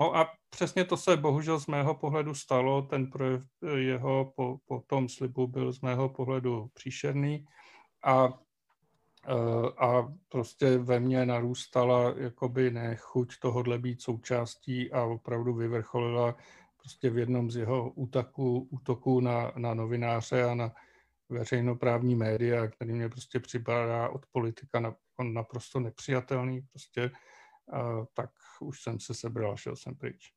No 0.00 0.16
a 0.16 0.32
přesně 0.50 0.84
to 0.84 0.96
se 0.96 1.16
bohužel 1.16 1.60
z 1.60 1.66
mého 1.66 1.94
pohledu 1.94 2.34
stalo. 2.34 2.82
Ten 2.82 3.10
projev 3.10 3.42
jeho 3.76 4.32
po, 4.36 4.58
po 4.66 4.80
tom 4.86 5.08
slibu 5.08 5.46
byl 5.46 5.72
z 5.72 5.80
mého 5.80 6.08
pohledu 6.08 6.70
příšerný 6.74 7.44
a 8.04 8.38
a 9.78 10.14
prostě 10.28 10.78
ve 10.78 11.00
mně 11.00 11.26
narůstala 11.26 12.14
jakoby 12.16 12.70
nechuť 12.70 13.38
tohodle 13.38 13.78
být 13.78 14.02
součástí 14.02 14.92
a 14.92 15.02
opravdu 15.02 15.54
vyvrcholila 15.54 16.36
prostě 16.76 17.10
v 17.10 17.18
jednom 17.18 17.50
z 17.50 17.56
jeho 17.56 17.90
útoků, 17.90 18.68
útoků 18.70 19.20
na, 19.20 19.52
na 19.56 19.74
novináře 19.74 20.44
a 20.44 20.54
na 20.54 20.72
veřejnoprávní 21.28 22.14
média, 22.14 22.66
který 22.66 22.92
mě 22.92 23.08
prostě 23.08 23.40
připadá 23.40 24.08
od 24.08 24.26
politika 24.32 24.94
naprosto 25.22 25.80
nepřijatelný, 25.80 26.60
prostě, 26.60 27.10
tak 28.14 28.30
už 28.60 28.82
jsem 28.82 29.00
se 29.00 29.14
sebral, 29.14 29.56
šel 29.56 29.76
jsem 29.76 29.94
pryč. 29.94 30.32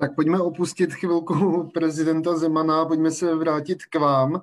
Tak 0.00 0.14
pojďme 0.14 0.40
opustit 0.40 0.94
chvilku 0.94 1.64
prezidenta 1.74 2.36
Zemana, 2.36 2.84
pojďme 2.84 3.10
se 3.10 3.34
vrátit 3.34 3.84
k 3.84 3.98
vám. 3.98 4.36
E, 4.36 4.40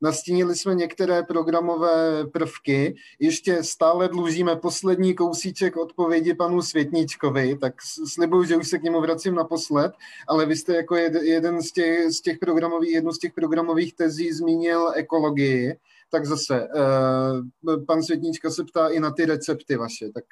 nastínili 0.00 0.56
jsme 0.56 0.74
některé 0.74 1.22
programové 1.22 2.26
prvky, 2.26 2.96
ještě 3.18 3.62
stále 3.62 4.08
dlužíme 4.08 4.56
poslední 4.56 5.14
kousíček 5.14 5.76
odpovědi 5.76 6.34
panu 6.34 6.62
Světníčkovi, 6.62 7.58
tak 7.58 7.74
slibuju, 8.06 8.44
že 8.44 8.56
už 8.56 8.68
se 8.68 8.78
k 8.78 8.82
němu 8.82 9.00
vracím 9.00 9.34
naposled, 9.34 9.92
ale 10.28 10.46
vy 10.46 10.56
jste 10.56 10.76
jako 10.76 10.96
jeden 10.96 11.62
z 11.62 11.72
těch, 11.72 12.10
z 12.10 12.20
těch 12.20 12.38
programových, 12.38 12.90
jednu 12.90 13.12
z 13.12 13.18
těch 13.18 13.32
programových 13.32 13.94
tezí 13.94 14.32
zmínil 14.32 14.92
ekologii, 14.94 15.76
tak 16.10 16.26
zase, 16.26 16.60
e, 16.60 17.76
pan 17.86 18.02
Světníčka 18.02 18.50
se 18.50 18.64
ptá 18.64 18.88
i 18.88 19.00
na 19.00 19.10
ty 19.10 19.24
recepty 19.24 19.76
vaše, 19.76 20.12
tak 20.12 20.24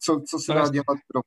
co, 0.00 0.22
co 0.28 0.38
se 0.38 0.52
dá 0.52 0.68
dělat 0.68 0.98
pro 1.12 1.20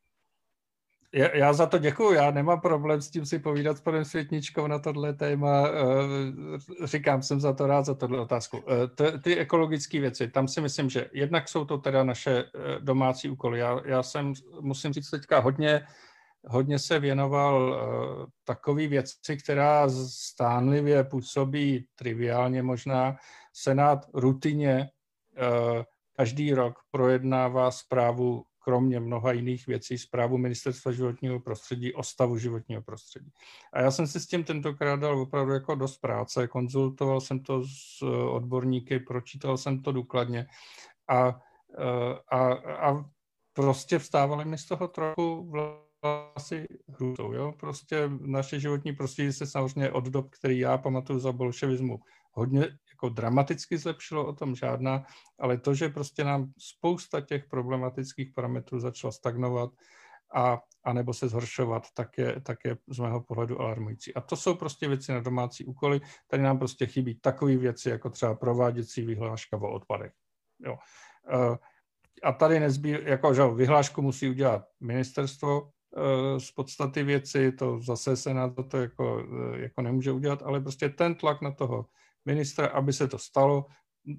já, 1.14 1.54
za 1.54 1.66
to 1.66 1.78
děkuju, 1.78 2.14
já 2.14 2.32
nemám 2.32 2.62
problém 2.62 3.02
s 3.02 3.10
tím 3.10 3.26
si 3.26 3.40
povídat 3.40 3.78
s 3.78 3.82
panem 3.82 4.06
Světničkou 4.06 4.68
na 4.68 4.80
tohle 4.80 5.14
téma. 5.14 5.68
Eh, 5.68 6.88
říkám, 6.88 7.22
jsem 7.22 7.40
za 7.40 7.54
to 7.54 7.68
rád 7.68 7.86
za 7.86 7.94
tohle 7.94 8.20
otázku. 8.20 8.64
Eh, 9.04 9.18
ty 9.18 9.38
ekologické 9.38 10.00
věci, 10.00 10.28
tam 10.28 10.48
si 10.48 10.62
myslím, 10.62 10.90
že 10.90 11.10
jednak 11.14 11.50
jsou 11.50 11.66
to 11.66 11.78
teda 11.78 12.04
naše 12.04 12.32
eh, 12.40 12.80
domácí 12.80 13.30
úkoly. 13.30 13.60
Já, 13.60 13.82
já 13.86 14.04
jsem, 14.04 14.34
musím 14.62 14.94
říct 14.94 15.10
teďka 15.10 15.40
hodně, 15.40 15.88
hodně 16.48 16.80
se 16.80 17.00
věnoval 17.00 17.82
takové 18.44 18.88
věci, 18.88 19.38
která 19.38 19.90
stánlivě 20.10 21.04
působí 21.04 21.86
triviálně 21.96 22.64
možná. 22.64 23.18
Senát 23.54 24.06
rutině 24.14 24.90
každý 26.16 26.54
rok 26.54 26.80
projednává 26.92 27.72
zprávu 27.72 28.44
kromě 28.64 29.00
mnoha 29.00 29.32
jiných 29.32 29.68
věcí 29.68 29.98
zprávu 29.98 30.38
Ministerstva 30.38 30.92
životního 30.92 31.40
prostředí 31.40 31.94
o 31.94 32.04
stavu 32.04 32.38
životního 32.38 32.82
prostředí. 32.82 33.32
A 33.74 33.82
já 33.82 33.92
jsem 33.92 34.08
si 34.08 34.20
s 34.20 34.28
tím 34.28 34.44
tentokrát 34.44 35.00
dal 35.00 35.22
opravdu 35.22 35.54
jako 35.54 35.76
dost 35.76 35.98
práce, 35.98 36.48
konzultoval 36.48 37.22
jsem 37.22 37.40
to 37.40 37.64
s 37.64 38.02
odborníky, 38.32 39.00
pročítal 39.00 39.58
jsem 39.58 39.82
to 39.82 39.92
důkladně 39.92 40.48
a, 41.10 41.40
a, 42.32 42.54
a 42.90 43.06
prostě 43.54 44.00
vstávali 44.00 44.46
mi 44.46 44.58
z 44.58 44.66
toho 44.66 44.88
trochu 44.88 45.52
vlasy 45.52 46.68
hrůzou. 46.88 47.34
Jo? 47.34 47.54
Prostě 47.60 48.10
naše 48.20 48.60
životní 48.60 48.94
prostředí 48.94 49.34
se 49.34 49.46
samozřejmě 49.46 49.92
od 49.92 50.06
dob, 50.06 50.30
který 50.30 50.60
já 50.60 50.78
pamatuju 50.78 51.20
za 51.20 51.32
bolševismu, 51.32 52.00
hodně 52.32 52.78
jako 53.02 53.14
dramaticky 53.14 53.78
zlepšilo, 53.78 54.28
o 54.28 54.34
tom 54.34 54.56
žádná, 54.56 55.06
ale 55.40 55.58
to, 55.58 55.74
že 55.74 55.90
prostě 55.90 56.24
nám 56.24 56.52
spousta 56.58 57.22
těch 57.22 57.46
problematických 57.46 58.34
parametrů 58.36 58.80
začala 58.80 59.12
stagnovat 59.12 59.70
a, 60.34 60.60
a 60.84 60.94
nebo 60.94 61.14
se 61.14 61.28
zhoršovat, 61.28 61.84
tak 61.94 62.18
je, 62.18 62.42
tak 62.42 62.58
je 62.66 62.78
z 62.88 63.00
mého 63.00 63.22
pohledu 63.22 63.62
alarmující. 63.62 64.14
A 64.14 64.22
to 64.22 64.36
jsou 64.36 64.56
prostě 64.56 64.88
věci 64.88 65.12
na 65.12 65.20
domácí 65.20 65.66
úkoly. 65.66 66.02
Tady 66.28 66.44
nám 66.44 66.60
prostě 66.60 66.86
chybí 66.86 67.16
takové 67.16 67.58
věci, 67.58 67.90
jako 67.90 68.10
třeba 68.10 68.36
prováděcí 68.36 69.06
vyhláška 69.06 69.58
o 69.58 69.74
odpadech. 69.74 70.14
Jo. 70.60 70.78
E, 71.34 71.58
a 72.24 72.32
tady 72.32 72.60
nezbý, 72.60 72.98
jako 73.04 73.34
že 73.34 73.48
vyhlášku 73.48 74.02
musí 74.02 74.30
udělat 74.30 74.66
ministerstvo, 74.80 75.62
e, 75.62 76.40
z 76.40 76.52
podstaty 76.52 77.04
věci, 77.04 77.52
to 77.52 77.80
zase 77.80 78.16
se 78.18 78.34
na 78.34 78.50
to 78.50 78.78
jako, 78.78 79.26
e, 79.56 79.62
jako 79.62 79.82
nemůže 79.82 80.12
udělat, 80.12 80.44
ale 80.44 80.62
prostě 80.62 80.90
ten 80.90 81.16
tlak 81.16 81.42
na 81.42 81.52
toho 81.52 81.86
ministra, 82.26 82.68
aby 82.68 82.94
se 82.94 83.08
to 83.08 83.18
stalo. 83.18 83.66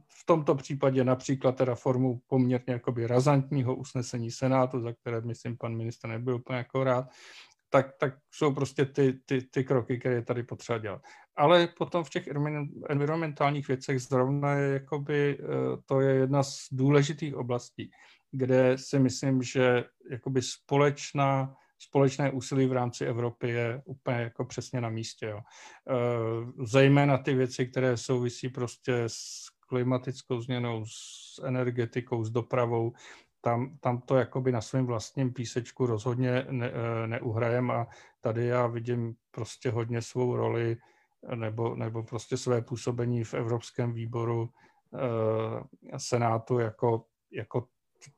V 0.09 0.27
tomto 0.27 0.55
případě 0.55 1.05
například 1.05 1.57
teda 1.57 1.75
formou 1.75 2.21
poměrně 2.27 2.73
jakoby 2.73 3.07
razantního 3.07 3.77
usnesení 3.77 4.31
Senátu, 4.31 4.81
za 4.81 4.93
které, 4.93 5.21
myslím, 5.21 5.57
pan 5.57 5.77
ministr 5.77 6.09
nebyl 6.09 6.35
úplně 6.35 6.59
jako 6.59 6.85
rád, 6.85 7.09
tak, 7.71 7.97
tak 7.99 8.15
jsou 8.31 8.55
prostě 8.55 8.85
ty, 8.85 9.13
ty, 9.27 9.43
ty 9.43 9.65
kroky, 9.65 9.99
které 9.99 10.15
je 10.15 10.23
tady 10.23 10.43
potřeba 10.43 10.79
dělat. 10.79 11.03
Ale 11.37 11.69
potom 11.79 12.05
v 12.05 12.11
těch 12.11 12.29
environmentálních 12.89 13.69
věcech 13.69 14.01
zrovna 14.01 14.55
je 14.55 14.73
jakoby, 14.73 15.39
eh, 15.41 15.47
to 15.87 16.01
je 16.01 16.15
jedna 16.15 16.43
z 16.43 16.57
důležitých 16.73 17.35
oblastí, 17.35 17.91
kde 18.31 18.79
si 18.79 18.99
myslím, 18.99 19.43
že 19.43 19.85
jakoby 20.11 20.43
společná 20.43 21.55
společné 21.83 22.31
úsilí 22.31 22.67
v 22.67 22.73
rámci 22.73 23.07
Evropy 23.07 23.49
je 23.49 23.83
úplně 23.85 24.19
jako 24.19 24.45
přesně 24.45 24.81
na 24.81 24.89
místě. 24.89 25.27
Jo. 25.27 25.39
E, 25.39 25.43
zejména 26.67 27.19
ty 27.19 27.35
věci, 27.35 27.67
které 27.67 27.97
souvisí 27.97 28.49
prostě 28.49 29.03
s 29.07 29.49
klimatickou 29.69 30.41
změnou, 30.41 30.85
s 30.87 31.41
energetikou, 31.45 32.25
s 32.25 32.31
dopravou, 32.31 32.93
tam, 33.41 33.79
tam 33.81 34.01
to 34.01 34.17
jakoby 34.17 34.53
na 34.53 34.61
svém 34.61 34.87
vlastním 34.87 35.33
písečku 35.33 35.87
rozhodně 35.87 36.47
ne, 36.51 36.71
e, 36.71 37.07
neuhrajem 37.07 37.71
a 37.71 37.87
tady 38.21 38.47
já 38.47 38.67
vidím 38.67 39.15
prostě 39.31 39.71
hodně 39.71 40.03
svou 40.03 40.37
roli 40.37 40.77
nebo, 41.35 41.75
nebo 41.75 42.03
prostě 42.03 42.37
své 42.37 42.63
působení 42.63 43.25
v 43.25 43.35
Evropském 43.35 43.93
výboru 43.93 44.49
e, 44.95 45.99
Senátu 45.99 46.59
jako, 46.59 47.05
jako 47.33 47.67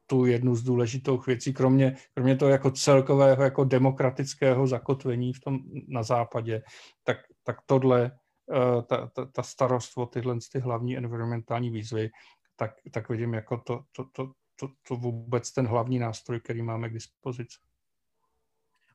tu 0.07 0.27
jednu 0.27 0.55
z 0.57 0.63
důležitých 0.63 1.27
věcí, 1.27 1.53
kromě, 1.53 1.97
kromě 2.15 2.37
toho 2.37 2.51
jako 2.51 2.71
celkového 2.71 3.43
jako 3.43 3.65
demokratického 3.65 4.67
zakotvení 4.67 5.33
v 5.33 5.41
tom 5.41 5.59
na 5.89 6.03
západě, 6.03 6.63
tak, 7.05 7.17
tak 7.43 7.57
tohle, 7.67 8.11
eh, 8.53 8.83
ta, 8.83 9.07
ta, 9.07 9.25
ta 9.25 9.43
starost 9.43 9.93
o 9.97 10.07
tyhle 10.07 10.37
ty 10.53 10.59
hlavní 10.59 10.97
environmentální 10.97 11.71
výzvy, 11.71 12.11
tak, 12.57 12.71
tak 12.91 13.09
vidím 13.09 13.35
jako 13.35 13.57
to, 13.57 13.81
to, 13.93 14.05
to, 14.13 14.33
to, 14.57 14.69
to 14.89 14.97
vůbec 14.97 15.53
ten 15.53 15.67
hlavní 15.67 15.99
nástroj, 15.99 16.41
který 16.41 16.63
máme 16.63 16.89
k 16.89 16.93
dispozici. 16.93 17.59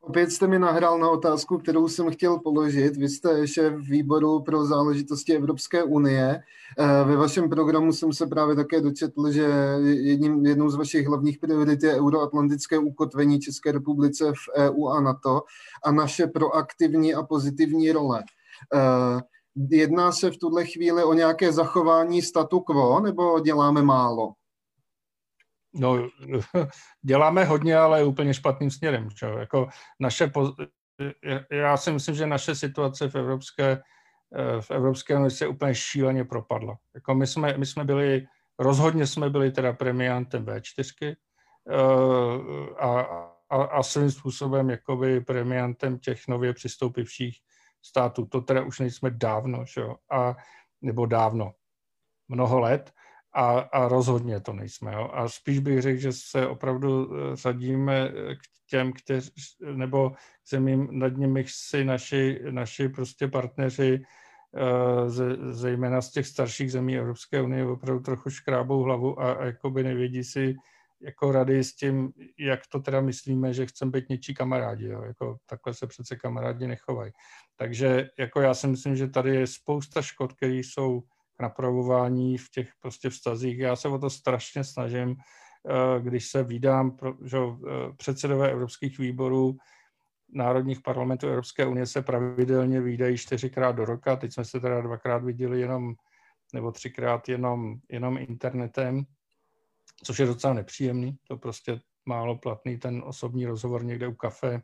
Opět 0.01 0.31
jste 0.31 0.47
mi 0.47 0.59
nahrál 0.59 0.99
na 0.99 1.09
otázku, 1.09 1.57
kterou 1.57 1.87
jsem 1.87 2.11
chtěl 2.11 2.39
položit. 2.39 2.97
Vy 2.97 3.09
jste 3.09 3.47
šéf 3.47 3.73
výboru 3.73 4.41
pro 4.41 4.65
záležitosti 4.65 5.35
Evropské 5.35 5.83
unie. 5.83 6.43
Eh, 6.77 7.03
ve 7.03 7.15
vašem 7.15 7.49
programu 7.49 7.93
jsem 7.93 8.13
se 8.13 8.27
právě 8.27 8.55
také 8.55 8.81
dočetl, 8.81 9.31
že 9.31 9.43
jedním, 9.83 10.45
jednou 10.45 10.69
z 10.69 10.75
vašich 10.75 11.07
hlavních 11.07 11.39
priorit 11.39 11.83
je 11.83 11.95
euroatlantické 11.95 12.77
ukotvení 12.77 13.39
České 13.39 13.71
republice 13.71 14.31
v 14.31 14.57
EU 14.57 14.87
a 14.87 15.01
NATO 15.01 15.41
a 15.83 15.91
naše 15.91 16.27
proaktivní 16.27 17.13
a 17.13 17.23
pozitivní 17.23 17.91
role. 17.91 18.23
Eh, 18.75 19.21
jedná 19.69 20.11
se 20.11 20.31
v 20.31 20.37
tuhle 20.37 20.65
chvíli 20.65 21.03
o 21.03 21.13
nějaké 21.13 21.51
zachování 21.51 22.21
statu 22.21 22.59
quo 22.59 22.99
nebo 22.99 23.39
děláme 23.39 23.81
málo? 23.81 24.33
No, 25.73 26.09
děláme 27.01 27.45
hodně, 27.45 27.77
ale 27.77 28.03
úplně 28.03 28.33
špatným 28.33 28.71
směrem. 28.71 29.09
Čo? 29.09 29.25
Jako 29.25 29.67
naše, 29.99 30.31
já 31.51 31.77
si 31.77 31.91
myslím, 31.91 32.15
že 32.15 32.27
naše 32.27 32.55
situace 32.55 33.09
v 33.09 33.15
Evropské, 33.15 33.81
eh, 34.35 34.61
v 34.61 34.71
Evropské 34.71 35.15
unii 35.15 35.31
se 35.31 35.47
úplně 35.47 35.75
šíleně 35.75 36.25
propadla. 36.25 36.77
Jako 36.95 37.15
my, 37.15 37.27
jsme, 37.27 37.57
my 37.57 37.65
jsme 37.65 37.83
byli, 37.83 38.27
rozhodně 38.59 39.07
jsme 39.07 39.29
byli 39.29 39.51
teda 39.51 39.73
premiantem 39.73 40.45
V4 40.45 41.15
eh, 41.69 41.75
a, 42.79 43.01
a, 43.49 43.63
a 43.63 43.83
svým 43.83 44.11
způsobem 44.11 44.69
jakoby 44.69 45.21
premiantem 45.21 45.99
těch 45.99 46.27
nově 46.27 46.53
přistoupivších 46.53 47.37
států. 47.81 48.25
To 48.25 48.41
teda 48.41 48.61
už 48.61 48.79
nejsme 48.79 49.11
dávno, 49.11 49.65
čo? 49.65 49.95
A, 50.11 50.35
nebo 50.81 51.05
dávno, 51.05 51.53
mnoho 52.27 52.59
let 52.59 52.93
a, 53.33 53.59
a 53.59 53.87
rozhodně 53.87 54.39
to 54.39 54.53
nejsme. 54.53 54.93
Jo. 54.93 55.09
A 55.13 55.29
spíš 55.29 55.59
bych 55.59 55.81
řekl, 55.81 55.99
že 55.99 56.11
se 56.13 56.47
opravdu 56.47 57.09
eh, 57.13 57.35
řadíme 57.35 58.09
eh, 58.09 58.35
k 58.35 58.39
těm, 58.69 58.93
kteří, 58.93 59.31
nebo 59.73 60.11
zemím, 60.49 60.87
nad 60.91 61.17
nimi 61.17 61.45
si 61.47 61.85
naši, 61.85 62.39
naši 62.49 62.89
prostě 62.89 63.27
partneři, 63.27 64.01
eh, 64.55 65.09
ze, 65.09 65.35
zejména 65.53 66.01
z 66.01 66.11
těch 66.11 66.27
starších 66.27 66.71
zemí 66.71 66.97
Evropské 66.97 67.41
unie, 67.41 67.65
opravdu 67.65 68.03
trochu 68.03 68.29
škrábou 68.29 68.83
hlavu 68.83 69.21
a, 69.21 69.31
a 69.31 69.45
jakoby 69.45 69.83
nevědí 69.83 70.23
si 70.23 70.55
jako 71.01 71.31
rady 71.31 71.63
s 71.63 71.75
tím, 71.75 72.11
jak 72.39 72.59
to 72.67 72.79
teda 72.79 73.01
myslíme, 73.01 73.53
že 73.53 73.65
chceme 73.65 73.91
být 73.91 74.09
něčí 74.09 74.33
kamarádi. 74.33 74.87
Jo. 74.87 75.03
Jako, 75.03 75.37
takhle 75.45 75.73
se 75.73 75.87
přece 75.87 76.15
kamarádi 76.15 76.67
nechovají. 76.67 77.11
Takže 77.55 78.09
jako 78.19 78.41
já 78.41 78.53
si 78.53 78.67
myslím, 78.67 78.95
že 78.95 79.07
tady 79.07 79.35
je 79.35 79.47
spousta 79.47 80.01
škod, 80.01 80.33
které 80.33 80.53
jsou 80.53 81.03
napravování 81.39 82.37
v 82.37 82.49
těch 82.49 82.69
prostě 82.79 83.09
vztazích. 83.09 83.59
Já 83.59 83.75
se 83.75 83.87
o 83.87 83.99
to 83.99 84.09
strašně 84.09 84.63
snažím, 84.63 85.15
eh, 85.15 86.01
když 86.01 86.27
se 86.27 86.43
vydám, 86.43 86.97
že 87.25 87.37
eh, 87.37 87.93
předsedové 87.97 88.51
evropských 88.51 88.99
výborů 88.99 89.57
národních 90.33 90.81
parlamentů 90.81 91.27
Evropské 91.27 91.65
unie 91.65 91.85
se 91.85 92.01
pravidelně 92.01 92.81
výdají 92.81 93.17
čtyřikrát 93.17 93.71
do 93.71 93.85
roka, 93.85 94.15
teď 94.15 94.33
jsme 94.33 94.45
se 94.45 94.59
teda 94.59 94.81
dvakrát 94.81 95.23
viděli 95.23 95.61
jenom, 95.61 95.93
nebo 96.53 96.71
třikrát 96.71 97.29
jenom, 97.29 97.75
jenom 97.89 98.17
internetem, 98.17 99.03
což 100.03 100.19
je 100.19 100.25
docela 100.25 100.53
nepříjemný, 100.53 101.17
to 101.27 101.37
prostě 101.37 101.79
málo 102.05 102.37
platný 102.37 102.77
ten 102.77 103.03
osobní 103.05 103.45
rozhovor 103.45 103.85
někde 103.85 104.07
u 104.07 104.13
kafe, 104.13 104.53
eh, 104.55 104.61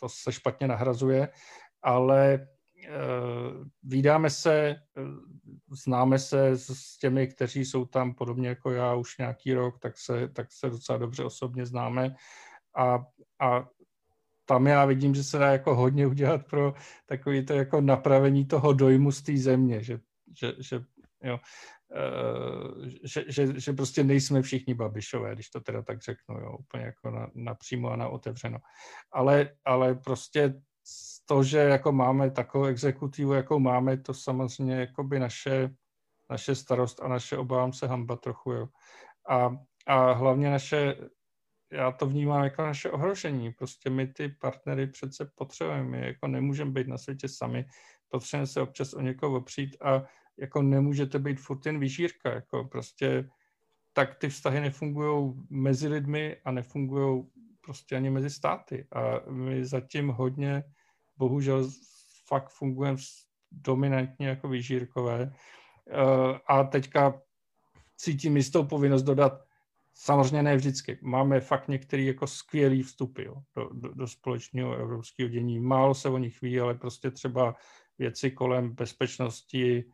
to 0.00 0.08
se 0.08 0.32
špatně 0.32 0.68
nahrazuje, 0.68 1.28
ale 1.82 2.48
Vídáme 3.82 4.30
se, 4.30 4.76
známe 5.84 6.18
se 6.18 6.58
s 6.58 6.98
těmi, 6.98 7.26
kteří 7.26 7.64
jsou 7.64 7.84
tam 7.84 8.14
podobně 8.14 8.48
jako 8.48 8.70
já 8.70 8.94
už 8.94 9.18
nějaký 9.18 9.54
rok, 9.54 9.78
tak 9.78 9.98
se, 9.98 10.28
tak 10.28 10.52
se 10.52 10.70
docela 10.70 10.98
dobře 10.98 11.24
osobně 11.24 11.66
známe 11.66 12.14
a, 12.76 13.06
a 13.40 13.68
tam 14.44 14.66
já 14.66 14.84
vidím, 14.84 15.14
že 15.14 15.24
se 15.24 15.38
dá 15.38 15.52
jako 15.52 15.74
hodně 15.74 16.06
udělat 16.06 16.46
pro 16.46 16.74
takový 17.06 17.46
to 17.46 17.52
jako 17.52 17.80
napravení 17.80 18.46
toho 18.46 18.72
dojmu 18.72 19.12
z 19.12 19.22
té 19.22 19.36
země, 19.36 19.82
že, 19.82 19.98
že, 20.40 20.52
že 20.58 20.80
jo, 21.22 21.38
uh, 21.94 22.86
že, 23.04 23.24
že, 23.28 23.60
že 23.60 23.72
prostě 23.72 24.04
nejsme 24.04 24.42
všichni 24.42 24.74
babišové, 24.74 25.34
když 25.34 25.50
to 25.50 25.60
teda 25.60 25.82
tak 25.82 26.02
řeknu, 26.02 26.34
jo, 26.40 26.56
úplně 26.60 26.84
jako 26.84 27.10
na, 27.10 27.30
napřímo 27.34 27.90
a 27.90 27.96
na 27.96 28.08
otevřeno. 28.08 28.58
Ale, 29.12 29.50
ale 29.64 29.94
prostě 29.94 30.54
to, 31.32 31.42
že 31.42 31.58
jako 31.58 31.92
máme 31.92 32.30
takovou 32.30 32.64
exekutivu, 32.64 33.32
jakou 33.32 33.58
máme, 33.58 33.96
to 33.96 34.14
samozřejmě 34.14 34.74
jako 34.74 35.04
by 35.04 35.18
naše, 35.18 35.70
naše 36.30 36.54
starost 36.54 37.00
a 37.02 37.08
naše, 37.08 37.36
obávám 37.36 37.72
se, 37.72 37.86
hamba 37.86 38.16
trochu, 38.16 38.52
jo. 38.52 38.68
A, 39.28 39.56
a 39.86 40.12
hlavně 40.12 40.50
naše 40.50 40.96
já 41.72 41.92
to 41.92 42.06
vnímám 42.06 42.44
jako 42.44 42.62
naše 42.62 42.90
ohrožení. 42.90 43.52
Prostě 43.52 43.90
my 43.90 44.06
ty 44.06 44.28
partnery 44.28 44.86
přece 44.86 45.32
potřebujeme. 45.34 45.88
My 45.88 46.06
jako 46.06 46.28
nemůžeme 46.28 46.70
být 46.70 46.88
na 46.88 46.98
světě 46.98 47.28
sami. 47.28 47.66
Potřebujeme 48.08 48.46
se 48.46 48.60
občas 48.60 48.94
o 48.94 49.00
někoho 49.00 49.36
opřít 49.36 49.76
a 49.80 50.02
jako 50.36 50.62
nemůžete 50.62 51.18
být 51.18 51.40
furt 51.40 51.66
jen 51.66 51.78
vyžírka. 51.78 52.32
Jako 52.32 52.64
prostě 52.64 53.28
tak 53.92 54.14
ty 54.14 54.28
vztahy 54.28 54.60
nefungují 54.60 55.34
mezi 55.50 55.88
lidmi 55.88 56.36
a 56.44 56.50
nefungují 56.50 57.24
prostě 57.60 57.96
ani 57.96 58.10
mezi 58.10 58.30
státy. 58.30 58.86
A 58.92 59.30
my 59.30 59.64
zatím 59.64 60.08
hodně, 60.08 60.64
bohužel, 61.16 61.70
fakt 62.26 62.48
fungujeme 62.48 62.98
dominantně 63.50 64.28
jako 64.28 64.48
vyžírkové. 64.48 65.32
Eh, 65.90 66.38
a 66.46 66.64
teďka 66.64 67.20
cítím 67.96 68.36
jistou 68.36 68.64
povinnost 68.64 69.02
dodat, 69.02 69.32
Samozřejmě 69.94 70.42
ne 70.42 70.56
vždycky. 70.56 70.98
Máme 71.02 71.40
fakt 71.40 71.68
některý 71.68 72.06
jako 72.06 72.26
skvělý 72.26 72.82
vstupy 72.82 73.24
jo, 73.24 73.36
do, 73.56 73.68
do, 73.72 73.94
do 73.94 74.06
společného 74.06 74.74
evropského 74.74 75.28
dění. 75.28 75.60
Málo 75.60 75.94
se 75.94 76.08
o 76.08 76.18
nich 76.18 76.40
ví, 76.40 76.60
ale 76.60 76.74
prostě 76.74 77.10
třeba 77.10 77.54
věci 77.98 78.30
kolem 78.30 78.74
bezpečnosti, 78.74 79.84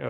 eh, 0.00 0.06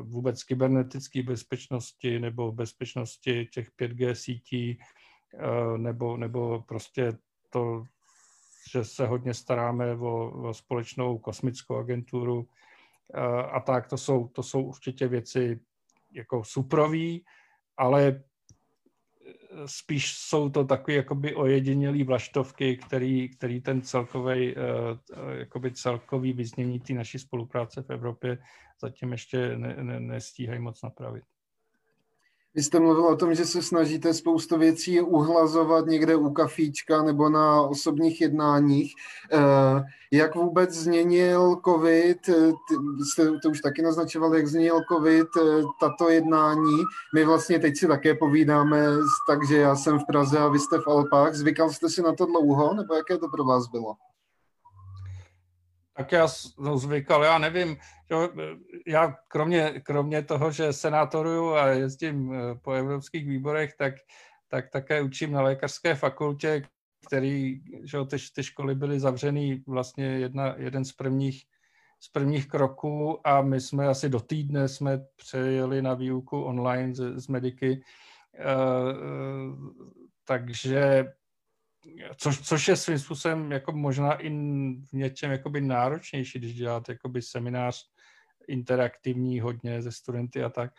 vůbec 0.00 0.44
kybernetické 0.44 1.22
bezpečnosti 1.22 2.18
nebo 2.18 2.52
bezpečnosti 2.52 3.46
těch 3.46 3.70
5G 3.76 4.14
sítí, 4.14 4.78
eh, 5.34 5.78
nebo, 5.78 6.16
nebo 6.16 6.62
prostě 6.62 7.12
to, 7.50 7.84
že 8.70 8.84
se 8.84 9.06
hodně 9.06 9.34
staráme 9.34 9.94
o, 9.94 10.30
o 10.48 10.54
společnou 10.54 11.18
kosmickou 11.18 11.76
agenturu 11.76 12.48
eh, 13.14 13.20
a 13.42 13.60
tak, 13.60 13.88
to 13.88 13.96
jsou, 13.96 14.28
to 14.28 14.42
jsou 14.42 14.62
určitě 14.62 15.08
věci 15.08 15.60
jako 16.12 16.44
suprový, 16.44 17.24
ale 17.76 18.22
spíš 19.66 20.14
jsou 20.18 20.48
to 20.50 20.64
takové 20.64 20.96
jakoby 20.96 21.34
ojedinělý 21.34 22.04
vlaštovky, 22.04 22.76
který, 22.76 23.28
který 23.28 23.60
ten 23.60 23.82
celkový, 23.82 24.56
eh, 24.56 24.60
eh, 25.12 25.38
jakoby 25.38 25.72
celkový 25.72 26.32
vyznění 26.32 26.80
té 26.80 26.92
naší 26.92 27.18
spolupráce 27.18 27.82
v 27.82 27.90
Evropě 27.90 28.38
zatím 28.80 29.12
ještě 29.12 29.58
ne, 29.58 29.76
ne, 29.82 30.00
nestíhají 30.00 30.60
moc 30.60 30.82
napravit. 30.82 31.24
Vy 32.56 32.62
jste 32.62 32.80
mluvil 32.80 33.06
o 33.06 33.16
tom, 33.16 33.34
že 33.34 33.44
se 33.44 33.62
snažíte 33.62 34.14
spoustu 34.14 34.58
věcí 34.58 35.00
uhlazovat 35.00 35.86
někde 35.86 36.16
u 36.16 36.30
kafíčka 36.30 37.02
nebo 37.02 37.28
na 37.28 37.62
osobních 37.62 38.20
jednáních. 38.20 38.94
Eh, 39.32 39.82
jak 40.10 40.34
vůbec 40.34 40.70
změnil 40.70 41.56
COVID, 41.64 42.28
eh, 42.28 42.52
jste 43.12 43.38
to 43.42 43.50
už 43.50 43.60
taky 43.60 43.82
naznačovali, 43.82 44.36
jak 44.36 44.46
změnil 44.46 44.80
COVID 44.92 45.28
eh, 45.36 45.62
tato 45.80 46.08
jednání. 46.10 46.82
My 47.14 47.24
vlastně 47.24 47.58
teď 47.58 47.76
si 47.76 47.86
také 47.86 48.14
povídáme, 48.14 48.86
takže 49.28 49.56
já 49.56 49.76
jsem 49.76 49.98
v 49.98 50.06
Praze 50.06 50.38
a 50.38 50.48
vy 50.48 50.58
jste 50.58 50.78
v 50.78 50.88
Alpách. 50.88 51.34
Zvykal 51.34 51.70
jste 51.70 51.90
si 51.90 52.02
na 52.02 52.14
to 52.14 52.26
dlouho, 52.26 52.74
nebo 52.74 52.94
jaké 52.94 53.18
to 53.18 53.28
pro 53.28 53.44
vás 53.44 53.66
bylo? 53.68 53.94
Tak 55.96 56.12
já 56.12 56.26
no, 56.58 56.78
zvykal, 56.78 57.24
já 57.24 57.38
nevím, 57.38 57.76
jo, 58.10 58.28
já 58.86 59.16
kromě, 59.28 59.80
kromě 59.80 60.22
toho, 60.22 60.50
že 60.50 60.72
senátoruju 60.72 61.54
a 61.54 61.66
jezdím 61.66 62.34
eh, 62.34 62.54
po 62.54 62.72
evropských 62.72 63.28
výborech, 63.28 63.74
tak, 63.78 63.94
tak 64.48 64.70
také 64.70 65.02
učím 65.02 65.32
na 65.32 65.42
lékařské 65.42 65.94
fakultě, 65.94 66.62
který, 67.06 67.60
že 67.84 67.98
ty, 68.10 68.16
ty 68.34 68.42
školy 68.42 68.74
byly 68.74 69.00
zavřený 69.00 69.64
vlastně 69.66 70.04
jedna, 70.04 70.54
jeden 70.56 70.84
z 70.84 70.92
prvních, 70.92 71.44
z 72.00 72.08
prvních 72.08 72.48
kroků 72.48 73.26
a 73.26 73.42
my 73.42 73.60
jsme 73.60 73.88
asi 73.88 74.08
do 74.08 74.20
týdne 74.20 74.68
jsme 74.68 75.00
přejeli 75.16 75.82
na 75.82 75.94
výuku 75.94 76.42
online 76.42 76.94
z, 76.94 77.20
z 77.20 77.28
mediky, 77.28 77.82
uh, 78.38 79.72
takže 80.24 81.04
což, 82.16 82.40
což 82.40 82.68
je 82.68 82.76
svým 82.76 82.98
způsobem 82.98 83.52
jako 83.52 83.72
možná 83.72 84.14
i 84.14 84.28
v 84.80 84.92
něčem 84.92 85.30
jakoby 85.30 85.60
náročnější, 85.60 86.38
když 86.38 86.54
děláte 86.54 86.92
jakoby 86.92 87.22
seminář 87.22 87.84
interaktivní 88.48 89.40
hodně 89.40 89.82
ze 89.82 89.92
studenty 89.92 90.42
a 90.42 90.48
tak. 90.48 90.70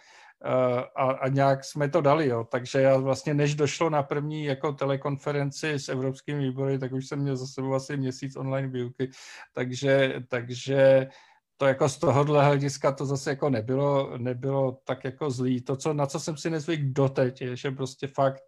A, 0.95 1.11
a 1.11 1.27
nějak 1.27 1.63
jsme 1.63 1.89
to 1.89 2.01
dali, 2.01 2.27
jo. 2.27 2.43
Takže 2.51 2.81
já 2.81 2.97
vlastně, 2.97 3.33
než 3.33 3.55
došlo 3.55 3.89
na 3.89 4.03
první 4.03 4.45
jako 4.45 4.71
telekonferenci 4.73 5.73
s 5.73 5.89
evropskými 5.89 6.43
výbory, 6.43 6.79
tak 6.79 6.91
už 6.91 7.07
jsem 7.07 7.19
měl 7.19 7.37
za 7.37 7.47
sebou 7.47 7.73
asi 7.73 7.97
měsíc 7.97 8.35
online 8.35 8.67
výuky, 8.67 9.09
takže, 9.53 10.13
takže 10.27 11.07
to 11.57 11.65
jako 11.65 11.89
z 11.89 11.97
tohohle 11.97 12.45
hlediska 12.45 12.91
to 12.91 13.05
zase 13.05 13.29
jako 13.29 13.49
nebylo, 13.49 14.17
nebylo 14.17 14.79
tak 14.83 15.03
jako 15.03 15.31
zlý. 15.31 15.61
To, 15.61 15.75
co, 15.75 15.93
na 15.93 16.05
co 16.05 16.19
jsem 16.19 16.37
si 16.37 16.49
nezvyk 16.49 16.81
doteď, 16.83 17.41
je, 17.41 17.55
že 17.55 17.71
prostě 17.71 18.07
fakt 18.07 18.43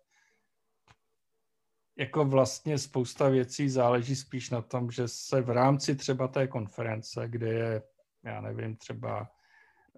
jako 2.00 2.26
vlastně 2.26 2.78
spousta 2.78 3.30
věcí 3.30 3.70
záleží 3.70 4.16
spíš 4.16 4.50
na 4.50 4.62
tom, 4.62 4.92
že 4.92 5.08
se 5.08 5.42
v 5.42 5.50
rámci 5.50 5.96
třeba 5.96 6.28
té 6.28 6.48
konference, 6.48 7.28
kde 7.28 7.50
je, 7.50 7.84
já 8.24 8.42
nevím, 8.42 8.76
třeba 8.76 9.32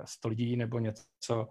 100 0.05 0.27
lidí 0.27 0.57
nebo 0.57 0.79
něco, 0.79 1.47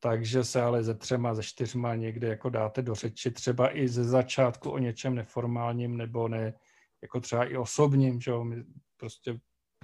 takže 0.00 0.44
se 0.44 0.62
ale 0.62 0.82
ze 0.82 0.94
třema, 0.94 1.34
ze 1.34 1.42
čtyřma 1.42 1.94
někde 1.94 2.28
jako 2.28 2.50
dáte 2.50 2.82
do 2.82 2.94
řeči, 2.94 3.30
třeba 3.30 3.76
i 3.76 3.88
ze 3.88 4.04
začátku 4.04 4.70
o 4.70 4.78
něčem 4.78 5.14
neformálním 5.14 5.96
nebo 5.96 6.28
ne, 6.28 6.54
jako 7.02 7.20
třeba 7.20 7.44
i 7.44 7.56
osobním, 7.56 8.20
že 8.20 8.30
jo, 8.30 8.44
my 8.44 8.64
prostě 8.96 9.38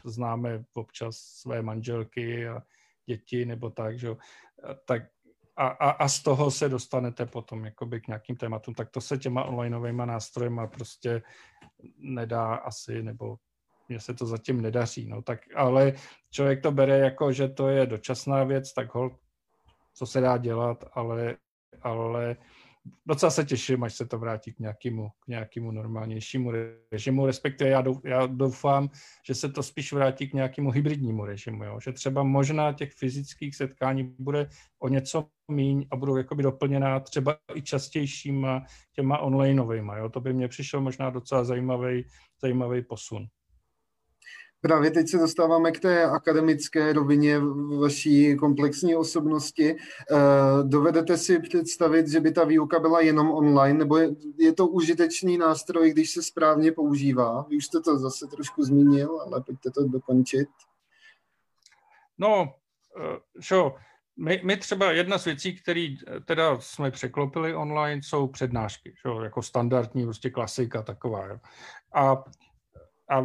známe 0.04 0.64
občas 0.74 1.16
své 1.16 1.62
manželky 1.62 2.48
a 2.48 2.62
děti 3.06 3.44
nebo 3.44 3.70
tak, 3.70 3.98
že 3.98 4.06
jo, 4.06 4.16
tak 4.84 5.02
a, 5.60 5.66
a, 5.66 5.90
a 5.90 6.08
z 6.08 6.22
toho 6.22 6.50
se 6.50 6.68
dostanete 6.68 7.26
potom 7.26 7.64
jakoby 7.64 8.00
k 8.00 8.06
nějakým 8.06 8.36
tématům, 8.36 8.74
tak 8.74 8.90
to 8.90 9.00
se 9.00 9.18
těma 9.18 9.44
onlineovými 9.44 10.02
nástrojema 10.06 10.66
prostě 10.66 11.22
nedá 11.98 12.54
asi, 12.54 13.02
nebo 13.02 13.36
mně 13.88 14.00
se 14.00 14.14
to 14.14 14.26
zatím 14.26 14.60
nedaří, 14.60 15.08
no. 15.08 15.22
Tak, 15.22 15.40
ale 15.56 15.92
člověk 16.30 16.62
to 16.62 16.72
bere 16.72 16.98
jako, 16.98 17.32
že 17.32 17.48
to 17.48 17.68
je 17.68 17.86
dočasná 17.86 18.44
věc, 18.44 18.72
tak 18.72 18.94
hol, 18.94 19.16
co 19.94 20.06
se 20.06 20.20
dá 20.20 20.36
dělat, 20.36 20.84
ale, 20.92 21.36
ale 21.82 22.36
docela 23.06 23.30
se 23.30 23.44
těším, 23.44 23.84
až 23.84 23.94
se 23.94 24.06
to 24.06 24.18
vrátí 24.18 24.52
k 24.52 24.58
nějakému, 24.58 25.08
k 25.20 25.28
nějakému 25.28 25.70
normálnějšímu 25.70 26.52
režimu, 26.92 27.26
respektive 27.26 27.70
já, 27.70 27.84
já 28.04 28.26
doufám, 28.26 28.88
že 29.26 29.34
se 29.34 29.48
to 29.48 29.62
spíš 29.62 29.92
vrátí 29.92 30.28
k 30.28 30.34
nějakému 30.34 30.70
hybridnímu 30.70 31.24
režimu, 31.24 31.64
jo? 31.64 31.80
že 31.80 31.92
třeba 31.92 32.22
možná 32.22 32.72
těch 32.72 32.92
fyzických 32.92 33.56
setkání 33.56 34.14
bude 34.18 34.48
o 34.78 34.88
něco 34.88 35.26
míň 35.48 35.86
a 35.90 35.96
budou 35.96 36.16
jakoby 36.16 36.42
doplněná 36.42 37.00
třeba 37.00 37.36
i 37.54 37.62
častějšíma 37.62 38.64
těma 38.92 39.18
onlineovými. 39.18 39.92
Jo? 39.96 40.08
To 40.08 40.20
by 40.20 40.32
mě 40.32 40.48
přišel 40.48 40.80
možná 40.80 41.10
docela 41.10 41.44
zajímavý, 41.44 42.04
zajímavý 42.42 42.82
posun. 42.82 43.26
Právě 44.60 44.90
teď 44.90 45.08
se 45.08 45.18
dostáváme 45.18 45.72
k 45.72 45.80
té 45.80 46.04
akademické 46.04 46.92
rovině 46.92 47.38
vaší 47.80 48.36
komplexní 48.36 48.96
osobnosti. 48.96 49.76
Eh, 49.76 50.16
dovedete 50.62 51.16
si 51.16 51.38
představit, 51.40 52.08
že 52.08 52.20
by 52.20 52.32
ta 52.32 52.44
výuka 52.44 52.78
byla 52.78 53.00
jenom 53.00 53.30
online, 53.30 53.78
nebo 53.78 53.96
je, 54.38 54.52
to 54.52 54.66
užitečný 54.66 55.38
nástroj, 55.38 55.90
když 55.90 56.10
se 56.10 56.22
správně 56.22 56.72
používá? 56.72 57.46
Vy 57.48 57.56
už 57.56 57.66
jste 57.66 57.80
to 57.80 57.98
zase 57.98 58.26
trošku 58.26 58.62
zmínil, 58.62 59.20
ale 59.20 59.42
pojďte 59.42 59.70
to 59.70 59.84
dokončit. 59.84 60.48
No, 62.18 62.54
šo, 63.40 63.74
eh, 63.76 63.82
my, 64.16 64.40
my 64.44 64.56
třeba 64.56 64.92
jedna 64.92 65.18
z 65.18 65.24
věcí, 65.24 65.56
které 65.56 65.94
teda 66.24 66.60
jsme 66.60 66.90
překlopili 66.90 67.54
online, 67.54 68.02
jsou 68.02 68.26
přednášky, 68.26 68.94
šo, 68.96 69.22
jako 69.22 69.42
standardní, 69.42 70.04
prostě 70.04 70.30
klasika 70.30 70.82
taková. 70.82 71.26
Jo. 71.26 71.38
A, 71.94 72.24
a 73.10 73.24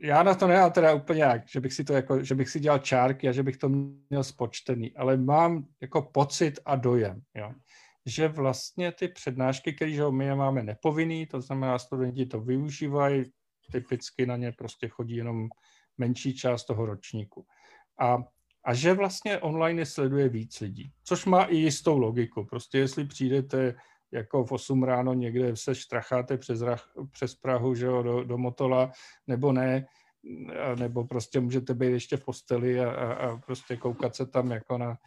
já 0.00 0.22
na 0.22 0.34
to 0.34 0.46
nemám 0.46 0.72
teda 0.72 0.94
úplně 0.94 1.22
jak, 1.22 1.48
že 1.48 1.60
bych 1.60 1.72
si 1.72 1.84
to 1.84 1.92
jako, 1.92 2.22
že 2.22 2.34
bych 2.34 2.48
si 2.48 2.60
dělal 2.60 2.78
čárky 2.78 3.28
a 3.28 3.32
že 3.32 3.42
bych 3.42 3.56
to 3.56 3.68
měl 4.10 4.24
spočtený, 4.24 4.96
ale 4.96 5.16
mám 5.16 5.66
jako 5.80 6.02
pocit 6.02 6.60
a 6.64 6.76
dojem, 6.76 7.20
jo, 7.34 7.52
že 8.06 8.28
vlastně 8.28 8.92
ty 8.92 9.08
přednášky, 9.08 9.72
které 9.72 10.10
my 10.10 10.24
je 10.24 10.34
máme 10.34 10.62
nepovinný, 10.62 11.26
to 11.26 11.40
znamená, 11.40 11.78
studenti 11.78 12.26
to 12.26 12.40
využívají, 12.40 13.24
typicky 13.72 14.26
na 14.26 14.36
ně 14.36 14.52
prostě 14.52 14.88
chodí 14.88 15.16
jenom 15.16 15.48
menší 15.98 16.34
část 16.34 16.64
toho 16.64 16.86
ročníku. 16.86 17.46
A, 18.00 18.18
a 18.64 18.74
že 18.74 18.94
vlastně 18.94 19.38
online 19.38 19.86
sleduje 19.86 20.28
víc 20.28 20.60
lidí, 20.60 20.92
což 21.04 21.24
má 21.24 21.44
i 21.44 21.56
jistou 21.56 21.98
logiku. 21.98 22.44
Prostě 22.44 22.78
jestli 22.78 23.04
přijdete 23.04 23.74
jako 24.14 24.44
v 24.44 24.52
8 24.52 24.82
ráno 24.82 25.14
někde 25.14 25.56
se 25.56 25.74
štracháte 25.74 26.38
přes, 26.38 26.62
přes 27.10 27.34
Prahu 27.34 27.74
že 27.74 27.86
jo, 27.86 28.02
do, 28.02 28.24
do 28.24 28.38
Motola, 28.38 28.92
nebo 29.26 29.52
ne, 29.52 29.86
nebo 30.78 31.04
prostě 31.04 31.40
můžete 31.40 31.74
být 31.74 31.90
ještě 31.90 32.16
v 32.16 32.24
posteli 32.24 32.80
a, 32.80 32.90
a, 32.90 33.12
a 33.12 33.36
prostě 33.36 33.76
koukat 33.76 34.16
se 34.16 34.26
tam 34.26 34.50
jako 34.50 34.78
na, 34.78 34.98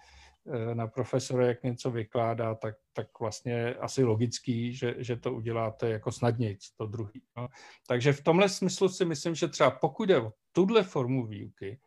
na 0.73 0.87
profesora, 0.87 1.47
jak 1.47 1.63
něco 1.63 1.91
vykládá, 1.91 2.55
tak, 2.55 2.75
tak 2.93 3.19
vlastně 3.19 3.73
asi 3.73 4.03
logický, 4.03 4.73
že, 4.73 4.95
že 4.97 5.15
to 5.15 5.33
uděláte 5.33 5.89
jako 5.89 6.11
snadněji, 6.11 6.57
to 6.77 6.85
druhý. 6.85 7.21
No. 7.37 7.47
Takže 7.87 8.13
v 8.13 8.23
tomhle 8.23 8.49
smyslu 8.49 8.89
si 8.89 9.05
myslím, 9.05 9.35
že 9.35 9.47
třeba 9.47 9.71
pokud 9.71 10.09
je 10.09 10.21
o 10.21 10.33
tuhle 10.51 10.83
formu 10.83 11.27
výuky, 11.27 11.79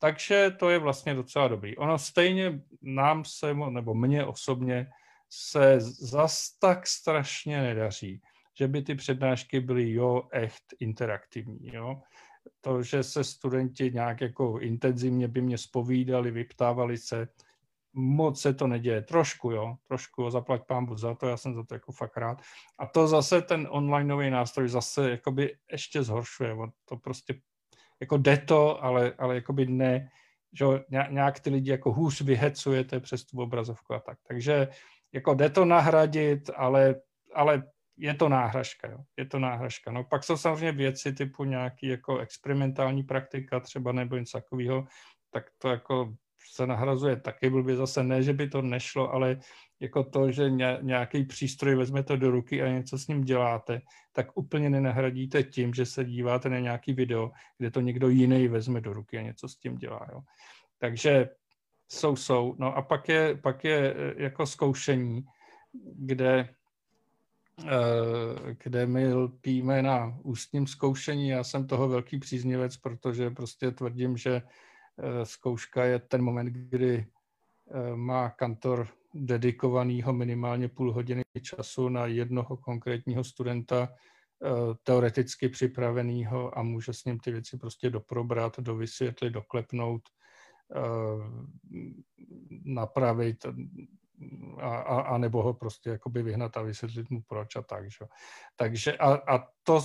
takže 0.00 0.50
to 0.58 0.70
je 0.70 0.78
vlastně 0.78 1.14
docela 1.14 1.48
dobrý. 1.48 1.76
Ono 1.76 1.98
stejně 1.98 2.60
nám 2.82 3.24
se, 3.24 3.54
nebo 3.54 3.94
mně 3.94 4.24
osobně, 4.24 4.90
se 5.30 5.80
zas 5.80 6.50
tak 6.58 6.86
strašně 6.86 7.62
nedaří, 7.62 8.22
že 8.58 8.68
by 8.68 8.82
ty 8.82 8.94
přednášky 8.94 9.60
byly 9.60 9.92
jo, 9.92 10.22
echt 10.32 10.62
interaktivní. 10.80 11.74
Jo. 11.74 12.00
To, 12.60 12.82
že 12.82 13.02
se 13.02 13.24
studenti 13.24 13.90
nějak 13.94 14.20
jako 14.20 14.58
intenzivně 14.58 15.28
by 15.28 15.40
mě 15.40 15.58
spovídali, 15.58 16.30
vyptávali 16.30 16.98
se, 16.98 17.28
moc 17.92 18.40
se 18.40 18.54
to 18.54 18.66
neděje. 18.66 19.02
Trošku, 19.02 19.50
jo, 19.50 19.76
trošku, 19.88 20.22
jo, 20.22 20.30
zaplať 20.30 20.62
pán 20.66 20.96
za 20.96 21.14
to, 21.14 21.28
já 21.28 21.36
jsem 21.36 21.54
za 21.54 21.62
to 21.62 21.74
jako 21.74 21.92
fakt 21.92 22.16
rád. 22.16 22.42
A 22.78 22.86
to 22.86 23.08
zase 23.08 23.42
ten 23.42 23.68
onlineový 23.70 24.30
nástroj 24.30 24.68
zase 24.68 25.10
jakoby 25.10 25.56
ještě 25.72 26.02
zhoršuje. 26.02 26.56
To 26.84 26.96
prostě 26.96 27.40
jako 28.00 28.16
jde 28.16 28.36
to, 28.36 28.84
ale, 28.84 29.14
ale 29.18 29.34
jakoby 29.34 29.66
ne, 29.66 30.10
že 30.52 30.64
nějak 31.10 31.40
ty 31.40 31.50
lidi 31.50 31.70
jako 31.70 31.92
hůř 31.92 32.20
vyhecujete 32.20 33.00
přes 33.00 33.24
tu 33.24 33.40
obrazovku 33.40 33.94
a 33.94 34.00
tak. 34.00 34.18
Takže 34.28 34.68
jako 35.12 35.34
jde 35.34 35.50
to 35.50 35.64
nahradit, 35.64 36.50
ale, 36.56 36.94
ale 37.34 37.62
je 37.96 38.14
to 38.14 38.28
náhražka, 38.28 38.88
jo. 38.90 38.98
je 39.16 39.26
to 39.26 39.38
náhražka. 39.38 39.92
No 39.92 40.04
pak 40.04 40.24
jsou 40.24 40.36
samozřejmě 40.36 40.72
věci 40.72 41.12
typu 41.12 41.44
nějaký 41.44 41.86
jako 41.86 42.18
experimentální 42.18 43.02
praktika 43.02 43.60
třeba 43.60 43.92
nebo 43.92 44.16
něco 44.16 44.38
takového, 44.38 44.86
tak 45.30 45.44
to 45.58 45.68
jako 45.68 46.14
se 46.52 46.66
nahrazuje 46.66 47.16
taky 47.16 47.50
blbě. 47.50 47.76
Zase 47.76 48.02
ne, 48.02 48.22
že 48.22 48.32
by 48.32 48.48
to 48.48 48.62
nešlo, 48.62 49.12
ale 49.12 49.38
jako 49.80 50.04
to, 50.04 50.32
že 50.32 50.50
nějaký 50.80 51.24
přístroj 51.24 51.74
vezmete 51.74 52.16
do 52.16 52.30
ruky 52.30 52.62
a 52.62 52.68
něco 52.68 52.98
s 52.98 53.06
ním 53.06 53.24
děláte, 53.24 53.80
tak 54.12 54.36
úplně 54.36 54.70
nenahradíte 54.70 55.42
tím, 55.42 55.74
že 55.74 55.86
se 55.86 56.04
díváte 56.04 56.48
na 56.48 56.58
nějaký 56.58 56.92
video, 56.92 57.30
kde 57.58 57.70
to 57.70 57.80
někdo 57.80 58.08
jiný 58.08 58.48
vezme 58.48 58.80
do 58.80 58.92
ruky 58.92 59.18
a 59.18 59.22
něco 59.22 59.48
s 59.48 59.56
tím 59.56 59.76
dělá. 59.76 60.06
Jo. 60.12 60.20
Takže 60.78 61.28
jsou, 61.88 62.16
jsou. 62.16 62.54
No 62.58 62.76
a 62.76 62.82
pak 62.82 63.08
je, 63.08 63.36
pak 63.36 63.64
je 63.64 63.94
e, 63.94 64.22
jako 64.22 64.46
zkoušení, 64.46 65.24
kde, 65.94 66.38
e, 66.38 66.48
kde 68.64 68.86
my 68.86 69.14
lpíme 69.14 69.82
na 69.82 70.18
ústním 70.22 70.66
zkoušení. 70.66 71.28
Já 71.28 71.44
jsem 71.44 71.66
toho 71.66 71.88
velký 71.88 72.18
příznivec, 72.18 72.76
protože 72.76 73.30
prostě 73.30 73.70
tvrdím, 73.70 74.16
že 74.16 74.34
e, 74.34 74.42
zkouška 75.26 75.84
je 75.84 75.98
ten 75.98 76.22
moment, 76.22 76.46
kdy 76.46 77.06
má 77.94 78.30
kantor 78.30 78.88
dedikovaného 79.14 80.12
minimálně 80.12 80.68
půl 80.68 80.92
hodiny 80.92 81.22
času 81.42 81.88
na 81.88 82.06
jednoho 82.06 82.56
konkrétního 82.56 83.24
studenta, 83.24 83.88
teoreticky 84.82 85.48
připraveného 85.48 86.58
a 86.58 86.62
může 86.62 86.92
s 86.92 87.04
ním 87.04 87.18
ty 87.18 87.32
věci 87.32 87.58
prostě 87.58 87.90
doprobrat, 87.90 88.60
dovysvětlit, 88.60 89.30
doklepnout 89.30 90.02
Eh, 90.02 90.17
napravit 92.64 93.46
a, 94.60 94.76
a, 94.76 95.00
a 95.00 95.18
nebo 95.18 95.42
ho 95.42 95.54
prostě 95.54 95.90
jakoby 95.90 96.22
vyhnat 96.22 96.56
a 96.56 96.62
vysvětlit 96.62 97.10
mu 97.10 97.22
proč 97.22 97.56
a 97.56 97.62
tak. 97.62 97.90
Že? 97.90 98.06
Takže 98.56 98.96
a, 98.96 99.14
a 99.36 99.46
to 99.62 99.80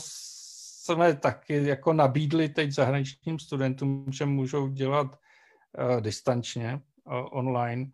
jsme 0.83 1.15
taky 1.15 1.67
jako 1.67 1.93
nabídli 1.93 2.49
teď 2.49 2.71
zahraničním 2.71 3.39
studentům, 3.39 4.05
že 4.11 4.25
můžou 4.25 4.67
dělat 4.67 5.07
uh, 5.07 6.01
distančně, 6.01 6.81
uh, 7.03 7.27
online. 7.31 7.85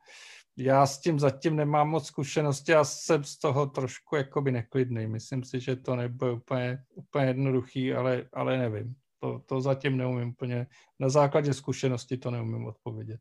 Já 0.57 0.85
s 0.85 0.99
tím 0.99 1.19
zatím 1.19 1.55
nemám 1.55 1.89
moc 1.89 2.07
zkušenosti 2.07 2.75
a 2.75 2.83
jsem 2.83 3.23
z 3.23 3.37
toho 3.37 3.65
trošku 3.65 4.15
jakoby 4.15 4.51
neklidný. 4.51 5.07
Myslím 5.07 5.43
si, 5.43 5.59
že 5.59 5.75
to 5.75 5.95
nebude 5.95 6.31
úplně, 6.31 6.83
úplně 6.93 7.25
jednoduchý, 7.25 7.93
ale, 7.93 8.29
ale 8.33 8.57
nevím. 8.57 8.95
To, 9.19 9.41
to 9.45 9.61
zatím 9.61 9.97
neumím 9.97 10.29
úplně, 10.29 10.67
na 10.99 11.09
základě 11.09 11.53
zkušenosti 11.53 12.17
to 12.17 12.31
neumím 12.31 12.65
odpovědět. 12.65 13.19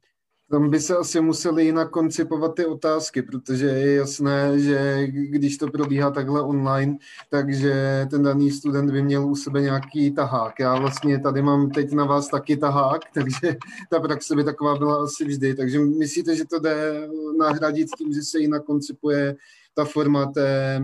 Tam 0.51 0.70
by 0.70 0.80
se 0.80 0.96
asi 0.96 1.20
museli 1.20 1.64
jinak 1.64 1.90
koncipovat 1.90 2.55
ty 2.55 2.66
otázky, 2.66 3.22
protože 3.22 3.66
je 3.66 3.94
jasné, 3.94 4.59
že 4.59 5.07
když 5.07 5.57
to 5.57 5.66
probíhá 5.66 6.11
takhle 6.11 6.42
online, 6.42 6.96
takže 7.30 8.07
ten 8.11 8.22
daný 8.22 8.51
student 8.51 8.90
by 8.90 9.03
měl 9.03 9.26
u 9.26 9.36
sebe 9.36 9.61
nějaký 9.61 10.11
tahák. 10.11 10.61
Já 10.61 10.78
vlastně 10.78 11.20
tady 11.20 11.42
mám 11.42 11.70
teď 11.70 11.92
na 11.92 12.05
vás 12.05 12.28
taky 12.28 12.57
tahák, 12.57 13.01
takže 13.14 13.57
ta 13.90 14.01
praxe 14.01 14.36
by 14.36 14.44
taková 14.44 14.78
byla 14.78 15.05
asi 15.05 15.24
vždy. 15.24 15.55
Takže 15.55 15.78
myslíte, 15.78 16.36
že 16.36 16.44
to 16.44 16.59
jde 16.59 17.09
nahradit 17.38 17.88
tím, 17.99 18.12
že 18.12 18.22
se 18.22 18.38
jinak 18.38 18.64
koncipuje 18.64 19.36
ta 19.74 19.84
forma 19.84 20.32
té, 20.32 20.80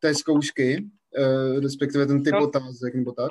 té 0.00 0.14
zkoušky, 0.14 0.86
eh, 1.18 1.60
respektive 1.60 2.06
ten 2.06 2.22
typ 2.22 2.32
no. 2.32 2.44
otázek 2.44 2.94
nebo 2.94 3.12
tak? 3.12 3.30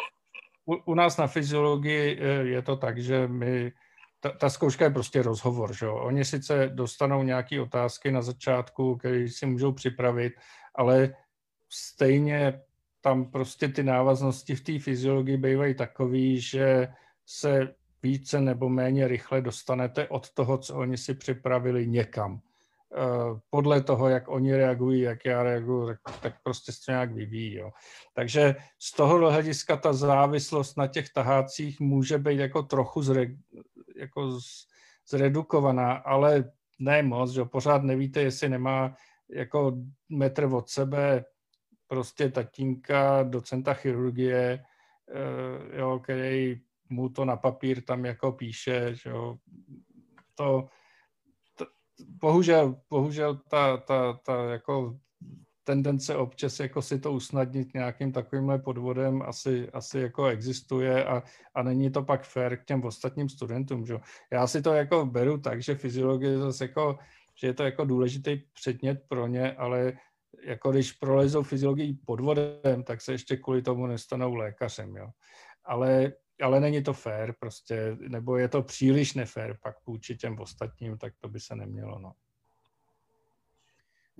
U, 0.66 0.76
u 0.91 0.93
nás 0.93 1.18
na 1.18 1.28
fyziologii 1.28 2.20
eh, 2.20 2.26
je 2.43 2.62
to 2.62 2.76
tak, 2.78 2.97
že 2.97 3.28
my, 3.28 3.72
ta, 4.20 4.30
ta 4.30 4.49
zkouška 4.49 4.86
je 4.86 4.91
prostě 4.91 5.22
rozhovor, 5.22 5.76
že 5.76 5.86
jo? 5.86 5.95
Oni 5.95 6.26
sice 6.26 6.70
dostanou 6.74 7.24
nějaké 7.24 7.62
otázky 7.62 8.12
na 8.12 8.22
začátku, 8.22 8.95
které 8.95 9.30
si 9.30 9.45
můžou 9.45 9.72
připravit, 9.72 10.34
ale 10.76 11.16
stejně 11.70 12.62
tam 13.01 13.32
prostě 13.32 13.68
ty 13.68 13.84
návaznosti 13.84 14.55
v 14.55 14.62
té 14.62 14.80
fyziologii 14.80 15.38
bývají 15.38 15.76
takový, 15.76 16.39
že 16.39 16.88
se 17.26 17.76
více 18.03 18.41
nebo 18.41 18.70
méně 18.70 19.07
rychle 19.07 19.41
dostanete 19.41 20.07
od 20.07 20.30
toho, 20.30 20.57
co 20.57 20.76
oni 20.76 20.97
si 20.97 21.14
připravili 21.14 21.88
někam. 21.88 22.41
Eh, 22.94 23.39
podle 23.50 23.84
toho, 23.84 24.10
jak 24.10 24.28
oni 24.28 24.56
reagují, 24.56 25.02
jak 25.02 25.26
já 25.26 25.44
reaguju, 25.44 25.88
tak, 25.88 26.00
tak 26.22 26.44
prostě 26.44 26.72
se 26.72 26.92
nějak 26.92 27.14
vyvíjí. 27.14 27.54
Jo. 27.54 27.72
Takže 28.14 28.56
z 28.80 28.96
toho 28.96 29.18
hlediska 29.32 29.78
ta 29.78 29.94
závislost 29.94 30.78
na 30.78 30.88
těch 30.88 31.10
tahácích 31.10 31.80
může 31.80 32.18
být 32.18 32.39
jako 32.39 32.64
trochu 32.64 33.02
zre, 33.02 33.28
jako 33.96 34.39
zredukovaná, 35.10 35.94
ale 35.94 36.52
ne 36.80 37.04
moc, 37.04 37.32
že 37.32 37.46
pořád 37.46 37.84
nevíte, 37.84 38.22
jestli 38.22 38.50
nemá 38.50 38.96
jako 39.30 39.78
metr 40.10 40.44
od 40.44 40.70
sebe 40.70 41.26
prostě 41.88 42.30
tatínka, 42.30 43.24
docenta 43.24 43.74
chirurgie, 43.74 44.64
eh, 45.14 45.78
jo, 45.80 46.00
který 46.00 46.62
mu 46.89 47.10
to 47.10 47.26
na 47.26 47.38
papír 47.38 47.82
tam 47.82 48.06
jako 48.06 48.32
píše, 48.32 48.96
že 48.96 49.10
jo, 49.10 49.38
to, 50.36 50.68
bohužel, 52.08 52.76
bohužel 52.89 53.39
ta, 53.49 53.78
ta, 53.78 54.14
ta 54.14 54.43
jako 54.43 54.99
tendence 55.64 56.16
občas 56.16 56.60
jako 56.60 56.82
si 56.82 56.99
to 56.99 57.12
usnadnit 57.12 57.74
nějakým 57.74 58.12
takovýmhle 58.12 58.60
podvodem 58.60 59.22
asi, 59.22 59.70
asi 59.70 59.99
jako 59.99 60.26
existuje 60.26 61.06
a, 61.06 61.24
a 61.56 61.64
není 61.64 61.91
to 61.91 62.04
pak 62.04 62.24
fair 62.24 62.58
k 62.58 62.66
těm 62.66 62.84
ostatním 62.84 63.30
studentům. 63.30 63.86
Že? 63.86 63.95
Já 64.32 64.47
si 64.47 64.62
to 64.62 64.74
jako 64.74 65.06
beru 65.06 65.38
tak, 65.38 65.64
že 65.64 65.76
fyziologie 65.76 66.38
zase 66.38 66.64
jako, 66.64 66.97
že 67.36 67.47
je 67.47 67.54
to 67.54 67.64
jako 67.64 67.86
důležitý 67.86 68.41
předmět 68.54 69.04
pro 69.08 69.28
ně, 69.28 69.54
ale 69.54 69.93
jako 70.43 70.72
když 70.72 70.91
prolezou 70.91 71.43
fyziologii 71.43 71.93
podvodem, 72.06 72.84
tak 72.84 73.02
se 73.02 73.12
ještě 73.12 73.38
kvůli 73.38 73.62
tomu 73.62 73.88
nestanou 73.88 74.36
lékařem. 74.36 74.95
Jo. 74.95 75.08
Ale 75.66 76.14
ale 76.42 76.60
není 76.60 76.84
to 76.84 76.94
fér 76.94 77.34
prostě, 77.39 77.98
nebo 78.10 78.38
je 78.38 78.48
to 78.48 78.62
příliš 78.62 79.14
nefér 79.14 79.58
pak 79.64 79.76
vůči 79.88 80.16
těm 80.18 80.39
ostatním, 80.39 80.98
tak 80.98 81.14
to 81.20 81.30
by 81.30 81.39
se 81.39 81.56
nemělo, 81.56 82.00
no. 82.00 82.12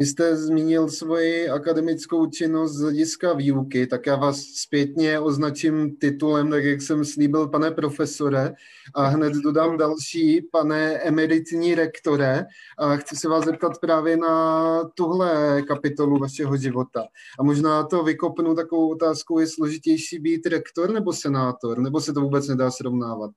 Vy 0.02 0.06
jste 0.06 0.36
zmínil 0.36 0.90
svoji 0.90 1.50
akademickou 1.50 2.28
činnost 2.28 2.72
z 2.72 2.82
hlediska 2.82 3.34
výuky, 3.34 3.88
tak 3.88 4.06
já 4.06 4.16
vás 4.16 4.42
zpětně 4.42 5.20
označím 5.20 5.96
titulem, 5.98 6.50
tak 6.50 6.64
jak 6.64 6.82
jsem 6.82 7.06
slíbil, 7.06 7.48
pane 7.48 7.72
profesore, 7.72 8.54
a 8.96 9.08
hned 9.08 9.34
dodám 9.34 9.78
další, 9.78 10.42
pane 10.42 10.94
emeritní 10.94 11.76
rektore, 11.76 12.46
a 12.78 12.96
chci 12.96 13.16
se 13.16 13.30
vás 13.30 13.46
zeptat 13.46 13.80
právě 13.82 14.18
na 14.18 14.84
tuhle 14.96 15.62
kapitolu 15.62 16.18
vašeho 16.18 16.58
života. 16.58 17.06
A 17.40 17.44
možná 17.44 17.84
to 17.84 18.04
vykopnu 18.04 18.56
takovou 18.56 18.92
otázkou, 18.92 19.40
je 19.40 19.48
složitější 19.48 20.20
být 20.20 20.46
rektor 20.46 20.92
nebo 20.92 21.14
senátor, 21.14 21.80
nebo 21.80 22.02
se 22.02 22.14
to 22.14 22.22
vůbec 22.22 22.48
nedá 22.48 22.72
srovnávat? 22.72 23.32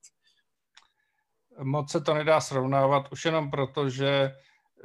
Moc 1.62 1.90
se 1.90 2.00
to 2.00 2.14
nedá 2.14 2.40
srovnávat, 2.40 3.12
už 3.12 3.24
jenom 3.24 3.50
proto, 3.50 3.88
že 3.88 4.30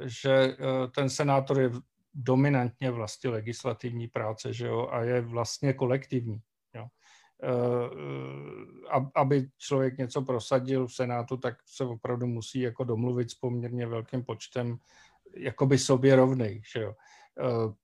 že 0.04 0.32
eh, 0.32 0.56
ten 0.94 1.10
senátor 1.10 1.60
je 1.60 1.70
dominantně 2.14 2.90
vlastně 2.90 3.30
legislativní 3.30 4.08
práce 4.08 4.52
že 4.52 4.66
jo, 4.66 4.88
a 4.90 5.02
je 5.02 5.20
vlastně 5.20 5.72
kolektivní. 5.72 6.40
Jo. 6.74 6.86
aby 9.14 9.48
člověk 9.58 9.98
něco 9.98 10.22
prosadil 10.22 10.86
v 10.86 10.92
Senátu, 10.94 11.36
tak 11.36 11.56
se 11.66 11.84
opravdu 11.84 12.26
musí 12.26 12.60
jako 12.60 12.84
domluvit 12.84 13.30
s 13.30 13.34
poměrně 13.34 13.86
velkým 13.86 14.24
počtem 14.24 14.78
jakoby 15.36 15.78
sobě 15.78 16.16
rovnej, 16.16 16.62
že 16.72 16.80
jo? 16.82 16.94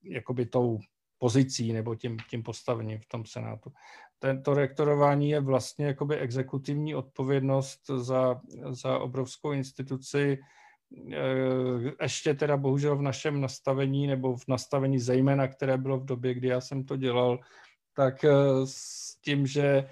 jakoby 0.03 0.45
tou 0.45 0.79
pozicí 1.17 1.73
nebo 1.73 1.95
tím, 1.95 2.17
tím 2.29 2.43
postavením 2.43 2.99
v 2.99 3.05
tom 3.05 3.25
Senátu. 3.25 3.73
Tento 4.19 4.53
rektorování 4.53 5.29
je 5.29 5.39
vlastně 5.39 5.85
jakoby 5.85 6.17
exekutivní 6.17 6.95
odpovědnost 6.95 7.87
za, 7.87 8.41
za 8.69 8.99
obrovskou 8.99 9.51
instituci, 9.51 10.37
ještě 12.01 12.33
teda 12.33 12.57
bohužel 12.57 12.97
v 12.97 13.01
našem 13.01 13.41
nastavení, 13.41 14.07
nebo 14.07 14.35
v 14.35 14.47
nastavení 14.47 14.99
zejména, 14.99 15.47
které 15.47 15.77
bylo 15.77 15.99
v 15.99 16.05
době, 16.05 16.33
kdy 16.33 16.47
já 16.47 16.61
jsem 16.61 16.83
to 16.83 16.97
dělal, 16.97 17.39
tak 17.93 18.25
s 18.65 19.15
tím, 19.21 19.47
že 19.47 19.89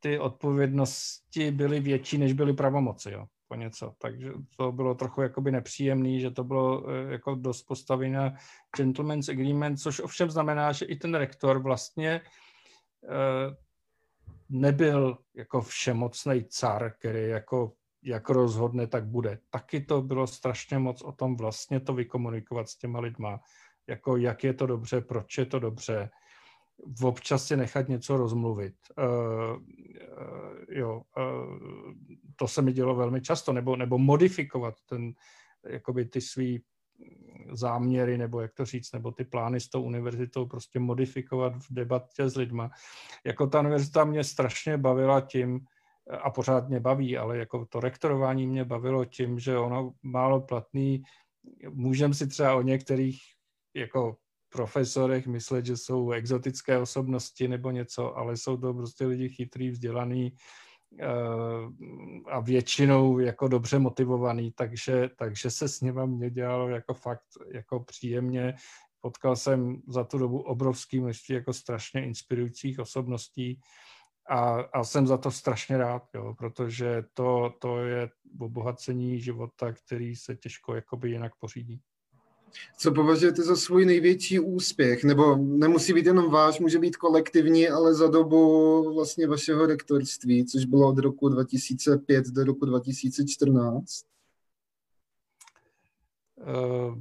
ty 0.00 0.18
odpovědnosti 0.18 1.50
byly 1.50 1.80
větší, 1.80 2.18
než 2.18 2.32
byly 2.32 2.52
pravomoci, 2.52 3.10
jo, 3.10 3.26
po 3.48 3.54
něco. 3.54 3.94
Takže 3.98 4.32
to 4.56 4.72
bylo 4.72 4.94
trochu 4.94 5.22
jakoby 5.22 5.52
nepříjemný, 5.52 6.20
že 6.20 6.30
to 6.30 6.44
bylo 6.44 6.90
eh, 6.90 7.12
jako 7.12 7.34
dost 7.34 7.62
postavy 7.62 8.10
na 8.10 8.34
gentleman's 8.76 9.28
agreement, 9.28 9.80
což 9.80 10.00
ovšem 10.00 10.30
znamená, 10.30 10.72
že 10.72 10.84
i 10.84 10.96
ten 10.96 11.14
rektor 11.14 11.62
vlastně 11.62 12.20
eh, 13.04 13.56
nebyl 14.48 15.18
jako 15.34 15.60
všemocný 15.60 16.44
car, 16.44 16.92
který 16.98 17.28
jako 17.28 17.72
jak 18.02 18.28
rozhodne, 18.28 18.86
tak 18.86 19.06
bude. 19.06 19.38
Taky 19.50 19.80
to 19.80 20.02
bylo 20.02 20.26
strašně 20.26 20.78
moc 20.78 21.02
o 21.02 21.12
tom 21.12 21.36
vlastně 21.36 21.80
to 21.80 21.94
vykomunikovat 21.94 22.68
s 22.68 22.76
těma 22.76 23.00
lidma, 23.00 23.40
jako 23.86 24.16
jak 24.16 24.44
je 24.44 24.54
to 24.54 24.66
dobře, 24.66 25.00
proč 25.00 25.38
je 25.38 25.46
to 25.46 25.58
dobře, 25.58 26.10
občas 27.02 27.46
si 27.46 27.56
nechat 27.56 27.88
něco 27.88 28.16
rozmluvit. 28.16 28.74
Uh, 28.98 29.04
uh, 29.04 29.58
jo, 30.68 31.02
uh, 31.18 31.92
to 32.36 32.48
se 32.48 32.62
mi 32.62 32.72
dělo 32.72 32.94
velmi 32.94 33.20
často, 33.20 33.52
nebo, 33.52 33.76
nebo 33.76 33.98
modifikovat 33.98 34.74
ten, 34.88 35.12
jakoby 35.68 36.04
ty 36.04 36.20
svý 36.20 36.64
záměry, 37.52 38.18
nebo 38.18 38.40
jak 38.40 38.54
to 38.54 38.64
říct, 38.64 38.92
nebo 38.92 39.12
ty 39.12 39.24
plány 39.24 39.60
s 39.60 39.68
tou 39.68 39.82
univerzitou 39.82 40.46
prostě 40.46 40.78
modifikovat 40.78 41.52
v 41.56 41.66
debatě 41.70 42.28
s 42.28 42.36
lidma. 42.36 42.70
Jako 43.24 43.46
ta 43.46 43.60
univerzita 43.60 44.04
mě 44.04 44.24
strašně 44.24 44.78
bavila 44.78 45.20
tím, 45.20 45.60
a 46.10 46.30
pořád 46.30 46.68
mě 46.68 46.80
baví, 46.80 47.18
ale 47.18 47.38
jako 47.38 47.66
to 47.66 47.80
rektorování 47.80 48.46
mě 48.46 48.64
bavilo 48.64 49.04
tím, 49.04 49.38
že 49.38 49.58
ono 49.58 49.92
málo 50.02 50.40
platný, 50.40 51.02
můžeme 51.70 52.14
si 52.14 52.26
třeba 52.26 52.54
o 52.54 52.62
některých 52.62 53.20
jako 53.76 54.16
profesorech 54.52 55.26
myslet, 55.26 55.66
že 55.66 55.76
jsou 55.76 56.10
exotické 56.10 56.78
osobnosti 56.78 57.48
nebo 57.48 57.70
něco, 57.70 58.16
ale 58.16 58.36
jsou 58.36 58.56
to 58.56 58.74
prostě 58.74 59.06
lidi 59.06 59.28
chytrý, 59.28 59.70
vzdělaný 59.70 60.32
eh, 61.00 61.06
a 62.30 62.40
většinou 62.40 63.18
jako 63.18 63.48
dobře 63.48 63.78
motivovaný, 63.78 64.52
takže, 64.52 65.10
takže 65.18 65.50
se 65.50 65.68
s 65.68 65.80
nimi 65.80 66.06
mě 66.06 66.30
dělalo 66.30 66.68
jako 66.68 66.94
fakt 66.94 67.26
jako 67.54 67.80
příjemně. 67.80 68.54
Potkal 69.00 69.36
jsem 69.36 69.82
za 69.88 70.04
tu 70.04 70.18
dobu 70.18 70.40
obrovský 70.40 71.00
množství 71.00 71.34
jako 71.34 71.52
strašně 71.52 72.04
inspirujících 72.04 72.78
osobností 72.78 73.60
a, 74.32 74.60
a 74.72 74.84
jsem 74.84 75.06
za 75.06 75.16
to 75.16 75.30
strašně 75.30 75.78
rád, 75.78 76.02
jo, 76.14 76.34
protože 76.38 77.04
to, 77.14 77.54
to 77.58 77.78
je 77.78 78.10
obohacení 78.38 79.20
života, 79.20 79.72
který 79.72 80.16
se 80.16 80.36
těžko 80.36 80.74
jakoby 80.74 81.10
jinak 81.10 81.32
pořídí. 81.40 81.80
Co 82.78 82.92
považujete 82.92 83.42
za 83.42 83.56
svůj 83.56 83.86
největší 83.86 84.40
úspěch? 84.40 85.04
Nebo 85.04 85.36
nemusí 85.36 85.92
být 85.92 86.06
jenom 86.06 86.30
váš, 86.30 86.60
může 86.60 86.78
být 86.78 86.96
kolektivní, 86.96 87.68
ale 87.68 87.94
za 87.94 88.06
dobu 88.06 88.94
vlastně 88.94 89.26
vašeho 89.26 89.66
rektorství, 89.66 90.46
což 90.46 90.64
bylo 90.64 90.88
od 90.88 90.98
roku 90.98 91.28
2005 91.28 92.26
do 92.26 92.44
roku 92.44 92.66
2014? 92.66 94.04
Uh, 96.36 96.46
eh, 96.48 97.00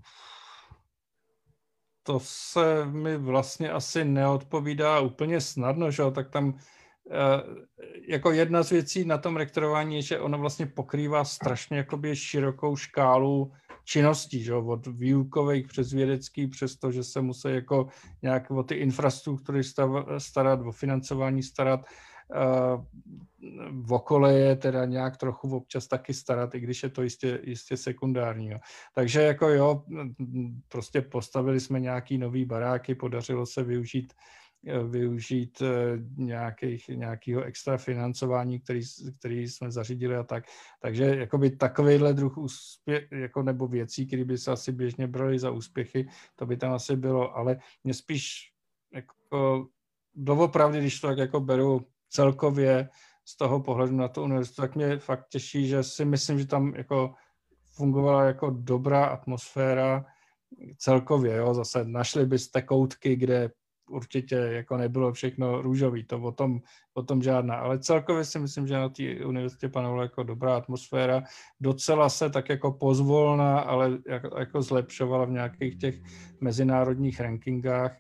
to 2.03 2.19
se 2.23 2.85
mi 2.85 3.17
vlastně 3.17 3.71
asi 3.71 4.05
neodpovídá 4.05 4.99
úplně 4.99 5.41
snadno, 5.41 5.91
že? 5.91 6.03
tak 6.11 6.29
tam 6.29 6.59
jako 8.07 8.31
jedna 8.31 8.63
z 8.63 8.69
věcí 8.69 9.05
na 9.05 9.17
tom 9.17 9.37
rektorování 9.37 9.95
je, 9.95 10.01
že 10.01 10.19
ono 10.19 10.37
vlastně 10.37 10.65
pokrývá 10.65 11.23
strašně 11.23 11.77
jakoby 11.77 12.15
širokou 12.15 12.75
škálu 12.75 13.51
činností, 13.85 14.43
že? 14.43 14.53
od 14.53 14.87
výukových 14.87 15.67
přes 15.67 15.91
vědecký, 15.91 16.47
přes 16.47 16.75
to, 16.75 16.91
že 16.91 17.03
se 17.03 17.21
musí 17.21 17.47
jako 17.47 17.87
nějak 18.21 18.51
o 18.51 18.63
ty 18.63 18.75
infrastruktury 18.75 19.61
starat, 20.17 20.59
o 20.65 20.71
financování 20.71 21.43
starat, 21.43 21.79
uh, 21.79 22.85
v 23.71 23.99
koleje 23.99 24.55
teda 24.55 24.85
nějak 24.85 25.17
trochu 25.17 25.55
občas 25.57 25.87
taky 25.87 26.13
starat, 26.13 26.55
i 26.55 26.59
když 26.59 26.83
je 26.83 26.89
to 26.89 27.01
jistě, 27.01 27.39
jistě 27.43 27.77
sekundární. 27.77 28.49
Jo. 28.49 28.57
Takže 28.95 29.21
jako 29.21 29.49
jo, 29.49 29.83
prostě 30.67 31.01
postavili 31.01 31.59
jsme 31.59 31.79
nějaký 31.79 32.17
nový 32.17 32.45
baráky, 32.45 32.95
podařilo 32.95 33.45
se 33.45 33.63
využít 33.63 34.13
Eh, 34.13 34.40
využít 34.87 35.61
eh, 35.61 35.97
nějakých, 36.17 36.87
nějakého 36.87 37.43
extra 37.43 37.77
financování, 37.77 38.59
který, 38.59 38.81
který 39.19 39.47
jsme 39.47 39.71
zařídili 39.71 40.15
a 40.15 40.23
tak. 40.23 40.43
Takže 40.81 41.03
jakoby 41.05 41.49
takovýhle 41.49 42.13
druh 42.13 42.37
úspěch, 42.37 43.11
jako 43.11 43.43
nebo 43.43 43.67
věcí, 43.67 44.07
které 44.07 44.25
by 44.25 44.37
se 44.37 44.51
asi 44.51 44.71
běžně 44.71 45.07
brali 45.07 45.39
za 45.39 45.51
úspěchy, 45.51 46.07
to 46.35 46.45
by 46.45 46.57
tam 46.57 46.73
asi 46.73 46.95
bylo, 46.95 47.37
ale 47.37 47.57
mě 47.83 47.93
spíš 47.93 48.53
jako 48.93 49.67
doopravdy, 50.13 50.79
když 50.79 50.99
to 50.99 51.07
tak 51.07 51.17
jako 51.17 51.39
beru 51.39 51.87
celkově 52.09 52.89
z 53.25 53.37
toho 53.37 53.59
pohledu 53.59 53.95
na 53.95 54.07
tu 54.07 54.23
univerzitu, 54.23 54.61
tak 54.61 54.75
mě 54.75 54.99
fakt 54.99 55.27
těší, 55.29 55.67
že 55.67 55.83
si 55.83 56.05
myslím, 56.05 56.39
že 56.39 56.47
tam 56.47 56.73
jako 56.75 57.13
fungovala 57.75 58.23
jako 58.23 58.49
dobrá 58.49 59.05
atmosféra 59.05 60.05
celkově, 60.77 61.35
jo, 61.35 61.53
zase 61.53 61.85
našli 61.85 62.25
byste 62.25 62.61
koutky, 62.61 63.15
kde 63.15 63.51
určitě 63.91 64.35
jako 64.35 64.77
nebylo 64.77 65.13
všechno 65.13 65.61
růžový, 65.61 66.03
to 66.03 66.21
o 66.21 66.31
tom, 66.31 66.61
o 66.93 67.03
tom 67.03 67.21
žádná, 67.21 67.55
ale 67.55 67.79
celkově 67.79 68.25
si 68.25 68.39
myslím, 68.39 68.67
že 68.67 68.73
na 68.73 68.89
té 68.89 69.25
univerzitě 69.25 69.69
panovala 69.69 70.03
jako 70.03 70.23
dobrá 70.23 70.57
atmosféra, 70.57 71.23
docela 71.59 72.09
se 72.09 72.29
tak 72.29 72.49
jako 72.49 72.71
pozvolna, 72.71 73.59
ale 73.59 73.97
jako, 74.07 74.39
jako 74.39 74.61
zlepšovala 74.61 75.25
v 75.25 75.31
nějakých 75.31 75.77
těch 75.77 75.95
mezinárodních 76.41 77.19
rankingách, 77.19 77.97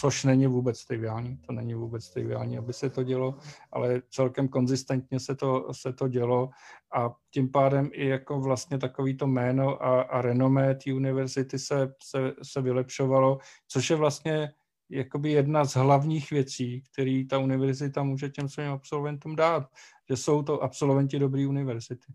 což 0.00 0.24
není 0.24 0.46
vůbec 0.46 0.84
triviální, 0.84 1.36
to 1.36 1.52
není 1.52 1.74
vůbec 1.74 2.10
triviální, 2.10 2.58
aby 2.58 2.72
se 2.72 2.90
to 2.90 3.02
dělo, 3.02 3.34
ale 3.72 4.02
celkem 4.10 4.48
konzistentně 4.48 5.20
se 5.20 5.34
to, 5.34 5.68
se 5.72 5.92
to 5.92 6.08
dělo 6.08 6.50
a 6.94 7.14
tím 7.30 7.50
pádem 7.50 7.90
i 7.92 8.08
jako 8.08 8.40
vlastně 8.40 8.78
takový 8.78 9.16
to 9.16 9.26
jméno 9.26 9.84
a, 9.84 10.02
a 10.02 10.22
renomé 10.22 10.74
té 10.74 10.92
univerzity 10.92 11.58
se, 11.58 11.94
se, 12.02 12.32
se 12.42 12.60
vylepšovalo, 12.60 13.38
což 13.68 13.90
je 13.90 13.96
vlastně 13.96 14.52
jakoby 14.90 15.32
jedna 15.32 15.64
z 15.64 15.74
hlavních 15.74 16.30
věcí, 16.30 16.82
který 16.92 17.26
ta 17.26 17.38
univerzita 17.38 18.02
může 18.02 18.28
těm 18.28 18.48
svým 18.48 18.68
absolventům 18.68 19.36
dát, 19.36 19.68
že 20.10 20.16
jsou 20.16 20.42
to 20.42 20.62
absolventi 20.62 21.18
dobré 21.18 21.46
univerzity. 21.46 22.12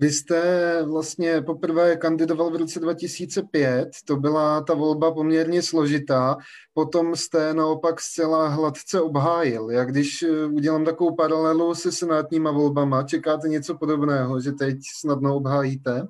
Vy 0.00 0.12
jste 0.12 0.82
vlastně 0.82 1.42
poprvé 1.42 1.96
kandidoval 1.96 2.50
v 2.50 2.56
roce 2.56 2.80
2005, 2.80 3.88
to 4.04 4.16
byla 4.16 4.60
ta 4.60 4.74
volba 4.74 5.14
poměrně 5.14 5.62
složitá, 5.62 6.36
potom 6.72 7.16
jste 7.16 7.54
naopak 7.54 8.00
zcela 8.00 8.48
hladce 8.48 9.00
obhájil. 9.00 9.70
Jak 9.70 9.90
když 9.90 10.22
eh, 10.22 10.46
udělám 10.46 10.84
takovou 10.84 11.14
paralelu 11.14 11.74
se 11.74 11.92
senátníma 11.92 12.50
volbama, 12.50 13.02
čekáte 13.02 13.48
něco 13.48 13.78
podobného, 13.78 14.40
že 14.40 14.52
teď 14.52 14.78
snadno 15.00 15.36
obhájíte? 15.36 16.06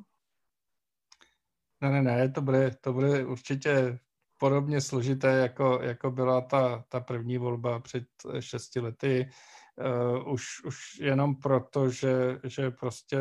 Ne, 1.80 1.90
ne, 1.90 2.02
ne, 2.02 2.28
to 2.28 2.42
bude, 2.42 2.70
to 2.80 2.92
bude 2.92 3.26
určitě 3.26 3.98
podobně 4.38 4.80
složité, 4.80 5.28
jako, 5.28 5.78
jako 5.82 6.10
byla 6.10 6.40
ta, 6.40 6.84
ta 6.88 7.00
první 7.00 7.38
volba 7.38 7.80
před 7.80 8.04
šesti 8.40 8.80
lety. 8.80 9.30
Uh, 9.76 10.32
už, 10.32 10.44
už 10.64 10.98
jenom 11.00 11.36
proto, 11.36 11.90
že, 11.90 12.40
že 12.44 12.70
prostě 12.70 13.18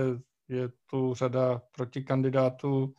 je 0.49 0.69
tu 0.89 1.13
řada 1.13 1.61
protikandidátů, 1.71 2.93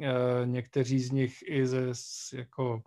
eh, 0.00 0.12
někteří 0.44 0.98
z 1.00 1.10
nich 1.10 1.44
i 1.46 1.66
ze 1.66 1.92
jako 2.34 2.82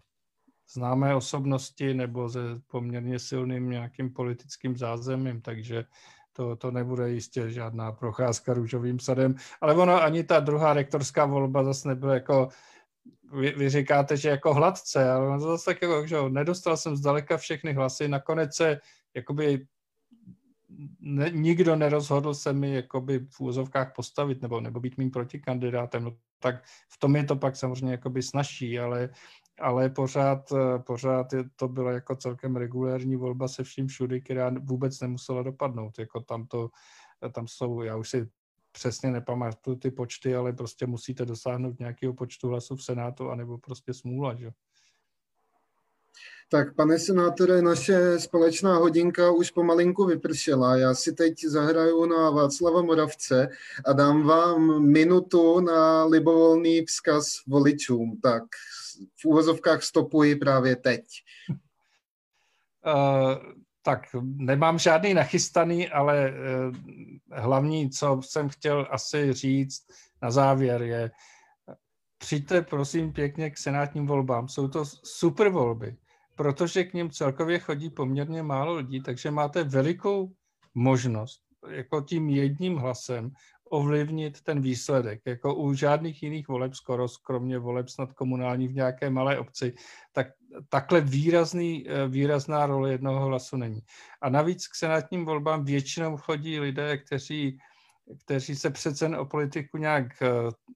známé 0.73 1.15
osobnosti 1.15 1.93
nebo 1.93 2.29
ze 2.29 2.41
poměrně 2.67 3.19
silným 3.19 3.69
nějakým 3.69 4.13
politickým 4.13 4.77
zázemím, 4.77 5.41
takže 5.41 5.85
to, 6.33 6.55
to 6.55 6.71
nebude 6.71 7.09
jistě 7.09 7.49
žádná 7.49 7.91
procházka 7.91 8.53
růžovým 8.53 8.99
sadem, 8.99 9.35
ale 9.61 9.75
ono 9.75 10.01
ani 10.03 10.23
ta 10.23 10.39
druhá 10.39 10.73
rektorská 10.73 11.25
volba 11.25 11.63
zase 11.63 11.88
nebyla 11.88 12.13
jako, 12.13 12.49
vy, 13.33 13.51
vy 13.51 13.69
říkáte, 13.69 14.17
že 14.17 14.29
jako 14.29 14.53
hladce, 14.53 15.11
ale 15.11 15.39
zase 15.39 15.65
tak 15.65 15.81
jako, 15.81 16.07
že 16.07 16.17
nedostal 16.29 16.77
jsem 16.77 16.95
zdaleka 16.95 17.38
všechny 17.38 17.73
hlasy, 17.73 18.07
nakonec 18.07 18.55
se 18.55 18.79
jakoby 19.13 19.67
ne, 20.99 21.30
nikdo 21.30 21.76
nerozhodl 21.76 22.34
se 22.34 22.53
mi 22.53 22.74
jakoby 22.74 23.20
v 23.20 23.41
úzovkách 23.41 23.93
postavit 23.95 24.41
nebo, 24.41 24.61
nebo 24.61 24.80
být 24.80 24.97
mým 24.97 25.11
protikandidátem, 25.11 26.03
no, 26.03 26.18
tak 26.39 26.63
v 26.89 26.99
tom 26.99 27.15
je 27.15 27.24
to 27.24 27.36
pak 27.36 27.55
samozřejmě 27.55 27.91
jakoby 27.91 28.24
snažší, 28.24 28.80
ale 28.80 29.09
ale 29.59 29.89
pořád, 29.89 30.53
pořád 30.86 31.34
je, 31.34 31.43
to 31.55 31.68
byla 31.68 31.91
jako 31.91 32.15
celkem 32.15 32.55
regulární 32.55 33.15
volba 33.15 33.47
se 33.47 33.63
vším 33.63 33.88
všudy, 33.88 34.22
která 34.22 34.51
vůbec 34.59 35.01
nemusela 35.01 35.43
dopadnout. 35.43 35.99
Jako 35.99 36.22
tam, 36.22 36.47
to, 36.47 36.70
tam 37.32 37.47
jsou, 37.47 37.82
já 37.82 37.95
už 37.95 38.09
si 38.09 38.30
přesně 38.72 39.11
nepamatuju 39.11 39.78
ty 39.78 39.91
počty, 39.91 40.36
ale 40.36 40.53
prostě 40.53 40.86
musíte 40.86 41.26
dosáhnout 41.26 41.80
nějakého 41.80 42.13
počtu 42.13 42.47
hlasů 42.47 42.76
v 42.76 42.84
Senátu, 42.84 43.30
anebo 43.30 43.57
prostě 43.57 43.93
smůla, 43.93 44.36
že? 44.36 44.51
Tak, 46.49 46.75
pane 46.75 46.99
senátore, 46.99 47.61
naše 47.61 48.19
společná 48.19 48.77
hodinka 48.77 49.31
už 49.31 49.51
pomalinku 49.51 50.05
vypršela. 50.05 50.77
Já 50.77 50.93
si 50.93 51.13
teď 51.13 51.43
zahraju 51.43 52.05
na 52.05 52.29
Václava 52.29 52.81
Moravce 52.81 53.47
a 53.85 53.93
dám 53.93 54.23
vám 54.23 54.83
minutu 54.91 55.59
na 55.59 56.05
libovolný 56.05 56.85
vzkaz 56.85 57.27
voličům. 57.47 58.19
Tak 58.23 58.43
v 59.21 59.25
úvozovkách 59.25 59.83
stopuji 59.83 60.35
právě 60.35 60.75
teď. 60.75 61.05
Uh, 62.85 63.53
tak 63.83 64.01
nemám 64.23 64.79
žádný 64.79 65.13
nachystaný, 65.13 65.89
ale 65.89 66.31
uh, 66.31 66.75
hlavní, 67.31 67.89
co 67.89 68.21
jsem 68.23 68.49
chtěl 68.49 68.87
asi 68.91 69.33
říct 69.33 69.87
na 70.21 70.31
závěr, 70.31 70.81
je 70.81 71.11
přijďte 72.17 72.61
prosím 72.61 73.13
pěkně 73.13 73.49
k 73.49 73.57
senátním 73.57 74.07
volbám. 74.07 74.47
Jsou 74.47 74.67
to 74.67 74.85
super 75.03 75.49
volby 75.49 75.97
protože 76.38 76.83
k 76.83 76.93
ním 76.93 77.09
celkově 77.09 77.59
chodí 77.59 77.89
poměrně 77.89 78.43
málo 78.43 78.75
lidí, 78.75 79.01
takže 79.01 79.31
máte 79.31 79.63
velikou 79.63 80.31
možnost 80.75 81.41
jako 81.69 82.01
tím 82.01 82.29
jedním 82.29 82.77
hlasem 82.77 83.31
ovlivnit 83.69 84.41
ten 84.41 84.61
výsledek. 84.61 85.21
Jako 85.25 85.55
u 85.55 85.73
žádných 85.73 86.23
jiných 86.23 86.47
voleb, 86.47 86.73
skoro 86.73 87.07
kromě 87.23 87.59
voleb 87.59 87.89
snad 87.89 88.13
komunální 88.13 88.67
v 88.67 88.75
nějaké 88.75 89.09
malé 89.09 89.39
obci, 89.39 89.73
tak 90.13 90.27
takhle 90.69 91.01
výrazný, 91.01 91.89
eh, 91.89 92.07
výrazná 92.07 92.65
role 92.65 92.91
jednoho 92.91 93.25
hlasu 93.25 93.57
není. 93.57 93.81
A 94.21 94.29
navíc 94.29 94.67
k 94.67 94.75
senátním 94.75 95.25
volbám 95.25 95.65
většinou 95.65 96.17
chodí 96.17 96.59
lidé, 96.59 96.97
kteří 96.97 97.59
kteří 98.26 98.55
se 98.55 98.70
přece 98.70 99.18
o 99.18 99.26
politiku 99.26 99.78
nějak 99.78 100.22
eh, 100.22 100.28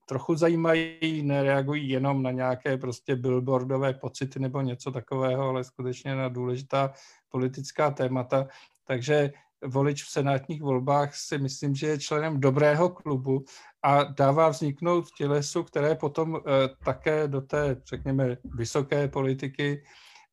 trochu 0.06 0.34
zajímají, 0.34 1.22
nereagují 1.22 1.88
jenom 1.88 2.22
na 2.22 2.30
nějaké 2.30 2.76
prostě 2.76 3.16
billboardové 3.16 3.94
pocity 3.94 4.38
nebo 4.38 4.60
něco 4.60 4.90
takového, 4.92 5.42
ale 5.42 5.64
skutečně 5.64 6.14
na 6.14 6.28
důležitá 6.28 6.92
politická 7.28 7.90
témata. 7.90 8.48
Takže 8.84 9.32
volič 9.64 10.04
v 10.04 10.10
senátních 10.10 10.62
volbách 10.62 11.14
si 11.14 11.38
myslím, 11.38 11.74
že 11.74 11.86
je 11.86 11.98
členem 11.98 12.40
dobrého 12.40 12.88
klubu 12.88 13.44
a 13.82 14.04
dává 14.04 14.48
vzniknout 14.48 15.04
tělesu, 15.18 15.62
které 15.62 15.94
potom 15.94 16.36
eh, 16.36 16.40
také 16.84 17.28
do 17.28 17.40
té, 17.40 17.76
řekněme, 17.86 18.36
vysoké 18.44 19.08
politiky 19.08 19.84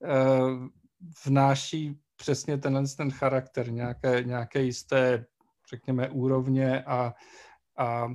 eh, 0.04 0.10
vnáší 1.26 2.00
přesně 2.16 2.58
tenhle 2.58 2.84
ten 2.98 3.12
charakter, 3.12 3.72
nějaké, 3.72 4.24
nějaké 4.24 4.62
jisté 4.62 5.26
řekněme, 5.70 6.10
úrovně 6.10 6.84
a, 6.84 7.14
a, 7.78 8.08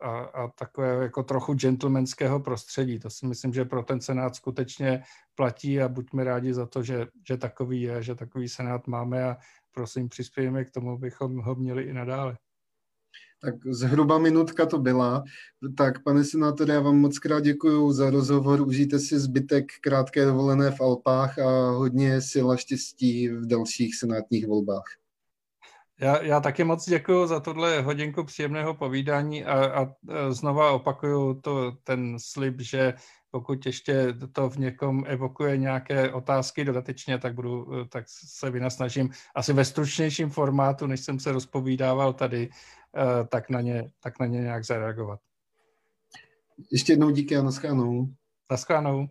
a, 0.00 0.20
a 0.20 0.48
takové 0.48 1.02
jako 1.02 1.22
trochu 1.22 1.54
gentlemanského 1.54 2.40
prostředí. 2.40 2.98
To 2.98 3.10
si 3.10 3.26
myslím, 3.26 3.52
že 3.52 3.64
pro 3.64 3.82
ten 3.82 4.00
senát 4.00 4.36
skutečně 4.36 5.02
platí 5.34 5.80
a 5.80 5.88
buďme 5.88 6.24
rádi 6.24 6.54
za 6.54 6.66
to, 6.66 6.82
že, 6.82 7.06
že 7.28 7.36
takový 7.36 7.82
je, 7.82 8.02
že 8.02 8.14
takový 8.14 8.48
senát 8.48 8.86
máme 8.86 9.24
a 9.24 9.36
prosím 9.72 10.08
přispějeme 10.08 10.64
k 10.64 10.70
tomu, 10.70 10.90
abychom 10.90 11.38
ho 11.38 11.54
měli 11.54 11.82
i 11.82 11.92
nadále. 11.92 12.36
Tak 13.40 13.54
zhruba 13.66 14.18
minutka 14.18 14.66
to 14.66 14.78
byla. 14.78 15.24
Tak, 15.76 16.02
pane 16.02 16.24
senátore, 16.24 16.74
já 16.74 16.80
vám 16.80 16.96
moc 16.96 17.18
krát 17.18 17.40
děkuji 17.40 17.92
za 17.92 18.10
rozhovor. 18.10 18.60
Užijte 18.60 18.98
si 18.98 19.18
zbytek 19.18 19.64
krátké 19.80 20.24
dovolené 20.24 20.70
v 20.70 20.80
Alpách 20.80 21.38
a 21.38 21.70
hodně 21.70 22.20
sil 22.30 22.46
a 22.50 22.56
štěstí 22.56 23.28
v 23.28 23.46
dalších 23.46 23.96
senátních 23.96 24.46
volbách. 24.46 25.05
Já, 26.00 26.22
já 26.22 26.40
taky 26.40 26.64
moc 26.64 26.88
děkuji 26.88 27.26
za 27.26 27.40
tohle 27.40 27.80
hodinku 27.80 28.24
příjemného 28.24 28.74
povídání 28.74 29.44
a, 29.44 29.82
a 29.82 29.88
znova 30.30 30.70
opakuju 30.70 31.40
to, 31.40 31.72
ten 31.72 32.16
slib, 32.18 32.60
že 32.60 32.94
pokud 33.30 33.66
ještě 33.66 34.14
to 34.32 34.50
v 34.50 34.56
někom 34.56 35.04
evokuje 35.06 35.56
nějaké 35.56 36.12
otázky 36.12 36.64
dodatečně, 36.64 37.18
tak, 37.18 37.34
budu, 37.34 37.84
tak 37.88 38.04
se 38.08 38.50
vynasnažím 38.50 39.10
asi 39.34 39.52
ve 39.52 39.64
stručnějším 39.64 40.30
formátu, 40.30 40.86
než 40.86 41.00
jsem 41.00 41.20
se 41.20 41.32
rozpovídával 41.32 42.12
tady, 42.12 42.48
eh, 42.96 43.24
tak 43.24 43.50
na 43.50 43.60
ně, 43.60 43.90
tak 44.00 44.20
na 44.20 44.26
ně 44.26 44.40
nějak 44.40 44.64
zareagovat. 44.64 45.20
Ještě 46.72 46.92
jednou 46.92 47.10
díky 47.10 47.36
a 47.36 47.42
naschánou. 47.42 48.08
Naschánou. 48.50 49.06